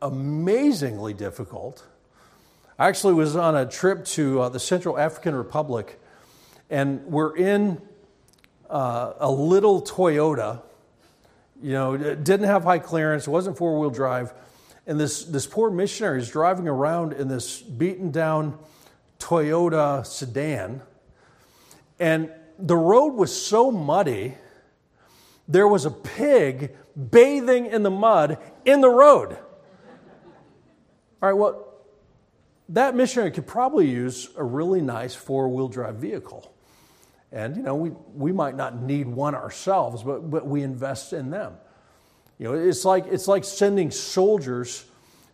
amazingly 0.01 1.13
difficult. 1.13 1.87
I 2.79 2.89
actually 2.89 3.13
was 3.13 3.37
on 3.37 3.55
a 3.55 3.67
trip 3.67 4.07
to 4.07 4.41
uh, 4.41 4.49
the 4.49 4.59
Central 4.59 4.99
African 4.99 5.35
Republic, 5.35 6.01
and 6.71 7.05
we're 7.05 7.37
in 7.37 7.83
uh, 8.71 9.13
a 9.19 9.31
little 9.31 9.83
Toyota. 9.83 10.63
You 11.63 11.73
know, 11.73 11.93
it 11.93 12.25
didn't 12.25 12.47
have 12.47 12.65
high 12.65 12.79
clearance, 12.79 13.27
it 13.27 13.31
wasn't 13.31 13.59
four 13.59 13.79
wheel 13.79 13.91
drive, 13.91 14.33
and 14.87 14.99
this, 14.99 15.25
this 15.25 15.47
poor 15.47 15.69
missionary 15.71 16.19
is 16.19 16.31
driving 16.31 16.67
around 16.67 17.13
in 17.13 17.29
this 17.29 17.61
beaten 17.61 18.11
down 18.11 18.59
Toyota 19.19 20.07
sedan. 20.07 20.81
And 22.01 22.33
the 22.59 22.77
road 22.77 23.17
was 23.17 23.39
so 23.39 23.71
muddy, 23.71 24.39
there 25.49 25.67
was 25.67 25.87
a 25.87 25.91
pig 25.91 26.77
bathing 27.11 27.67
in 27.67 27.83
the 27.83 27.91
mud 27.91 28.39
in 28.65 28.81
the 28.81 28.91
road. 28.91 29.33
All 31.21 31.29
right, 31.29 31.33
well, 31.33 31.65
that 32.69 32.95
missionary 32.95 33.31
could 33.31 33.47
probably 33.47 33.89
use 33.89 34.29
a 34.37 34.45
really 34.45 34.83
nice 34.83 35.15
four 35.15 35.49
wheel 35.49 35.69
drive 35.69 35.97
vehicle. 35.97 36.53
And, 37.33 37.57
you 37.57 37.63
know, 37.63 37.75
we, 37.75 37.91
we 38.15 38.33
might 38.33 38.57
not 38.57 38.81
need 38.81 39.07
one 39.07 39.35
ourselves, 39.35 40.03
but, 40.03 40.31
but 40.31 40.47
we 40.47 40.63
invest 40.63 41.13
in 41.13 41.31
them. 41.31 41.55
You 42.39 42.47
know, 42.47 42.55
it's 42.55 42.85
like, 42.85 43.07
it's 43.07 43.27
like 43.27 43.45
sending 43.45 43.91
soldiers 43.91 44.85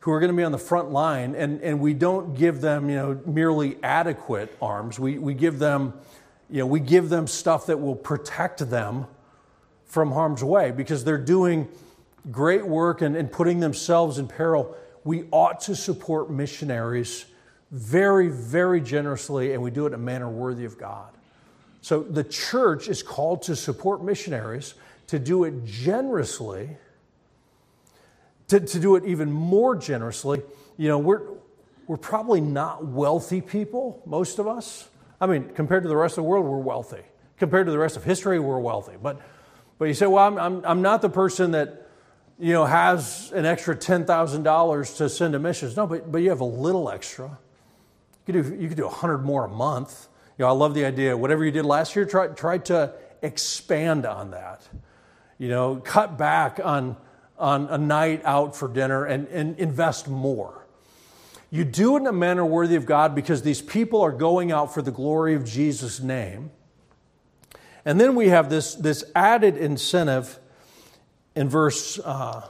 who 0.00 0.10
are 0.10 0.20
going 0.20 0.30
to 0.30 0.36
be 0.36 0.42
on 0.42 0.52
the 0.52 0.58
front 0.58 0.90
line, 0.90 1.34
and, 1.34 1.60
and 1.62 1.80
we 1.80 1.94
don't 1.94 2.34
give 2.34 2.60
them, 2.60 2.88
you 2.88 2.96
know, 2.96 3.20
merely 3.26 3.78
adequate 3.82 4.56
arms. 4.60 4.98
We, 4.98 5.18
we 5.18 5.34
give 5.34 5.58
them, 5.58 5.94
you 6.50 6.60
know, 6.60 6.66
we 6.66 6.80
give 6.80 7.08
them 7.08 7.26
stuff 7.26 7.66
that 7.66 7.80
will 7.80 7.96
protect 7.96 8.68
them 8.70 9.06
from 9.94 10.12
harm's 10.12 10.44
way 10.44 10.70
because 10.72 11.04
they're 11.04 11.16
doing 11.16 11.68
great 12.30 12.66
work 12.66 13.00
and, 13.00 13.16
and 13.16 13.32
putting 13.32 13.60
themselves 13.60 14.18
in 14.18 14.28
peril. 14.28 14.76
We 15.04 15.24
ought 15.30 15.60
to 15.62 15.76
support 15.76 16.30
missionaries 16.30 17.24
very, 17.70 18.28
very 18.28 18.80
generously, 18.80 19.52
and 19.52 19.62
we 19.62 19.70
do 19.70 19.84
it 19.84 19.88
in 19.88 19.94
a 19.94 19.98
manner 19.98 20.28
worthy 20.28 20.64
of 20.64 20.76
God. 20.76 21.10
So 21.80 22.02
the 22.02 22.24
church 22.24 22.88
is 22.88 23.02
called 23.02 23.42
to 23.42 23.56
support 23.56 24.02
missionaries, 24.02 24.74
to 25.06 25.18
do 25.18 25.44
it 25.44 25.64
generously 25.64 26.76
to, 28.48 28.60
to 28.60 28.80
do 28.80 28.96
it 28.96 29.04
even 29.04 29.30
more 29.32 29.76
generously, 29.76 30.42
you 30.76 30.88
know, 30.88 30.98
we're, 30.98 31.22
we're 31.86 31.96
probably 31.96 32.40
not 32.40 32.84
wealthy 32.84 33.40
people, 33.40 34.02
most 34.06 34.38
of 34.38 34.46
us. 34.46 34.88
I 35.20 35.26
mean, 35.26 35.50
compared 35.50 35.82
to 35.84 35.88
the 35.88 35.96
rest 35.96 36.12
of 36.12 36.24
the 36.24 36.28
world, 36.28 36.44
we're 36.44 36.58
wealthy. 36.58 37.02
Compared 37.38 37.66
to 37.66 37.72
the 37.72 37.78
rest 37.78 37.96
of 37.96 38.04
history, 38.04 38.38
we're 38.38 38.58
wealthy. 38.58 38.94
But, 39.00 39.20
but 39.84 39.88
you 39.88 39.94
say, 39.94 40.06
well, 40.06 40.26
I'm, 40.26 40.38
I'm, 40.38 40.64
I'm 40.64 40.80
not 40.80 41.02
the 41.02 41.10
person 41.10 41.50
that, 41.50 41.86
you 42.38 42.54
know, 42.54 42.64
has 42.64 43.30
an 43.32 43.44
extra 43.44 43.76
$10,000 43.76 44.96
to 44.96 45.08
send 45.10 45.34
to 45.34 45.38
missions. 45.38 45.76
No, 45.76 45.86
but, 45.86 46.10
but 46.10 46.22
you 46.22 46.30
have 46.30 46.40
a 46.40 46.46
little 46.46 46.88
extra. 46.88 47.26
You 48.26 48.32
could 48.32 48.42
do, 48.44 48.56
you 48.62 48.68
could 48.68 48.78
do 48.78 48.86
100 48.86 49.18
more 49.18 49.44
a 49.44 49.48
month. 49.50 50.08
You 50.38 50.44
know, 50.44 50.48
I 50.48 50.52
love 50.52 50.72
the 50.72 50.86
idea. 50.86 51.14
Whatever 51.14 51.44
you 51.44 51.50
did 51.50 51.66
last 51.66 51.94
year, 51.94 52.06
try, 52.06 52.28
try 52.28 52.56
to 52.56 52.94
expand 53.20 54.06
on 54.06 54.30
that. 54.30 54.66
You 55.36 55.50
know, 55.50 55.76
cut 55.76 56.16
back 56.16 56.58
on 56.64 56.96
on 57.38 57.68
a 57.68 57.76
night 57.76 58.22
out 58.24 58.56
for 58.56 58.68
dinner 58.68 59.04
and, 59.04 59.26
and 59.28 59.58
invest 59.58 60.08
more. 60.08 60.66
You 61.50 61.64
do 61.64 61.96
it 61.96 62.00
in 62.00 62.06
a 62.06 62.12
manner 62.12 62.46
worthy 62.46 62.76
of 62.76 62.86
God 62.86 63.14
because 63.14 63.42
these 63.42 63.60
people 63.60 64.00
are 64.00 64.12
going 64.12 64.50
out 64.50 64.72
for 64.72 64.80
the 64.80 64.90
glory 64.90 65.34
of 65.34 65.44
Jesus' 65.44 66.00
name. 66.00 66.52
And 67.84 68.00
then 68.00 68.14
we 68.14 68.28
have 68.28 68.48
this, 68.48 68.74
this 68.74 69.04
added 69.14 69.56
incentive 69.56 70.38
in 71.34 71.48
verse, 71.48 71.98
uh, 71.98 72.46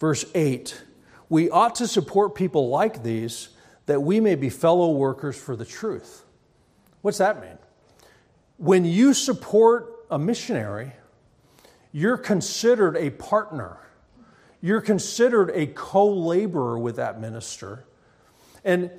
verse 0.00 0.24
8. 0.34 0.82
We 1.28 1.50
ought 1.50 1.76
to 1.76 1.86
support 1.86 2.34
people 2.34 2.68
like 2.68 3.02
these 3.02 3.50
that 3.86 4.02
we 4.02 4.20
may 4.20 4.34
be 4.34 4.50
fellow 4.50 4.90
workers 4.90 5.36
for 5.36 5.54
the 5.54 5.64
truth. 5.64 6.24
What's 7.02 7.18
that 7.18 7.40
mean? 7.40 7.58
When 8.56 8.84
you 8.84 9.14
support 9.14 9.92
a 10.10 10.18
missionary, 10.18 10.92
you're 11.92 12.16
considered 12.16 12.96
a 12.96 13.10
partner. 13.10 13.78
You're 14.60 14.80
considered 14.80 15.50
a 15.54 15.66
co 15.66 16.08
laborer 16.08 16.78
with 16.78 16.96
that 16.96 17.20
minister. 17.20 17.84
And, 18.64 18.90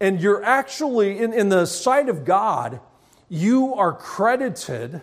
and 0.00 0.20
you're 0.20 0.44
actually, 0.44 1.18
in, 1.18 1.32
in 1.32 1.48
the 1.48 1.66
sight 1.66 2.08
of 2.08 2.24
God, 2.24 2.80
you 3.28 3.74
are 3.74 3.92
credited 3.92 5.00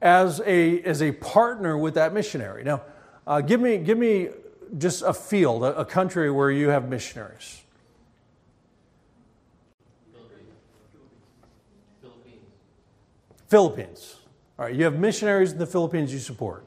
as 0.00 0.40
a, 0.44 0.82
as 0.82 1.02
a 1.02 1.12
partner 1.12 1.78
with 1.78 1.94
that 1.94 2.12
missionary. 2.12 2.64
Now, 2.64 2.82
uh, 3.26 3.40
give, 3.40 3.60
me, 3.60 3.78
give 3.78 3.98
me 3.98 4.28
just 4.78 5.02
a 5.02 5.14
field, 5.14 5.62
a, 5.62 5.78
a 5.78 5.84
country 5.84 6.30
where 6.30 6.50
you 6.50 6.68
have 6.68 6.88
missionaries. 6.88 7.62
Philippines. 12.00 12.40
Philippines. 13.48 14.16
All 14.58 14.66
right, 14.66 14.74
you 14.74 14.84
have 14.84 14.98
missionaries 14.98 15.52
in 15.52 15.58
the 15.58 15.66
Philippines 15.66 16.12
you 16.12 16.18
support. 16.18 16.64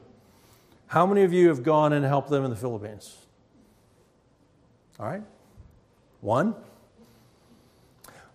How 0.88 1.04
many 1.04 1.22
of 1.22 1.32
you 1.32 1.48
have 1.48 1.62
gone 1.62 1.92
and 1.92 2.04
helped 2.04 2.30
them 2.30 2.44
in 2.44 2.50
the 2.50 2.56
Philippines? 2.56 3.16
All 4.98 5.06
right, 5.06 5.22
one. 6.20 6.54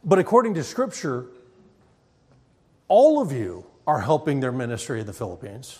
But 0.03 0.19
according 0.19 0.55
to 0.55 0.63
Scripture, 0.63 1.25
all 2.91 3.21
of 3.21 3.31
you 3.31 3.65
are 3.87 4.01
helping 4.01 4.41
their 4.41 4.51
ministry 4.51 4.99
in 4.99 5.05
the 5.05 5.13
Philippines 5.13 5.79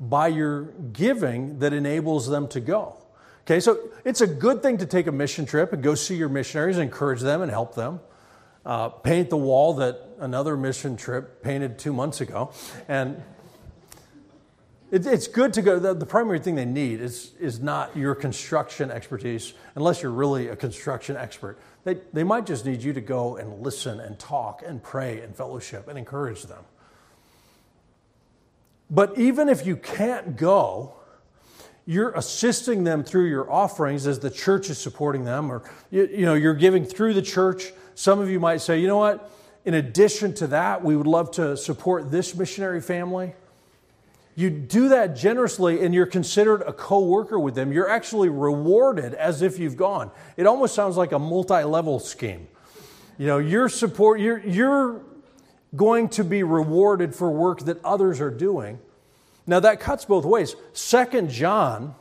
by 0.00 0.28
your 0.28 0.62
giving 0.94 1.58
that 1.58 1.74
enables 1.74 2.26
them 2.26 2.48
to 2.48 2.58
go. 2.58 2.96
Okay, 3.42 3.60
so 3.60 3.78
it's 4.02 4.22
a 4.22 4.26
good 4.26 4.62
thing 4.62 4.78
to 4.78 4.86
take 4.86 5.06
a 5.08 5.12
mission 5.12 5.44
trip 5.44 5.74
and 5.74 5.82
go 5.82 5.94
see 5.94 6.16
your 6.16 6.30
missionaries, 6.30 6.78
encourage 6.78 7.20
them, 7.20 7.42
and 7.42 7.50
help 7.50 7.74
them 7.74 8.00
uh, 8.64 8.88
paint 8.88 9.28
the 9.28 9.36
wall 9.36 9.74
that 9.74 10.00
another 10.20 10.56
mission 10.56 10.96
trip 10.96 11.42
painted 11.42 11.78
two 11.78 11.92
months 11.92 12.22
ago. 12.22 12.50
And 12.88 13.22
it, 14.92 15.06
it's 15.06 15.26
good 15.26 15.54
to 15.54 15.62
go. 15.62 15.78
The, 15.78 15.94
the, 15.94 16.06
primary 16.06 16.38
thing 16.38 16.54
they 16.54 16.66
need 16.66 17.00
is, 17.00 17.32
is 17.40 17.60
not 17.60 17.96
your 17.96 18.14
construction 18.14 18.90
expertise, 18.90 19.54
unless 19.74 20.02
you're 20.02 20.12
really 20.12 20.48
a 20.48 20.56
construction 20.56 21.16
expert. 21.16 21.58
They, 21.84 21.94
they 22.12 22.22
might 22.22 22.46
just 22.46 22.66
need 22.66 22.82
you 22.82 22.92
to 22.92 23.00
go 23.00 23.36
and 23.36 23.62
listen 23.62 23.98
and 23.98 24.18
talk 24.18 24.62
and 24.64 24.82
pray 24.82 25.20
and 25.20 25.34
fellowship 25.34 25.88
and 25.88 25.98
encourage 25.98 26.42
them. 26.42 26.62
But 28.90 29.18
even 29.18 29.48
if 29.48 29.66
you 29.66 29.76
can't 29.76 30.36
go, 30.36 30.92
you're 31.86 32.12
assisting 32.12 32.84
them 32.84 33.02
through 33.02 33.30
your 33.30 33.50
offerings 33.50 34.06
as 34.06 34.18
the 34.18 34.30
church 34.30 34.68
is 34.68 34.78
supporting 34.78 35.24
them, 35.24 35.50
or 35.50 35.62
you, 35.90 36.06
you 36.06 36.26
know, 36.26 36.34
you're 36.34 36.54
giving 36.54 36.84
through 36.84 37.14
the 37.14 37.22
church 37.22 37.72
some 37.94 38.20
of 38.20 38.28
you 38.28 38.38
might 38.38 38.60
say, 38.60 38.78
you 38.78 38.88
know 38.88 38.98
what? 38.98 39.30
In 39.64 39.74
addition 39.74 40.34
to 40.34 40.48
that, 40.48 40.84
we 40.84 40.96
would 40.96 41.06
love 41.06 41.30
to 41.32 41.56
support 41.56 42.10
this 42.10 42.34
missionary 42.34 42.80
family. 42.80 43.34
You 44.34 44.48
do 44.50 44.88
that 44.88 45.14
generously 45.14 45.84
and 45.84 45.94
you're 45.94 46.06
considered 46.06 46.62
a 46.62 46.72
co 46.72 47.00
worker 47.00 47.38
with 47.38 47.54
them. 47.54 47.72
You're 47.72 47.90
actually 47.90 48.28
rewarded 48.28 49.14
as 49.14 49.42
if 49.42 49.58
you've 49.58 49.76
gone. 49.76 50.10
It 50.36 50.46
almost 50.46 50.74
sounds 50.74 50.96
like 50.96 51.12
a 51.12 51.18
multi 51.18 51.62
level 51.64 51.98
scheme. 51.98 52.48
You 53.18 53.26
know, 53.26 53.38
your 53.38 53.68
support, 53.68 54.20
you're, 54.20 54.38
you're 54.38 55.02
going 55.76 56.08
to 56.10 56.24
be 56.24 56.42
rewarded 56.42 57.14
for 57.14 57.30
work 57.30 57.60
that 57.60 57.84
others 57.84 58.20
are 58.20 58.30
doing. 58.30 58.78
Now, 59.46 59.60
that 59.60 59.80
cuts 59.80 60.04
both 60.04 60.24
ways. 60.24 60.54
Second 60.72 61.30
John 61.30 61.94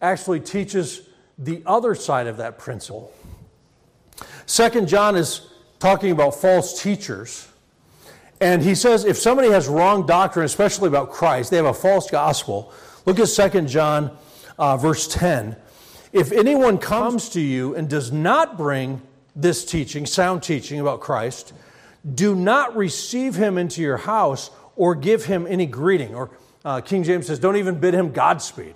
actually 0.00 0.40
teaches 0.40 1.02
the 1.38 1.62
other 1.66 1.94
side 1.94 2.26
of 2.26 2.36
that 2.38 2.58
principle. 2.58 3.12
Second 4.46 4.88
John 4.88 5.16
is 5.16 5.50
talking 5.78 6.10
about 6.10 6.34
false 6.34 6.80
teachers. 6.82 7.49
And 8.40 8.62
he 8.62 8.74
says 8.74 9.04
if 9.04 9.18
somebody 9.18 9.50
has 9.50 9.68
wrong 9.68 10.06
doctrine, 10.06 10.46
especially 10.46 10.88
about 10.88 11.10
Christ, 11.10 11.50
they 11.50 11.56
have 11.56 11.66
a 11.66 11.74
false 11.74 12.10
gospel. 12.10 12.72
Look 13.04 13.18
at 13.18 13.28
Second 13.28 13.68
John 13.68 14.16
uh, 14.58 14.76
verse 14.76 15.08
10. 15.08 15.56
If 16.12 16.32
anyone 16.32 16.78
comes 16.78 17.28
to 17.30 17.40
you 17.40 17.74
and 17.74 17.88
does 17.88 18.10
not 18.12 18.56
bring 18.56 19.02
this 19.36 19.64
teaching, 19.64 20.06
sound 20.06 20.42
teaching 20.42 20.80
about 20.80 21.00
Christ, 21.00 21.52
do 22.14 22.34
not 22.34 22.76
receive 22.76 23.34
him 23.34 23.58
into 23.58 23.80
your 23.80 23.96
house 23.96 24.50
or 24.76 24.94
give 24.94 25.24
him 25.24 25.46
any 25.46 25.66
greeting. 25.66 26.14
Or 26.14 26.30
uh, 26.64 26.80
King 26.80 27.04
James 27.04 27.26
says, 27.26 27.38
don't 27.38 27.56
even 27.56 27.78
bid 27.78 27.94
him 27.94 28.12
Godspeed. 28.12 28.74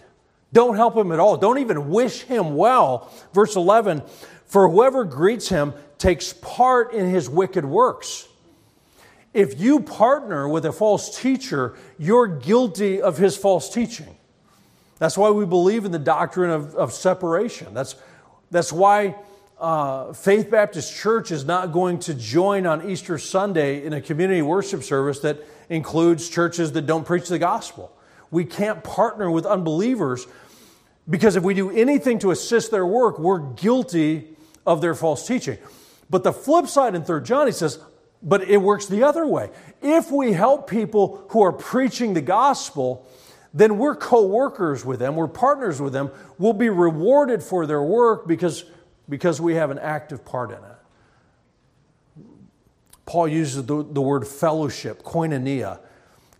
Don't 0.52 0.76
help 0.76 0.96
him 0.96 1.10
at 1.10 1.18
all. 1.18 1.36
Don't 1.36 1.58
even 1.58 1.88
wish 1.88 2.22
him 2.22 2.54
well. 2.54 3.10
Verse 3.32 3.56
11, 3.56 4.02
for 4.46 4.68
whoever 4.68 5.04
greets 5.04 5.48
him 5.48 5.74
takes 5.98 6.32
part 6.32 6.94
in 6.94 7.10
his 7.10 7.28
wicked 7.28 7.64
works. 7.64 8.28
If 9.34 9.60
you 9.60 9.80
partner 9.80 10.48
with 10.48 10.64
a 10.64 10.72
false 10.72 11.20
teacher, 11.20 11.74
you're 11.98 12.28
guilty 12.28 13.02
of 13.02 13.18
his 13.18 13.36
false 13.36 13.68
teaching. 13.68 14.16
That's 14.98 15.18
why 15.18 15.30
we 15.30 15.44
believe 15.44 15.84
in 15.84 15.92
the 15.92 15.98
doctrine 15.98 16.50
of, 16.50 16.74
of 16.76 16.92
separation. 16.92 17.74
That's, 17.74 17.96
that's 18.52 18.72
why 18.72 19.16
uh, 19.58 20.12
Faith 20.12 20.50
Baptist 20.50 20.94
Church 20.94 21.32
is 21.32 21.44
not 21.44 21.72
going 21.72 21.98
to 22.00 22.14
join 22.14 22.64
on 22.64 22.88
Easter 22.88 23.18
Sunday 23.18 23.84
in 23.84 23.92
a 23.92 24.00
community 24.00 24.40
worship 24.40 24.84
service 24.84 25.18
that 25.20 25.44
includes 25.68 26.28
churches 26.28 26.70
that 26.72 26.86
don't 26.86 27.04
preach 27.04 27.28
the 27.28 27.38
gospel. 27.38 27.92
We 28.30 28.44
can't 28.44 28.84
partner 28.84 29.30
with 29.30 29.46
unbelievers 29.46 30.28
because 31.10 31.34
if 31.34 31.42
we 31.42 31.54
do 31.54 31.70
anything 31.70 32.20
to 32.20 32.30
assist 32.30 32.70
their 32.70 32.86
work, 32.86 33.18
we're 33.18 33.40
guilty 33.40 34.28
of 34.64 34.80
their 34.80 34.94
false 34.94 35.26
teaching. 35.26 35.58
But 36.08 36.22
the 36.22 36.32
flip 36.32 36.68
side 36.68 36.94
in 36.94 37.04
3 37.04 37.22
John, 37.22 37.46
he 37.46 37.52
says, 37.52 37.78
but 38.24 38.42
it 38.48 38.56
works 38.56 38.86
the 38.86 39.02
other 39.02 39.26
way. 39.26 39.50
If 39.82 40.10
we 40.10 40.32
help 40.32 40.68
people 40.68 41.24
who 41.28 41.42
are 41.42 41.52
preaching 41.52 42.14
the 42.14 42.22
gospel, 42.22 43.06
then 43.52 43.78
we're 43.78 43.94
co 43.94 44.26
workers 44.26 44.84
with 44.84 44.98
them, 44.98 45.14
we're 45.14 45.28
partners 45.28 45.80
with 45.80 45.92
them. 45.92 46.10
We'll 46.38 46.54
be 46.54 46.70
rewarded 46.70 47.42
for 47.42 47.66
their 47.66 47.82
work 47.82 48.26
because, 48.26 48.64
because 49.08 49.40
we 49.40 49.54
have 49.54 49.70
an 49.70 49.78
active 49.78 50.24
part 50.24 50.50
in 50.50 50.56
it. 50.56 52.24
Paul 53.06 53.28
uses 53.28 53.66
the, 53.66 53.84
the 53.84 54.00
word 54.00 54.26
fellowship, 54.26 55.02
koinonia, 55.02 55.78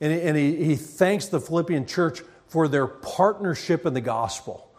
and, 0.00 0.12
and 0.12 0.36
he, 0.36 0.64
he 0.64 0.76
thanks 0.76 1.26
the 1.26 1.38
Philippian 1.38 1.86
church 1.86 2.22
for 2.48 2.66
their 2.66 2.86
partnership 2.86 3.84
in 3.84 3.92
the 3.92 4.00
gospel. 4.00 4.70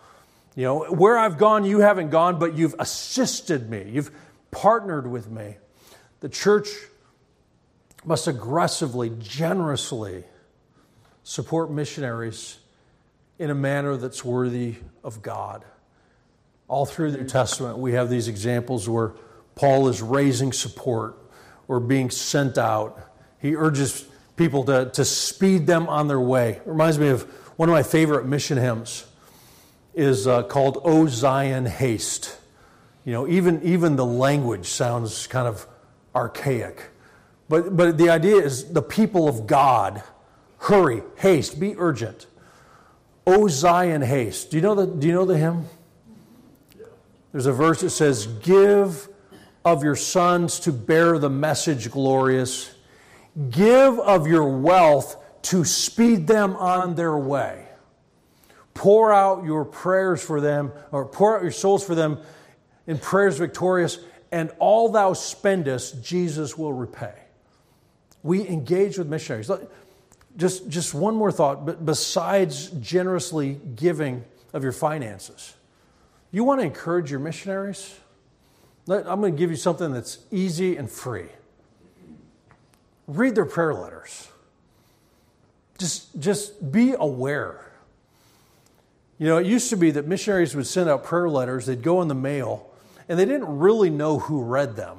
You 0.56 0.64
know, 0.64 0.86
where 0.86 1.18
I've 1.18 1.38
gone, 1.38 1.64
you 1.66 1.80
haven't 1.80 2.10
gone, 2.10 2.40
but 2.40 2.56
you've 2.56 2.76
assisted 2.80 3.70
me. 3.70 3.90
You've 3.92 4.12
partnered 4.50 5.06
with 5.06 5.30
me. 5.30 5.58
The 6.22 6.30
church 6.30 6.70
must 8.08 8.28
aggressively, 8.28 9.12
generously 9.20 10.24
support 11.24 11.72
missionaries 11.72 12.58
in 13.40 13.50
a 13.50 13.56
manner 13.56 13.98
that's 13.98 14.24
worthy 14.24 14.76
of 15.04 15.22
God. 15.22 15.66
All 16.68 16.86
through 16.86 17.12
the 17.12 17.18
New 17.20 17.28
Testament, 17.28 17.78
we 17.78 17.94
have 17.94 18.10
these 18.10 18.28
examples 18.28 18.88
where 18.88 19.14
Paul 19.56 19.88
is 19.88 20.02
raising 20.02 20.52
support 20.52 21.18
or 21.68 21.80
being 21.80 22.10
sent 22.10 22.58
out. 22.58 23.12
He 23.40 23.56
urges 23.56 24.06
people 24.36 24.64
to, 24.66 24.90
to 24.92 25.06
speed 25.06 25.68
them 25.68 25.88
on 25.88 26.08
their 26.08 26.20
way. 26.20 26.52
It 26.52 26.64
reminds 26.66 27.00
me 27.00 27.10
of 27.10 27.24
one 27.58 27.70
of 27.70 27.74
my 27.74 27.84
favorite 27.84 28.26
mission 28.26 28.58
hymns 28.58 29.06
is 29.94 30.28
uh, 30.28 30.44
called 30.44 30.80
O 30.84 31.08
Zion 31.08 31.66
Haste. 31.66 32.38
You 33.06 33.14
know, 33.14 33.28
even, 33.28 33.62
even 33.64 33.96
the 33.96 34.06
language 34.06 34.68
sounds 34.68 35.28
kind 35.28 35.48
of 35.48 35.66
archaic. 36.14 36.90
But, 37.48 37.76
but 37.76 37.98
the 37.98 38.10
idea 38.10 38.38
is 38.38 38.74
the 38.74 38.82
people 38.82 39.28
of 39.28 39.46
God, 39.48 40.02
hurry, 40.60 41.04
haste, 41.18 41.60
be 41.60 41.76
urgent. 41.78 42.28
O 43.28 43.48
Zion, 43.48 44.02
haste. 44.02 44.52
Do 44.52 44.58
you 44.58 44.62
know 44.62 44.76
the, 44.76 44.88
do 44.88 45.08
you 45.08 45.14
know 45.14 45.26
the 45.26 45.38
hymn? 45.38 45.66
There's 47.32 47.46
a 47.46 47.52
verse 47.52 47.82
that 47.82 47.90
says, 47.90 48.28
Give 48.28 49.10
of 49.64 49.84
your 49.84 49.96
sons 49.96 50.60
to 50.62 50.72
bear 50.72 51.18
the 51.18 51.30
message 51.30 51.92
glorious, 51.92 52.74
give 53.50 54.00
of 54.00 54.28
your 54.28 54.58
wealth 54.60 55.18
to 55.44 55.66
speed 55.66 56.28
them 56.28 56.56
on 56.56 56.96
their 56.96 57.18
way. 57.18 57.68
Pour 58.74 59.14
out 59.14 59.44
your 59.44 59.66
prayers 59.66 60.24
for 60.24 60.40
them, 60.40 60.72
or 60.92 61.06
pour 61.06 61.38
out 61.38 61.44
your 61.44 61.52
souls 61.52 61.84
for 61.84 61.96
them 61.96 62.20
in 62.88 62.98
prayers 62.98 63.38
victorious, 63.38 64.00
and 64.32 64.52
all 64.60 64.90
thou 64.90 65.14
spendest, 65.14 66.04
Jesus 66.04 66.58
will 66.58 66.74
repay. 66.74 67.14
We 68.26 68.48
engage 68.48 68.98
with 68.98 69.08
missionaries. 69.08 69.52
Just, 70.36 70.68
just 70.68 70.96
one 70.96 71.14
more 71.14 71.32
thought, 71.32 71.64
but 71.64 71.86
besides 71.86 72.70
generously 72.72 73.60
giving 73.76 74.26
of 74.52 74.64
your 74.64 74.72
finances, 74.72 75.54
you 76.32 76.44
want 76.44 76.60
to 76.60 76.66
encourage 76.66 77.12
your 77.12 77.20
missionaries? 77.20 78.00
I'm 78.90 79.22
going 79.22 79.34
to 79.34 79.38
give 79.38 79.52
you 79.52 79.56
something 79.56 79.94
that's 79.94 80.18
easy 80.32 80.76
and 80.76 80.90
free. 80.90 81.28
Read 83.06 83.36
their 83.36 83.46
prayer 83.46 83.76
letters. 83.76 84.28
Just, 85.78 86.20
just 86.20 86.72
be 86.72 86.96
aware. 86.98 87.72
You 89.20 89.28
know, 89.28 89.38
it 89.38 89.46
used 89.46 89.70
to 89.70 89.78
be 89.78 89.92
that 89.92 90.08
missionaries 90.08 90.56
would 90.56 90.66
send 90.66 90.90
out 90.90 91.04
prayer 91.04 91.30
letters, 91.30 91.68
they'd 91.68 91.84
go 91.84 92.02
in 92.02 92.08
the 92.08 92.16
mail, 92.16 92.72
and 93.08 93.20
they 93.20 93.26
didn't 93.26 93.60
really 93.60 93.92
know 93.92 94.18
who 94.18 94.42
read 94.42 94.76
them. 94.76 94.98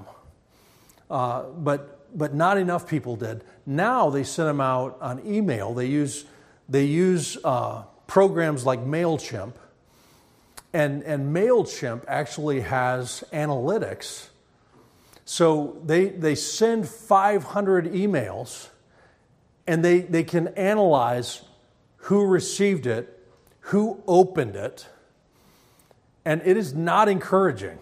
Uh, 1.10 1.42
but, 1.42 1.95
but 2.16 2.34
not 2.34 2.58
enough 2.58 2.88
people 2.88 3.14
did. 3.16 3.44
Now 3.66 4.10
they 4.10 4.24
send 4.24 4.48
them 4.48 4.60
out 4.60 4.98
on 5.00 5.24
email. 5.26 5.74
They 5.74 5.86
use, 5.86 6.24
they 6.68 6.84
use 6.84 7.36
uh, 7.44 7.82
programs 8.06 8.64
like 8.64 8.80
MailChimp. 8.80 9.52
And, 10.72 11.02
and 11.04 11.34
MailChimp 11.34 12.04
actually 12.08 12.60
has 12.62 13.22
analytics. 13.32 14.28
So 15.24 15.80
they, 15.84 16.08
they 16.08 16.34
send 16.34 16.88
500 16.88 17.92
emails 17.92 18.68
and 19.66 19.84
they, 19.84 20.00
they 20.00 20.22
can 20.22 20.48
analyze 20.48 21.42
who 21.96 22.24
received 22.24 22.86
it, 22.86 23.26
who 23.60 24.00
opened 24.06 24.54
it, 24.54 24.86
and 26.24 26.40
it 26.44 26.56
is 26.56 26.72
not 26.72 27.08
encouraging. 27.08 27.78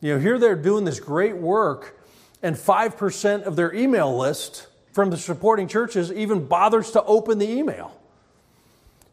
You 0.00 0.14
know, 0.14 0.20
here 0.20 0.38
they're 0.38 0.56
doing 0.56 0.84
this 0.84 0.98
great 0.98 1.36
work, 1.36 1.99
and 2.42 2.56
5% 2.56 3.42
of 3.42 3.56
their 3.56 3.74
email 3.74 4.16
list 4.16 4.66
from 4.92 5.10
the 5.10 5.16
supporting 5.16 5.68
churches 5.68 6.12
even 6.12 6.46
bothers 6.46 6.90
to 6.92 7.02
open 7.04 7.38
the 7.38 7.48
email. 7.48 7.96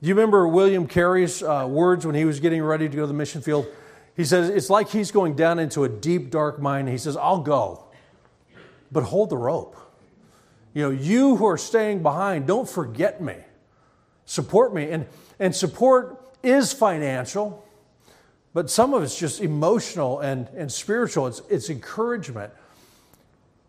Do 0.01 0.07
you 0.07 0.15
remember 0.15 0.47
William 0.47 0.87
Carey's 0.87 1.41
uh, 1.41 1.67
words 1.69 2.05
when 2.05 2.15
he 2.15 2.25
was 2.25 2.39
getting 2.39 2.61
ready 2.61 2.87
to 2.87 2.95
go 2.95 3.01
to 3.01 3.07
the 3.07 3.13
mission 3.13 3.41
field? 3.41 3.67
He 4.15 4.25
says, 4.25 4.49
It's 4.49 4.69
like 4.69 4.89
he's 4.89 5.11
going 5.11 5.35
down 5.35 5.59
into 5.59 5.83
a 5.83 5.89
deep, 5.89 6.29
dark 6.29 6.59
mine. 6.59 6.87
He 6.87 6.97
says, 6.97 7.17
I'll 7.17 7.41
go, 7.41 7.85
but 8.91 9.03
hold 9.03 9.29
the 9.29 9.37
rope. 9.37 9.75
You 10.73 10.83
know, 10.83 10.89
you 10.91 11.35
who 11.37 11.45
are 11.47 11.57
staying 11.57 12.03
behind, 12.03 12.45
don't 12.45 12.69
forget 12.69 13.21
me. 13.21 13.35
Support 14.25 14.73
me. 14.73 14.91
And, 14.91 15.07
and 15.39 15.55
support 15.55 16.21
is 16.43 16.73
financial, 16.73 17.65
but 18.53 18.69
some 18.69 18.93
of 18.93 19.01
it's 19.01 19.17
just 19.17 19.41
emotional 19.41 20.19
and, 20.19 20.47
and 20.55 20.71
spiritual. 20.71 21.25
It's, 21.27 21.41
it's 21.49 21.69
encouragement. 21.71 22.53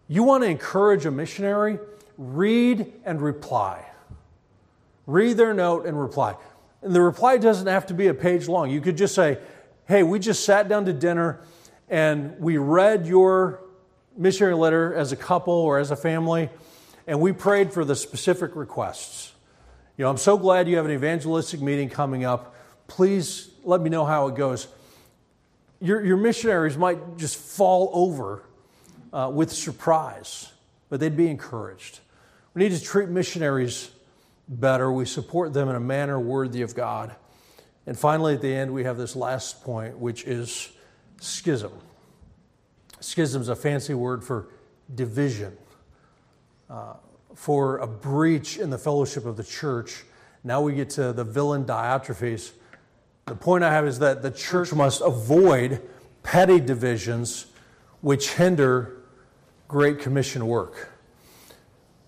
You 0.09 0.23
want 0.23 0.43
to 0.43 0.49
encourage 0.51 1.07
a 1.07 1.11
missionary? 1.11 1.79
Read 2.17 2.93
and 3.05 3.21
reply. 3.21 3.85
Read 5.07 5.37
their 5.37 5.55
note 5.55 5.87
and 5.87 6.01
reply. 6.01 6.35
And 6.83 6.95
the 6.95 7.01
reply 7.01 7.37
doesn't 7.39 7.67
have 7.67 7.87
to 7.87 7.95
be 7.95 8.09
a 8.09 8.15
page 8.15 8.49
long. 8.49 8.71
You 8.71 8.81
could 8.81 8.97
just 8.97 9.15
say, 9.15 9.39
Hey, 9.87 10.03
we 10.03 10.19
just 10.19 10.45
sat 10.45 10.69
down 10.69 10.85
to 10.87 10.93
dinner 10.93 11.41
and 11.89 12.39
we 12.39 12.59
read 12.59 13.07
your 13.07 13.61
missionary 14.17 14.55
letter 14.55 14.95
as 14.95 15.13
a 15.13 15.17
couple 15.17 15.55
or 15.55 15.79
as 15.79 15.91
a 15.91 15.97
family, 15.97 16.51
and 17.07 17.21
we 17.21 17.33
prayed 17.33 17.73
for 17.73 17.85
the 17.85 17.97
specific 17.97 18.55
requests. 18.57 19.33
You 19.97 20.05
know, 20.05 20.11
I'm 20.11 20.19
so 20.19 20.37
glad 20.37 20.69
you 20.69 20.77
have 20.77 20.85
an 20.85 20.93
evangelistic 20.93 21.63
meeting 21.63 21.89
coming 21.89 22.25
up. 22.25 22.55
Please 22.89 23.49
let 23.65 23.81
me 23.81 23.89
know 23.89 24.05
how 24.05 24.29
it 24.29 24.35
goes 24.35 24.69
your, 25.81 26.05
your 26.05 26.17
missionaries 26.17 26.77
might 26.77 27.17
just 27.17 27.37
fall 27.37 27.91
over 27.93 28.43
uh, 29.13 29.31
with 29.33 29.53
surprise, 29.53 30.53
but 30.89 31.01
they'd 31.01 31.17
be 31.17 31.29
encouraged. 31.29 32.01
We 32.55 32.63
need 32.63 32.73
to 32.73 32.83
treat 32.83 33.09
missionaries 33.09 33.91
better. 34.49 34.91
We 34.93 35.05
support 35.05 35.53
them 35.53 35.69
in 35.69 35.77
a 35.77 35.81
manner 35.81 36.19
worthy 36.19 36.63
of 36.63 36.75
God. 36.75 37.15
And 37.87 37.99
finally, 37.99 38.35
at 38.35 38.43
the 38.43 38.55
end, 38.55 38.73
we 38.73 38.85
have 38.85 38.97
this 38.97 39.17
last 39.17 39.63
point, 39.65 39.99
which 39.99 40.25
is 40.25 40.71
schism. 41.21 41.73
Schism 43.01 43.41
is 43.43 43.49
a 43.49 43.57
fancy 43.57 43.95
word 43.95 44.25
for 44.25 44.49
division, 44.95 45.57
uh, 46.69 46.95
for 47.35 47.79
a 47.79 47.87
breach 47.87 48.59
in 48.59 48.71
the 48.71 48.79
fellowship 48.79 49.25
of 49.25 49.37
the 49.37 49.45
church. 49.45 50.05
Now 50.45 50.61
we 50.61 50.75
get 50.75 50.91
to 50.91 51.13
the 51.13 51.25
villain 51.25 51.65
Diotrephes 51.65 52.53
the 53.29 53.35
point 53.35 53.63
I 53.63 53.71
have 53.71 53.87
is 53.87 53.99
that 53.99 54.23
the 54.23 54.31
church 54.31 54.73
must 54.73 55.03
avoid 55.03 55.83
petty 56.23 56.61
divisions 56.61 57.47
which 58.01 58.33
hinder 58.33 58.98
Great 59.69 60.01
Commission 60.01 60.47
work. 60.47 60.91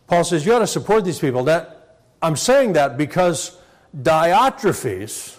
Paul 0.06 0.24
says 0.24 0.44
you 0.44 0.54
ought 0.54 0.60
to 0.60 0.66
support 0.66 1.04
these 1.04 1.18
people. 1.18 1.44
That 1.44 2.00
I'm 2.20 2.36
saying 2.36 2.72
that 2.72 2.96
because 2.96 3.56
Diotrephes, 3.96 5.38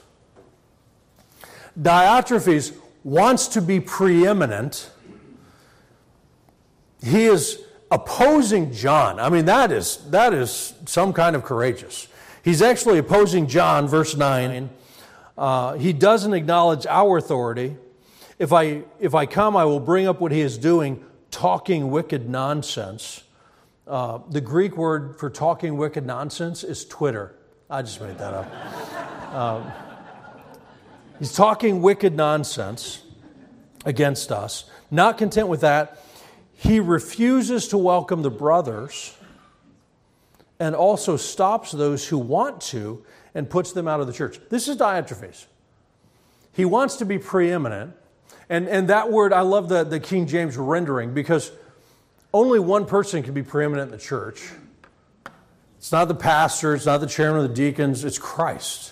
Diotrephes 1.80 2.74
wants 3.04 3.48
to 3.50 3.62
be 3.62 3.80
preeminent. 3.80 4.90
He 7.04 7.26
is 7.26 7.62
opposing 7.90 8.72
John. 8.72 9.20
I 9.20 9.30
mean, 9.30 9.46
that 9.46 9.72
is, 9.72 9.98
that 10.12 10.34
is 10.34 10.74
some 10.86 11.12
kind 11.12 11.36
of 11.36 11.44
courageous. 11.44 12.08
He's 12.44 12.62
actually 12.62 13.00
opposing 13.00 13.48
John, 13.48 13.88
verse 13.88 14.16
9 14.16 14.70
uh, 15.38 15.74
he 15.74 15.92
doesn't 15.92 16.34
acknowledge 16.34 16.86
our 16.86 17.18
authority. 17.18 17.76
If 18.38 18.54
I, 18.54 18.84
if 19.00 19.16
I 19.16 19.26
come, 19.26 19.58
I 19.58 19.66
will 19.66 19.80
bring 19.80 20.08
up 20.08 20.22
what 20.22 20.32
he 20.32 20.42
is 20.42 20.58
doing, 20.58 21.04
talking 21.32 21.90
wicked 21.90 22.30
nonsense. 22.30 23.24
Uh, 23.88 24.20
the 24.30 24.42
Greek 24.42 24.78
word 24.78 25.18
for 25.20 25.30
talking 25.30 25.78
wicked 25.78 26.06
nonsense 26.06 26.64
is 26.64 26.86
Twitter. 26.86 27.36
I 27.70 27.82
just 27.82 28.00
made 28.02 28.18
that 28.18 28.34
up. 28.34 29.34
um, 29.34 29.72
he's 31.20 31.34
talking 31.34 31.82
wicked 31.82 32.16
nonsense 32.16 33.04
against 33.86 34.32
us. 34.32 34.66
Not 34.92 35.18
content 35.18 35.48
with 35.48 35.62
that, 35.62 36.04
he 36.54 36.80
refuses 36.80 37.70
to 37.70 37.78
welcome 37.78 38.22
the 38.22 38.30
brothers 38.30 39.18
and 40.60 40.76
also 40.76 41.18
stops 41.18 41.72
those 41.72 42.08
who 42.08 42.20
want 42.20 42.62
to 42.62 43.04
and 43.34 43.50
puts 43.50 43.72
them 43.72 43.88
out 43.88 44.00
of 44.00 44.08
the 44.08 44.14
church. 44.14 44.40
This 44.50 44.68
is 44.68 44.78
Diotrephes. 44.78 45.46
He 46.54 46.66
wants 46.66 46.98
to 46.98 47.06
be 47.06 47.18
preeminent. 47.18 47.96
And, 48.52 48.68
and 48.68 48.90
that 48.90 49.10
word, 49.10 49.32
I 49.32 49.42
love 49.42 49.70
the, 49.70 49.86
the 49.86 50.02
King 50.02 50.28
James 50.28 50.58
rendering 50.58 51.14
because 51.14 51.54
only 52.34 52.60
one 52.60 52.86
person 52.86 53.24
can 53.24 53.34
be 53.34 53.44
preeminent 53.44 53.94
in 53.94 53.98
the 53.98 54.04
church. 54.04 54.44
It's 55.78 55.94
not 55.94 56.10
the 56.10 56.16
pastor, 56.16 56.76
it's 56.76 56.86
not 56.86 57.00
the 57.00 57.08
chairman 57.08 57.46
of 57.46 57.48
the 57.48 57.56
deacons, 57.56 58.04
it's 58.04 58.20
Christ. 58.20 58.92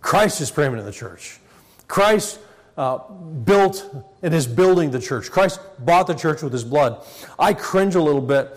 Christ 0.00 0.40
is 0.40 0.52
preeminent 0.52 0.86
in 0.86 0.86
the 0.86 0.96
church. 0.96 1.40
Christ 1.88 2.38
uh, 2.78 2.98
built 2.98 3.92
and 4.22 4.32
is 4.32 4.46
building 4.46 4.92
the 4.92 5.00
church. 5.00 5.28
Christ 5.28 5.58
bought 5.80 6.06
the 6.06 6.14
church 6.14 6.40
with 6.40 6.52
his 6.52 6.62
blood. 6.62 7.04
I 7.36 7.52
cringe 7.52 7.96
a 7.96 8.00
little 8.00 8.22
bit 8.22 8.56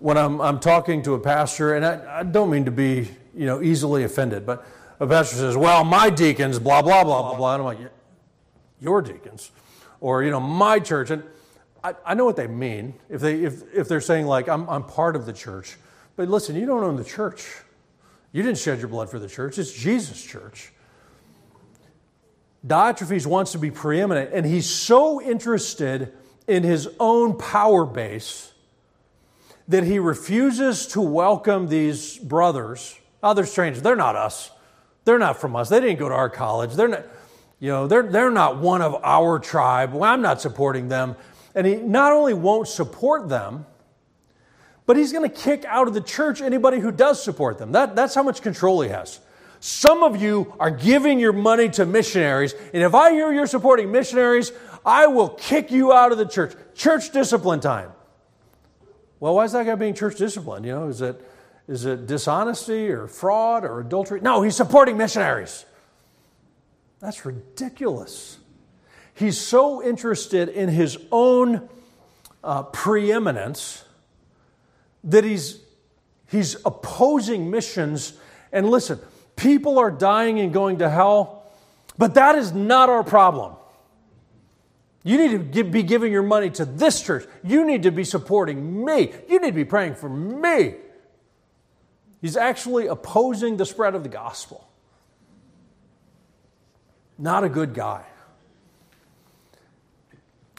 when 0.00 0.18
I'm, 0.18 0.40
I'm 0.40 0.58
talking 0.58 1.04
to 1.04 1.14
a 1.14 1.20
pastor, 1.20 1.76
and 1.76 1.86
I, 1.86 2.18
I 2.18 2.22
don't 2.24 2.50
mean 2.50 2.64
to 2.64 2.72
be 2.72 3.08
you 3.36 3.46
know, 3.46 3.62
easily 3.62 4.02
offended, 4.02 4.44
but 4.46 4.66
a 4.98 5.06
pastor 5.06 5.36
says, 5.36 5.56
Well, 5.56 5.84
my 5.84 6.10
deacons, 6.10 6.58
blah, 6.58 6.82
blah, 6.82 7.04
blah, 7.04 7.22
blah, 7.22 7.36
blah. 7.36 7.54
And 7.54 7.60
I'm 7.60 7.66
like, 7.66 7.78
Your 8.80 9.00
deacons. 9.00 9.52
Or, 10.02 10.24
you 10.24 10.32
know, 10.32 10.40
my 10.40 10.80
church. 10.80 11.10
And 11.10 11.22
I, 11.82 11.94
I 12.04 12.14
know 12.14 12.24
what 12.24 12.34
they 12.34 12.48
mean 12.48 12.94
if, 13.08 13.20
they, 13.20 13.44
if, 13.44 13.62
if 13.72 13.88
they're 13.88 14.00
saying, 14.00 14.26
like, 14.26 14.48
I'm, 14.48 14.68
I'm 14.68 14.82
part 14.82 15.14
of 15.14 15.26
the 15.26 15.32
church. 15.32 15.78
But 16.16 16.28
listen, 16.28 16.56
you 16.56 16.66
don't 16.66 16.82
own 16.82 16.96
the 16.96 17.04
church. 17.04 17.46
You 18.32 18.42
didn't 18.42 18.58
shed 18.58 18.80
your 18.80 18.88
blood 18.88 19.10
for 19.10 19.20
the 19.20 19.28
church, 19.28 19.58
it's 19.58 19.72
Jesus' 19.72 20.22
church. 20.22 20.72
Diotrephes 22.66 23.26
wants 23.26 23.52
to 23.52 23.58
be 23.58 23.70
preeminent, 23.70 24.30
and 24.32 24.44
he's 24.46 24.68
so 24.68 25.20
interested 25.20 26.12
in 26.46 26.62
his 26.62 26.88
own 26.98 27.36
power 27.38 27.84
base 27.84 28.52
that 29.68 29.84
he 29.84 29.98
refuses 29.98 30.86
to 30.88 31.00
welcome 31.00 31.68
these 31.68 32.18
brothers. 32.18 32.98
Oh, 33.22 33.34
they're 33.34 33.46
strangers. 33.46 33.82
They're 33.82 33.96
not 33.96 34.16
us. 34.16 34.50
They're 35.04 35.18
not 35.18 35.40
from 35.40 35.54
us. 35.56 35.68
They 35.68 35.80
didn't 35.80 35.98
go 35.98 36.08
to 36.08 36.14
our 36.14 36.30
college. 36.30 36.74
They're 36.74 36.88
not, 36.88 37.04
you 37.62 37.68
know, 37.68 37.86
they're, 37.86 38.02
they're 38.02 38.32
not 38.32 38.58
one 38.58 38.82
of 38.82 38.96
our 39.04 39.38
tribe. 39.38 39.92
Well, 39.92 40.02
I'm 40.02 40.20
not 40.20 40.40
supporting 40.40 40.88
them. 40.88 41.14
And 41.54 41.64
he 41.64 41.76
not 41.76 42.10
only 42.10 42.34
won't 42.34 42.66
support 42.66 43.28
them, 43.28 43.66
but 44.84 44.96
he's 44.96 45.12
going 45.12 45.30
to 45.30 45.34
kick 45.34 45.64
out 45.66 45.86
of 45.86 45.94
the 45.94 46.00
church 46.00 46.40
anybody 46.40 46.80
who 46.80 46.90
does 46.90 47.22
support 47.22 47.58
them. 47.58 47.70
That, 47.70 47.94
that's 47.94 48.16
how 48.16 48.24
much 48.24 48.42
control 48.42 48.80
he 48.80 48.88
has. 48.88 49.20
Some 49.60 50.02
of 50.02 50.20
you 50.20 50.52
are 50.58 50.72
giving 50.72 51.20
your 51.20 51.32
money 51.32 51.68
to 51.68 51.86
missionaries, 51.86 52.52
and 52.74 52.82
if 52.82 52.96
I 52.96 53.12
hear 53.12 53.32
you're 53.32 53.46
supporting 53.46 53.92
missionaries, 53.92 54.50
I 54.84 55.06
will 55.06 55.28
kick 55.28 55.70
you 55.70 55.92
out 55.92 56.10
of 56.10 56.18
the 56.18 56.26
church. 56.26 56.56
Church 56.74 57.12
discipline 57.12 57.60
time. 57.60 57.92
Well, 59.20 59.36
why 59.36 59.44
is 59.44 59.52
that 59.52 59.66
guy 59.66 59.76
being 59.76 59.94
church 59.94 60.16
disciplined? 60.16 60.66
You 60.66 60.72
know, 60.72 60.88
is 60.88 61.00
it, 61.00 61.24
is 61.68 61.84
it 61.84 62.08
dishonesty 62.08 62.90
or 62.90 63.06
fraud 63.06 63.64
or 63.64 63.78
adultery? 63.78 64.20
No, 64.20 64.42
he's 64.42 64.56
supporting 64.56 64.96
missionaries. 64.96 65.64
That's 67.02 67.26
ridiculous. 67.26 68.38
He's 69.12 69.38
so 69.38 69.82
interested 69.82 70.48
in 70.48 70.68
his 70.68 70.96
own 71.10 71.68
uh, 72.44 72.62
preeminence 72.62 73.84
that 75.04 75.24
he's, 75.24 75.60
he's 76.28 76.56
opposing 76.64 77.50
missions. 77.50 78.14
And 78.52 78.70
listen, 78.70 79.00
people 79.34 79.80
are 79.80 79.90
dying 79.90 80.38
and 80.38 80.52
going 80.52 80.78
to 80.78 80.88
hell, 80.88 81.44
but 81.98 82.14
that 82.14 82.36
is 82.36 82.52
not 82.52 82.88
our 82.88 83.02
problem. 83.02 83.56
You 85.02 85.18
need 85.18 85.32
to 85.32 85.38
give, 85.38 85.72
be 85.72 85.82
giving 85.82 86.12
your 86.12 86.22
money 86.22 86.50
to 86.50 86.64
this 86.64 87.02
church. 87.02 87.26
You 87.42 87.66
need 87.66 87.82
to 87.82 87.90
be 87.90 88.04
supporting 88.04 88.84
me. 88.84 89.12
You 89.28 89.40
need 89.40 89.48
to 89.48 89.52
be 89.52 89.64
praying 89.64 89.96
for 89.96 90.08
me. 90.08 90.76
He's 92.20 92.36
actually 92.36 92.86
opposing 92.86 93.56
the 93.56 93.66
spread 93.66 93.96
of 93.96 94.04
the 94.04 94.08
gospel. 94.08 94.68
Not 97.18 97.44
a 97.44 97.48
good 97.48 97.74
guy. 97.74 98.04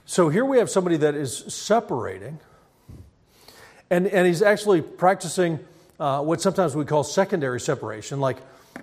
So 0.06 0.30
here 0.30 0.45
we 0.45 0.58
have 0.58 0.70
somebody 0.70 0.97
that 0.97 1.16
is 1.16 1.36
separating, 1.36 2.39
and, 3.89 4.06
and 4.08 4.28
he's 4.28 4.41
actually 4.41 4.82
practicing 4.82 5.60
uh, 5.99 6.22
what 6.22 6.41
sometimes 6.41 6.76
we 6.76 6.86
call 6.86 7.04
secondary 7.04 7.60
separation. 7.60 8.20
Like, 8.20 8.38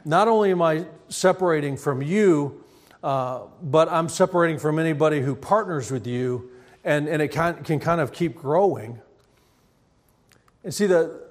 not 0.04 0.28
only 0.28 0.50
am 0.50 0.62
I 0.62 0.86
separating 1.08 1.76
from 1.76 2.02
you, 2.02 2.64
uh, 3.02 3.42
but 3.62 3.88
I'm 3.88 4.08
separating 4.08 4.58
from 4.58 4.78
anybody 4.78 5.20
who 5.20 5.34
partners 5.34 5.90
with 5.90 6.06
you, 6.06 6.50
and, 6.84 7.08
and 7.08 7.22
it 7.22 7.28
can, 7.28 7.62
can 7.64 7.80
kind 7.80 8.00
of 8.00 8.12
keep 8.12 8.34
growing. 8.36 8.98
And 10.64 10.74
see, 10.74 10.86
the, 10.86 11.28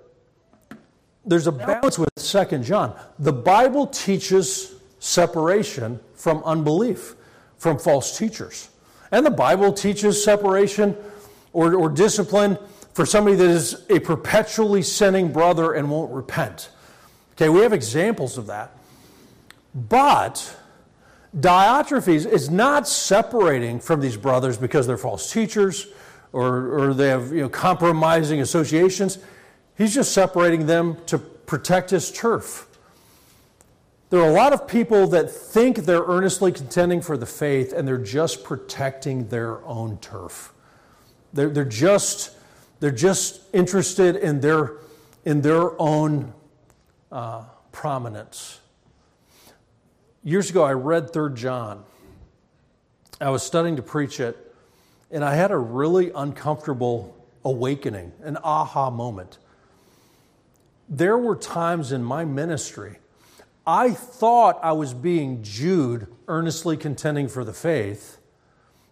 there's 1.26 1.48
a 1.48 1.52
balance 1.52 2.00
with 2.00 2.10
Second 2.18 2.64
John. 2.64 2.98
The 3.18 3.34
Bible 3.34 3.88
teaches 3.88 4.76
separation 5.00 6.00
from 6.20 6.44
unbelief, 6.44 7.16
from 7.58 7.80
false 7.80 8.18
teachers. 8.18 8.70
And 9.12 9.26
the 9.26 9.32
Bible 9.32 9.72
teaches 9.72 10.22
separation 10.22 10.96
or, 11.54 11.74
or 11.76 11.90
discipline 11.90 12.58
for 12.94 13.06
somebody 13.06 13.38
that 13.38 13.50
is 13.50 13.86
a 13.90 14.00
perpetually 14.00 14.82
sinning 14.84 15.32
brother 15.32 15.74
and 15.74 15.90
won't 15.90 16.12
repent. 16.12 16.70
Okay, 17.34 17.48
we 17.48 17.62
have 17.62 17.72
examples 17.72 18.38
of 18.38 18.48
that. 18.48 18.72
But 19.74 20.58
Diotrephes 21.38 22.26
is 22.26 22.50
not 22.50 22.88
separating 22.88 23.80
from 23.80 24.02
these 24.02 24.18
brothers 24.18 24.58
because 24.58 24.86
they're 24.86 24.98
false 24.98 25.32
teachers 25.32 25.88
or, 26.34 26.80
or 26.80 26.94
they 26.94 27.08
have 27.08 27.32
you 27.32 27.44
know, 27.44 27.50
compromising 27.50 28.42
associations. 28.42 29.20
He's 29.78 29.94
just 29.94 30.12
separating 30.12 30.66
them 30.66 30.98
to 31.06 31.18
protect 31.18 31.92
his 31.92 32.12
turf. 32.12 32.68
There 34.10 34.20
are 34.22 34.30
a 34.30 34.34
lot 34.34 34.54
of 34.54 34.68
people 34.68 35.08
that 35.08 35.30
think 35.30 35.80
they're 35.80 36.04
earnestly 36.04 36.52
contending 36.52 37.02
for 37.02 37.16
the 37.16 37.28
faith 37.28 37.74
and 37.74 37.88
they're 37.88 37.98
just 37.98 38.44
protecting 38.44 39.28
their 39.28 39.64
own 39.66 40.00
turf. 40.00 40.52
They're, 41.32 41.50
they're, 41.50 41.64
just, 41.64 42.32
they're 42.80 42.90
just 42.90 43.42
interested 43.54 44.16
in 44.16 44.42
their, 44.42 44.78
in 45.26 45.42
their 45.42 45.80
own 45.80 46.34
uh, 47.12 47.44
prominence. 47.72 48.60
Years 50.24 50.50
ago, 50.50 50.64
I 50.64 50.74
read 50.74 51.14
3 51.14 51.36
John. 51.36 51.84
I 53.22 53.30
was 53.30 53.44
studying 53.44 53.76
to 53.76 53.84
preach 53.84 54.20
it, 54.20 54.56
and 55.12 55.24
I 55.24 55.36
had 55.36 55.52
a 55.52 55.58
really 55.58 56.12
uncomfortable 56.16 57.16
awakening, 57.46 58.12
an 58.24 58.38
aha 58.44 58.90
moment. 58.90 59.38
There 60.88 61.18
were 61.18 61.36
times 61.36 61.92
in 61.92 62.04
my 62.04 62.26
ministry, 62.26 62.98
I 63.70 63.92
thought 63.92 64.60
I 64.64 64.72
was 64.72 64.96
being 64.96 65.44
Jude, 65.44 66.08
earnestly 66.28 66.76
contending 66.76 67.28
for 67.28 67.44
the 67.44 67.54
faith, 67.54 68.18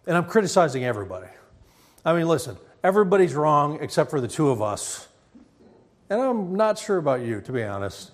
and 0.06 0.16
I'm 0.16 0.24
criticizing 0.24 0.84
everybody. 0.84 1.28
I 2.04 2.12
mean, 2.12 2.28
listen, 2.28 2.56
everybody's 2.84 3.34
wrong 3.34 3.78
except 3.80 4.10
for 4.10 4.20
the 4.20 4.28
two 4.28 4.50
of 4.50 4.62
us 4.62 5.08
and 6.10 6.20
I'm 6.20 6.56
not 6.56 6.78
sure 6.78 6.96
about 6.96 7.20
you, 7.20 7.40
to 7.42 7.52
be 7.52 7.62
honest. 7.62 8.12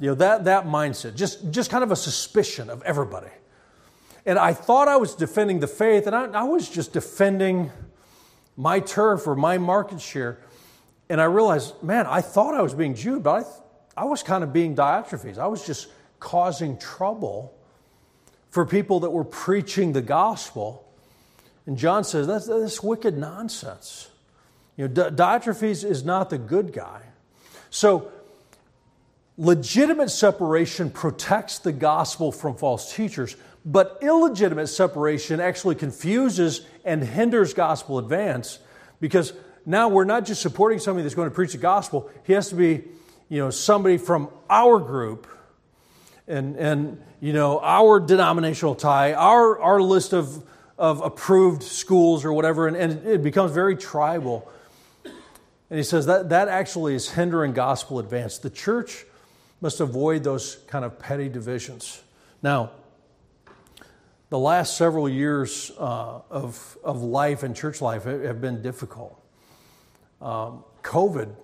You 0.00 0.08
know, 0.08 0.14
that, 0.16 0.44
that 0.44 0.66
mindset, 0.66 1.16
just, 1.16 1.50
just 1.50 1.70
kind 1.70 1.84
of 1.84 1.90
a 1.90 1.96
suspicion 1.96 2.70
of 2.70 2.82
everybody. 2.82 3.30
And 4.24 4.38
I 4.38 4.52
thought 4.52 4.88
I 4.88 4.96
was 4.96 5.14
defending 5.14 5.60
the 5.60 5.66
faith, 5.66 6.06
and 6.06 6.16
I, 6.16 6.26
I 6.26 6.42
was 6.44 6.68
just 6.68 6.92
defending 6.92 7.70
my 8.56 8.80
turf 8.80 9.26
or 9.26 9.36
my 9.36 9.58
market 9.58 10.00
share. 10.00 10.38
And 11.08 11.20
I 11.20 11.24
realized, 11.24 11.80
man, 11.82 12.06
I 12.06 12.20
thought 12.20 12.54
I 12.54 12.62
was 12.62 12.74
being 12.74 12.94
Jude, 12.94 13.22
but 13.22 13.44
I, 13.44 13.48
I 13.96 14.04
was 14.04 14.22
kind 14.22 14.44
of 14.44 14.52
being 14.52 14.76
Diotrephes. 14.76 15.38
I 15.38 15.46
was 15.46 15.66
just 15.66 15.88
causing 16.20 16.78
trouble 16.78 17.54
for 18.50 18.64
people 18.66 19.00
that 19.00 19.10
were 19.10 19.24
preaching 19.24 19.92
the 19.92 20.02
gospel. 20.02 20.86
And 21.66 21.76
John 21.76 22.04
says, 22.04 22.26
that's, 22.26 22.46
that's 22.46 22.82
wicked 22.82 23.16
nonsense. 23.16 24.08
You 24.76 24.88
know, 24.88 25.10
Diotrephes 25.10 25.84
is 25.84 26.04
not 26.04 26.30
the 26.30 26.38
good 26.38 26.72
guy. 26.72 27.02
So, 27.70 28.10
legitimate 29.38 30.10
separation 30.10 30.90
protects 30.90 31.58
the 31.58 31.72
gospel 31.72 32.32
from 32.32 32.56
false 32.56 32.94
teachers, 32.94 33.36
but 33.64 33.98
illegitimate 34.00 34.68
separation 34.68 35.40
actually 35.40 35.74
confuses 35.74 36.62
and 36.84 37.02
hinders 37.02 37.52
gospel 37.52 37.98
advance 37.98 38.58
because 39.00 39.32
now 39.66 39.88
we're 39.88 40.04
not 40.04 40.24
just 40.24 40.40
supporting 40.40 40.78
somebody 40.78 41.02
that's 41.02 41.14
going 41.14 41.28
to 41.28 41.34
preach 41.34 41.52
the 41.52 41.58
gospel, 41.58 42.08
he 42.24 42.32
has 42.32 42.48
to 42.50 42.54
be, 42.54 42.84
you 43.28 43.38
know, 43.38 43.50
somebody 43.50 43.98
from 43.98 44.28
our 44.48 44.78
group 44.78 45.26
and, 46.28 46.56
and 46.56 47.02
you 47.20 47.32
know, 47.32 47.60
our 47.60 48.00
denominational 48.00 48.74
tie, 48.74 49.12
our, 49.12 49.58
our 49.60 49.80
list 49.80 50.12
of, 50.12 50.44
of 50.78 51.00
approved 51.00 51.62
schools 51.62 52.24
or 52.24 52.32
whatever, 52.32 52.66
and, 52.68 52.76
and 52.76 53.06
it 53.06 53.22
becomes 53.22 53.52
very 53.52 53.76
tribal. 53.76 54.50
And 55.70 55.78
he 55.78 55.82
says 55.82 56.06
that 56.06 56.28
that 56.28 56.48
actually 56.48 56.94
is 56.94 57.10
hindering 57.10 57.52
gospel 57.52 57.98
advance. 57.98 58.38
The 58.38 58.50
church 58.50 59.04
must 59.60 59.80
avoid 59.80 60.22
those 60.22 60.56
kind 60.68 60.84
of 60.84 60.98
petty 60.98 61.28
divisions. 61.28 62.02
Now, 62.42 62.70
the 64.28 64.38
last 64.38 64.76
several 64.76 65.08
years 65.08 65.72
uh, 65.78 66.20
of, 66.30 66.78
of 66.84 67.02
life 67.02 67.42
and 67.42 67.54
church 67.54 67.80
life 67.80 68.04
have 68.04 68.40
been 68.40 68.60
difficult. 68.60 69.20
Um, 70.20 70.64
COVID, 70.82 71.34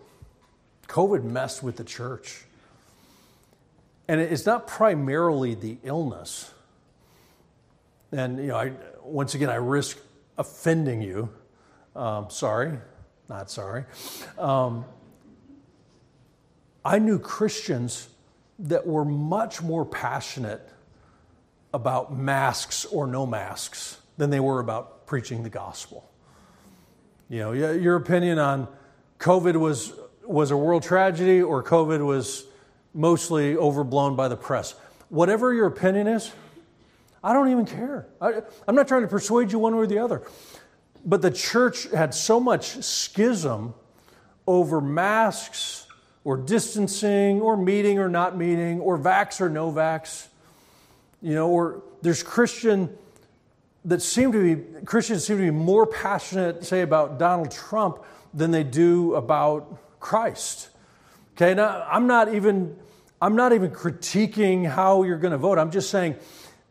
COVID 0.92 1.24
messed 1.24 1.62
with 1.62 1.76
the 1.76 1.84
church. 1.84 2.44
And 4.08 4.20
it's 4.20 4.44
not 4.44 4.66
primarily 4.66 5.54
the 5.54 5.78
illness. 5.82 6.52
And, 8.12 8.36
you 8.36 8.48
know, 8.48 8.56
I, 8.56 8.72
once 9.02 9.34
again, 9.34 9.48
I 9.48 9.54
risk 9.54 9.96
offending 10.36 11.00
you. 11.00 11.30
Um, 11.96 12.28
sorry, 12.28 12.72
not 13.30 13.50
sorry. 13.50 13.86
Um, 14.38 14.84
I 16.84 16.98
knew 16.98 17.18
Christians 17.18 18.08
that 18.58 18.86
were 18.86 19.06
much 19.06 19.62
more 19.62 19.86
passionate 19.86 20.68
about 21.72 22.14
masks 22.14 22.84
or 22.84 23.06
no 23.06 23.24
masks 23.24 23.98
than 24.18 24.28
they 24.28 24.40
were 24.40 24.60
about 24.60 25.06
preaching 25.06 25.42
the 25.42 25.48
gospel. 25.48 26.10
You 27.30 27.38
know, 27.38 27.52
your 27.52 27.96
opinion 27.96 28.38
on 28.38 28.68
COVID 29.18 29.56
was, 29.56 29.94
was 30.32 30.50
a 30.50 30.56
world 30.56 30.82
tragedy 30.82 31.42
or 31.42 31.62
COVID 31.62 32.04
was 32.04 32.44
mostly 32.94 33.56
overblown 33.56 34.16
by 34.16 34.28
the 34.28 34.36
press. 34.36 34.74
Whatever 35.08 35.52
your 35.52 35.66
opinion 35.66 36.06
is, 36.06 36.32
I 37.22 37.32
don't 37.32 37.50
even 37.50 37.66
care. 37.66 38.06
I, 38.20 38.42
I'm 38.66 38.74
not 38.74 38.88
trying 38.88 39.02
to 39.02 39.08
persuade 39.08 39.52
you 39.52 39.58
one 39.58 39.74
way 39.76 39.82
or 39.82 39.86
the 39.86 39.98
other. 39.98 40.22
But 41.04 41.22
the 41.22 41.30
church 41.30 41.84
had 41.90 42.14
so 42.14 42.40
much 42.40 42.82
schism 42.82 43.74
over 44.46 44.80
masks 44.80 45.86
or 46.24 46.36
distancing 46.36 47.40
or 47.40 47.56
meeting 47.56 47.98
or 47.98 48.08
not 48.08 48.36
meeting 48.36 48.80
or 48.80 48.98
vax 48.98 49.40
or 49.40 49.48
no 49.48 49.70
vax. 49.70 50.28
You 51.20 51.34
know, 51.34 51.48
or 51.48 51.82
there's 52.02 52.22
Christian 52.22 52.96
that 53.84 54.02
seem 54.02 54.32
to 54.32 54.56
be 54.56 54.80
Christians 54.84 55.24
seem 55.24 55.38
to 55.38 55.42
be 55.42 55.50
more 55.50 55.86
passionate, 55.86 56.64
say, 56.64 56.82
about 56.82 57.18
Donald 57.18 57.50
Trump 57.50 57.98
than 58.34 58.50
they 58.50 58.64
do 58.64 59.14
about 59.14 59.78
Christ. 60.02 60.68
Okay, 61.34 61.54
now 61.54 61.86
I'm 61.90 62.06
not 62.06 62.34
even 62.34 62.76
I'm 63.22 63.36
not 63.36 63.52
even 63.52 63.70
critiquing 63.70 64.68
how 64.68 65.04
you're 65.04 65.16
going 65.16 65.32
to 65.32 65.38
vote. 65.38 65.56
I'm 65.56 65.70
just 65.70 65.90
saying 65.90 66.16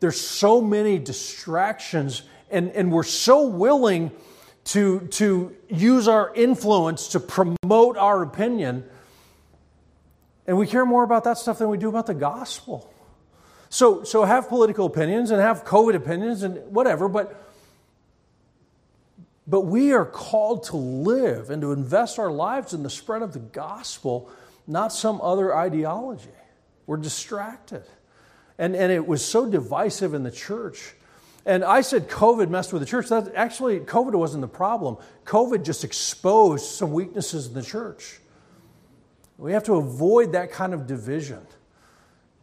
there's 0.00 0.20
so 0.20 0.60
many 0.60 0.98
distractions, 0.98 2.22
and, 2.50 2.70
and 2.72 2.92
we're 2.92 3.04
so 3.04 3.46
willing 3.46 4.10
to, 4.64 5.00
to 5.12 5.56
use 5.68 6.08
our 6.08 6.32
influence 6.34 7.08
to 7.08 7.20
promote 7.20 7.96
our 7.96 8.22
opinion. 8.22 8.84
And 10.46 10.58
we 10.58 10.66
care 10.66 10.84
more 10.84 11.04
about 11.04 11.24
that 11.24 11.38
stuff 11.38 11.58
than 11.58 11.68
we 11.68 11.78
do 11.78 11.88
about 11.88 12.06
the 12.06 12.14
gospel. 12.14 12.92
So, 13.70 14.04
so 14.04 14.24
have 14.24 14.48
political 14.50 14.84
opinions 14.84 15.30
and 15.30 15.40
have 15.40 15.64
COVID 15.64 15.94
opinions 15.94 16.42
and 16.42 16.58
whatever, 16.70 17.08
but, 17.08 17.51
but 19.52 19.66
we 19.66 19.92
are 19.92 20.06
called 20.06 20.62
to 20.62 20.76
live 20.78 21.50
and 21.50 21.60
to 21.60 21.72
invest 21.72 22.18
our 22.18 22.30
lives 22.30 22.72
in 22.72 22.82
the 22.82 22.88
spread 22.88 23.20
of 23.20 23.34
the 23.34 23.38
gospel, 23.38 24.30
not 24.66 24.94
some 24.94 25.20
other 25.20 25.54
ideology. 25.54 26.30
We're 26.86 26.96
distracted. 26.96 27.84
And, 28.56 28.74
and 28.74 28.90
it 28.90 29.06
was 29.06 29.22
so 29.22 29.44
divisive 29.44 30.14
in 30.14 30.22
the 30.22 30.30
church 30.30 30.94
and 31.44 31.64
I 31.64 31.80
said 31.80 32.08
COVID 32.08 32.50
messed 32.50 32.72
with 32.72 32.82
the 32.82 32.86
church. 32.86 33.08
That 33.08 33.32
actually, 33.34 33.80
COVID 33.80 34.14
wasn't 34.14 34.42
the 34.42 34.48
problem. 34.48 34.96
COVID 35.24 35.64
just 35.64 35.82
exposed 35.82 36.64
some 36.66 36.92
weaknesses 36.92 37.48
in 37.48 37.54
the 37.54 37.62
church. 37.62 38.20
We 39.38 39.52
have 39.52 39.64
to 39.64 39.74
avoid 39.74 40.32
that 40.32 40.52
kind 40.52 40.72
of 40.72 40.86
division. 40.86 41.40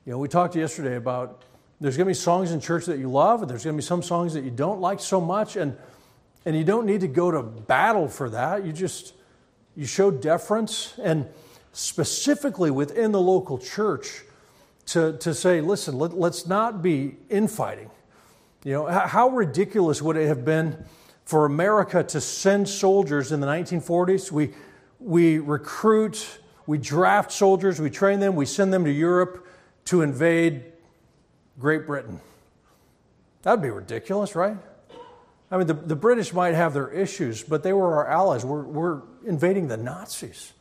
You 0.05 0.13
know, 0.13 0.17
we 0.17 0.27
talked 0.27 0.55
yesterday 0.55 0.97
about 0.97 1.43
there's 1.79 1.95
going 1.95 2.07
to 2.07 2.09
be 2.09 2.13
songs 2.13 2.51
in 2.51 2.59
church 2.59 2.87
that 2.87 2.99
you 2.99 3.09
love, 3.09 3.41
and 3.41 3.49
there's 3.49 3.63
going 3.63 3.77
to 3.77 3.81
be 3.81 3.85
some 3.85 4.03
songs 4.03 4.33
that 4.33 4.43
you 4.43 4.51
don't 4.51 4.81
like 4.81 4.99
so 4.99 5.21
much, 5.21 5.55
and 5.55 5.77
and 6.45 6.55
you 6.55 6.63
don't 6.63 6.85
need 6.85 7.01
to 7.01 7.07
go 7.07 7.31
to 7.31 7.43
battle 7.43 8.07
for 8.07 8.29
that. 8.29 8.65
You 8.65 8.71
just 8.71 9.13
you 9.75 9.85
show 9.85 10.11
deference, 10.11 10.93
and 11.01 11.27
specifically 11.73 12.71
within 12.71 13.11
the 13.11 13.21
local 13.21 13.57
church, 13.57 14.23
to 14.87 15.17
to 15.17 15.33
say, 15.33 15.61
listen, 15.61 15.97
let, 15.97 16.13
let's 16.13 16.47
not 16.47 16.81
be 16.81 17.17
infighting. 17.29 17.89
You 18.63 18.73
know, 18.73 18.87
how 18.87 19.29
ridiculous 19.29 20.01
would 20.01 20.17
it 20.17 20.27
have 20.27 20.43
been 20.43 20.83
for 21.23 21.45
America 21.45 22.03
to 22.03 22.19
send 22.19 22.67
soldiers 22.67 23.31
in 23.31 23.39
the 23.39 23.47
1940s? 23.47 24.31
We, 24.31 24.53
we 24.99 25.39
recruit, 25.39 26.39
we 26.67 26.77
draft 26.77 27.31
soldiers, 27.31 27.79
we 27.79 27.89
train 27.89 28.19
them, 28.19 28.35
we 28.35 28.45
send 28.45 28.73
them 28.73 28.83
to 28.83 28.91
Europe 28.91 29.47
to 29.85 30.01
invade 30.01 30.65
Great 31.57 31.87
Britain. 31.87 32.19
That 33.43 33.51
would 33.51 33.61
be 33.61 33.69
ridiculous, 33.69 34.35
right? 34.35 34.57
I 35.51 35.57
mean, 35.57 35.67
the, 35.67 35.73
the 35.73 35.95
British 35.95 36.33
might 36.33 36.53
have 36.53 36.73
their 36.73 36.89
issues, 36.91 37.43
but 37.43 37.63
they 37.63 37.73
were 37.73 37.95
our 37.95 38.07
allies. 38.07 38.45
We're, 38.45 38.63
we're 38.63 39.01
invading 39.25 39.67
the 39.67 39.77
Nazis. 39.77 40.53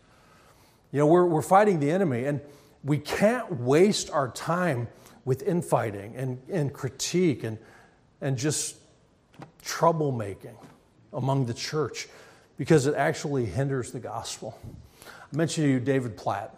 You 0.93 1.01
know, 1.01 1.07
we're, 1.07 1.27
we're 1.27 1.43
fighting 1.43 1.81
the 1.81 1.91
enemy, 1.91 2.25
and 2.25 2.41
we 2.83 2.99
can't 2.99 3.61
waste 3.61 4.11
our 4.11 4.29
time 4.31 4.89
with 5.25 5.43
infighting 5.43 6.17
and, 6.17 6.41
and 6.51 6.73
critique 6.73 7.45
and 7.45 7.59
and 8.21 8.37
just 8.37 8.77
troublemaking 9.65 10.55
among 11.13 11.47
the 11.47 11.55
church 11.55 12.09
because 12.57 12.87
it 12.87 12.95
actually 12.95 13.47
hinders 13.47 13.93
the 13.93 14.01
gospel. 14.01 14.59
I 15.07 15.37
mentioned 15.37 15.67
to 15.67 15.71
you 15.71 15.81
David 15.81 16.17
Platt. 16.17 16.55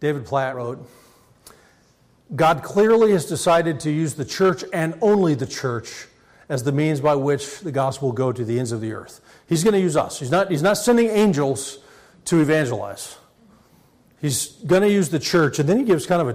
David 0.00 0.26
Platt 0.26 0.56
wrote, 0.56 0.88
God 2.34 2.62
clearly 2.62 3.12
has 3.12 3.26
decided 3.26 3.80
to 3.80 3.90
use 3.90 4.14
the 4.14 4.24
church 4.24 4.64
and 4.72 4.94
only 5.00 5.34
the 5.34 5.46
church 5.46 6.08
as 6.48 6.62
the 6.62 6.72
means 6.72 7.00
by 7.00 7.14
which 7.14 7.60
the 7.60 7.72
gospel 7.72 8.08
will 8.08 8.14
go 8.14 8.32
to 8.32 8.44
the 8.44 8.58
ends 8.58 8.72
of 8.72 8.80
the 8.80 8.92
earth. 8.92 9.20
He's 9.48 9.64
going 9.64 9.74
to 9.74 9.80
use 9.80 9.96
us. 9.96 10.18
He's 10.18 10.30
not, 10.30 10.50
he's 10.50 10.62
not 10.62 10.76
sending 10.76 11.08
angels 11.08 11.78
to 12.26 12.40
evangelize. 12.40 13.16
He's 14.20 14.48
going 14.64 14.82
to 14.82 14.90
use 14.90 15.08
the 15.08 15.18
church. 15.18 15.58
And 15.58 15.68
then 15.68 15.78
he 15.78 15.84
gives 15.84 16.06
kind 16.06 16.22
of 16.22 16.28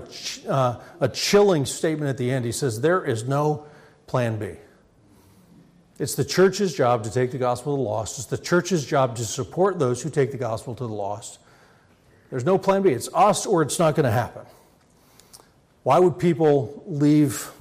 a, 0.45 0.49
uh, 0.49 0.81
a 0.99 1.09
chilling 1.09 1.65
statement 1.65 2.09
at 2.09 2.17
the 2.17 2.31
end. 2.31 2.45
He 2.45 2.51
says, 2.51 2.81
There 2.81 3.03
is 3.03 3.27
no 3.27 3.65
plan 4.07 4.37
B. 4.37 4.55
It's 5.97 6.15
the 6.15 6.25
church's 6.25 6.73
job 6.73 7.03
to 7.03 7.11
take 7.11 7.31
the 7.31 7.37
gospel 7.37 7.75
to 7.75 7.83
the 7.83 7.87
lost. 7.87 8.17
It's 8.17 8.27
the 8.27 8.37
church's 8.37 8.85
job 8.85 9.15
to 9.17 9.25
support 9.25 9.77
those 9.77 10.01
who 10.01 10.09
take 10.09 10.31
the 10.31 10.37
gospel 10.37 10.73
to 10.75 10.87
the 10.87 10.93
lost. 10.93 11.39
There's 12.29 12.45
no 12.45 12.57
plan 12.57 12.81
B. 12.81 12.89
It's 12.89 13.09
us 13.13 13.45
or 13.45 13.61
it's 13.61 13.77
not 13.77 13.95
going 13.95 14.05
to 14.05 14.11
happen. 14.11 14.43
Why 15.83 15.99
would 15.99 16.17
people 16.17 16.83
leave 16.87 17.51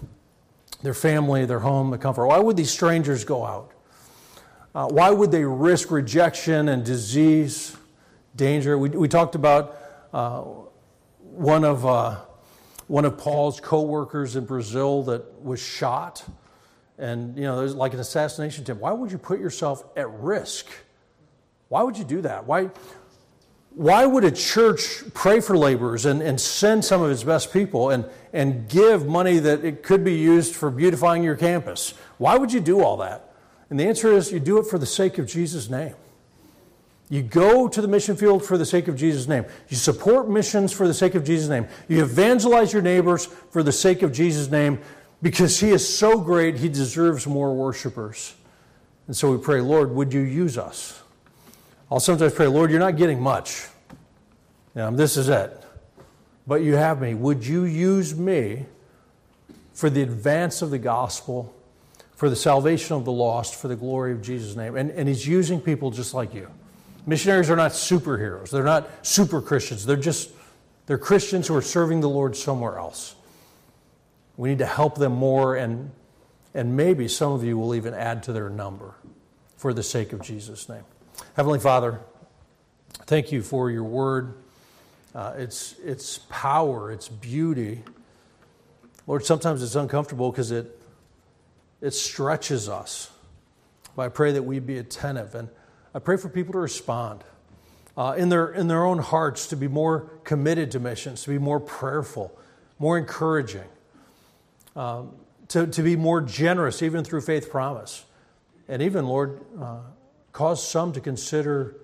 their 0.82 0.94
family, 0.94 1.44
their 1.46 1.60
home, 1.60 1.90
their 1.90 1.98
comfort? 1.98 2.26
Why 2.26 2.38
would 2.38 2.56
these 2.56 2.70
strangers 2.70 3.24
go 3.24 3.44
out? 3.44 3.72
Uh, 4.74 4.88
why 4.88 5.10
would 5.10 5.30
they 5.30 5.44
risk 5.44 5.90
rejection 5.90 6.68
and 6.68 6.84
disease, 6.84 7.76
danger? 8.36 8.78
We, 8.78 8.90
we 8.90 9.08
talked 9.08 9.34
about 9.34 9.76
uh, 10.12 10.42
one 11.18 11.64
of 11.64 11.84
uh, 11.84 12.20
one 12.86 13.04
of 13.04 13.18
Paul's 13.18 13.60
co-workers 13.60 14.36
in 14.36 14.44
Brazil 14.44 15.02
that 15.04 15.42
was 15.42 15.60
shot 15.60 16.24
and, 17.00 17.34
you 17.34 17.44
know, 17.44 17.56
there's 17.56 17.74
like 17.74 17.94
an 17.94 18.00
assassination 18.00 18.62
attempt. 18.62 18.82
Why 18.82 18.92
would 18.92 19.10
you 19.10 19.16
put 19.16 19.40
yourself 19.40 19.82
at 19.96 20.08
risk? 20.10 20.66
Why 21.68 21.82
would 21.82 21.96
you 21.96 22.04
do 22.04 22.20
that? 22.20 22.44
Why, 22.44 22.70
why 23.80 24.04
would 24.04 24.24
a 24.24 24.30
church 24.30 25.02
pray 25.14 25.40
for 25.40 25.56
laborers 25.56 26.04
and, 26.04 26.20
and 26.20 26.38
send 26.38 26.84
some 26.84 27.00
of 27.00 27.10
its 27.10 27.24
best 27.24 27.50
people 27.50 27.88
and, 27.88 28.04
and 28.30 28.68
give 28.68 29.06
money 29.06 29.38
that 29.38 29.64
it 29.64 29.82
could 29.82 30.04
be 30.04 30.16
used 30.16 30.54
for 30.54 30.70
beautifying 30.70 31.22
your 31.22 31.34
campus? 31.34 31.94
Why 32.18 32.36
would 32.36 32.52
you 32.52 32.60
do 32.60 32.84
all 32.84 32.98
that? 32.98 33.32
And 33.70 33.80
the 33.80 33.84
answer 33.84 34.12
is 34.12 34.32
you 34.32 34.38
do 34.38 34.58
it 34.58 34.66
for 34.66 34.76
the 34.76 34.84
sake 34.84 35.16
of 35.16 35.26
Jesus' 35.26 35.70
name. 35.70 35.94
You 37.08 37.22
go 37.22 37.68
to 37.68 37.80
the 37.80 37.88
mission 37.88 38.16
field 38.16 38.44
for 38.44 38.58
the 38.58 38.66
sake 38.66 38.86
of 38.86 38.96
Jesus' 38.96 39.26
name. 39.26 39.46
You 39.70 39.78
support 39.78 40.28
missions 40.28 40.74
for 40.74 40.86
the 40.86 40.92
sake 40.92 41.14
of 41.14 41.24
Jesus' 41.24 41.48
name. 41.48 41.66
You 41.88 42.02
evangelize 42.02 42.74
your 42.74 42.82
neighbors 42.82 43.24
for 43.24 43.62
the 43.62 43.72
sake 43.72 44.02
of 44.02 44.12
Jesus' 44.12 44.50
name 44.50 44.78
because 45.22 45.58
he 45.58 45.70
is 45.70 45.88
so 45.88 46.20
great, 46.20 46.58
he 46.58 46.68
deserves 46.68 47.26
more 47.26 47.54
worshipers. 47.54 48.34
And 49.06 49.16
so 49.16 49.32
we 49.32 49.38
pray, 49.38 49.62
Lord, 49.62 49.90
would 49.92 50.12
you 50.12 50.20
use 50.20 50.58
us? 50.58 50.99
I'll 51.90 52.00
sometimes 52.00 52.34
pray, 52.34 52.46
Lord, 52.46 52.70
you're 52.70 52.80
not 52.80 52.96
getting 52.96 53.20
much. 53.20 53.66
Know, 54.74 54.90
this 54.92 55.16
is 55.16 55.28
it. 55.28 55.56
But 56.46 56.62
you 56.62 56.76
have 56.76 57.00
me. 57.00 57.14
Would 57.14 57.44
you 57.44 57.64
use 57.64 58.14
me 58.14 58.66
for 59.72 59.90
the 59.90 60.02
advance 60.02 60.62
of 60.62 60.70
the 60.70 60.78
gospel, 60.78 61.52
for 62.14 62.30
the 62.30 62.36
salvation 62.36 62.96
of 62.96 63.04
the 63.04 63.12
lost, 63.12 63.56
for 63.56 63.68
the 63.68 63.76
glory 63.76 64.12
of 64.12 64.22
Jesus' 64.22 64.56
name? 64.56 64.76
And, 64.76 64.90
and 64.92 65.08
he's 65.08 65.26
using 65.26 65.60
people 65.60 65.90
just 65.90 66.14
like 66.14 66.32
you. 66.34 66.48
Missionaries 67.06 67.50
are 67.50 67.56
not 67.56 67.72
superheroes. 67.72 68.50
They're 68.50 68.62
not 68.62 68.88
super 69.04 69.40
Christians. 69.40 69.84
They're 69.84 69.96
just 69.96 70.30
they're 70.90 70.98
Christians 70.98 71.46
who 71.46 71.54
are 71.54 71.62
serving 71.62 72.00
the 72.00 72.08
Lord 72.08 72.34
somewhere 72.34 72.76
else. 72.76 73.14
We 74.36 74.48
need 74.48 74.58
to 74.58 74.66
help 74.66 74.98
them 74.98 75.12
more, 75.12 75.54
and, 75.54 75.92
and 76.52 76.76
maybe 76.76 77.06
some 77.06 77.32
of 77.32 77.44
you 77.44 77.56
will 77.56 77.76
even 77.76 77.94
add 77.94 78.24
to 78.24 78.32
their 78.32 78.50
number 78.50 78.94
for 79.56 79.72
the 79.72 79.84
sake 79.84 80.12
of 80.12 80.20
Jesus' 80.20 80.68
name. 80.68 80.82
Heavenly 81.34 81.58
Father, 81.58 82.00
thank 83.06 83.32
you 83.32 83.42
for 83.42 83.70
your 83.70 83.84
word, 83.84 84.34
uh, 85.14 85.34
its, 85.36 85.74
its 85.84 86.18
power, 86.28 86.90
its 86.92 87.08
beauty. 87.08 87.82
Lord, 89.06 89.24
sometimes 89.24 89.62
it's 89.62 89.74
uncomfortable 89.74 90.30
because 90.30 90.50
it, 90.50 90.80
it 91.80 91.92
stretches 91.92 92.68
us. 92.68 93.10
But 93.96 94.02
I 94.02 94.08
pray 94.08 94.32
that 94.32 94.42
we 94.42 94.58
be 94.58 94.78
attentive, 94.78 95.34
and 95.34 95.48
I 95.94 95.98
pray 95.98 96.16
for 96.16 96.28
people 96.28 96.52
to 96.52 96.58
respond. 96.58 97.24
Uh, 97.96 98.14
in, 98.16 98.28
their, 98.28 98.52
in 98.52 98.68
their 98.68 98.84
own 98.84 98.98
hearts, 98.98 99.48
to 99.48 99.56
be 99.56 99.68
more 99.68 100.10
committed 100.24 100.70
to 100.70 100.80
missions, 100.80 101.24
to 101.24 101.30
be 101.30 101.38
more 101.38 101.60
prayerful, 101.60 102.36
more 102.78 102.96
encouraging 102.96 103.66
um, 104.76 105.12
to, 105.48 105.66
to 105.66 105.82
be 105.82 105.96
more 105.96 106.20
generous, 106.20 106.82
even 106.82 107.04
through 107.04 107.20
faith 107.20 107.50
promise. 107.50 108.04
And 108.68 108.82
even, 108.82 109.06
Lord, 109.06 109.40
uh, 109.60 109.78
cause 110.32 110.66
some 110.66 110.92
to 110.92 111.00
consider 111.00 111.76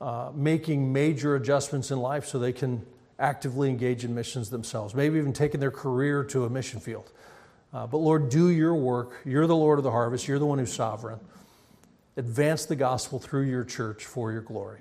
uh, 0.00 0.30
making 0.34 0.92
major 0.92 1.36
adjustments 1.36 1.90
in 1.90 1.98
life 1.98 2.26
so 2.26 2.38
they 2.38 2.52
can 2.52 2.84
actively 3.18 3.68
engage 3.68 4.04
in 4.04 4.14
missions 4.14 4.50
themselves, 4.50 4.94
maybe 4.94 5.18
even 5.18 5.32
taking 5.32 5.60
their 5.60 5.70
career 5.70 6.24
to 6.24 6.44
a 6.44 6.50
mission 6.50 6.80
field. 6.80 7.10
Uh, 7.72 7.86
but 7.86 7.98
Lord, 7.98 8.28
do 8.28 8.48
your 8.48 8.74
work. 8.74 9.20
You're 9.24 9.46
the 9.46 9.56
Lord 9.56 9.78
of 9.78 9.84
the 9.84 9.90
harvest, 9.90 10.26
you're 10.28 10.38
the 10.38 10.46
one 10.46 10.58
who's 10.58 10.72
sovereign. 10.72 11.20
Advance 12.16 12.66
the 12.66 12.76
gospel 12.76 13.18
through 13.18 13.42
your 13.42 13.64
church 13.64 14.04
for 14.04 14.32
your 14.32 14.42
glory. 14.42 14.80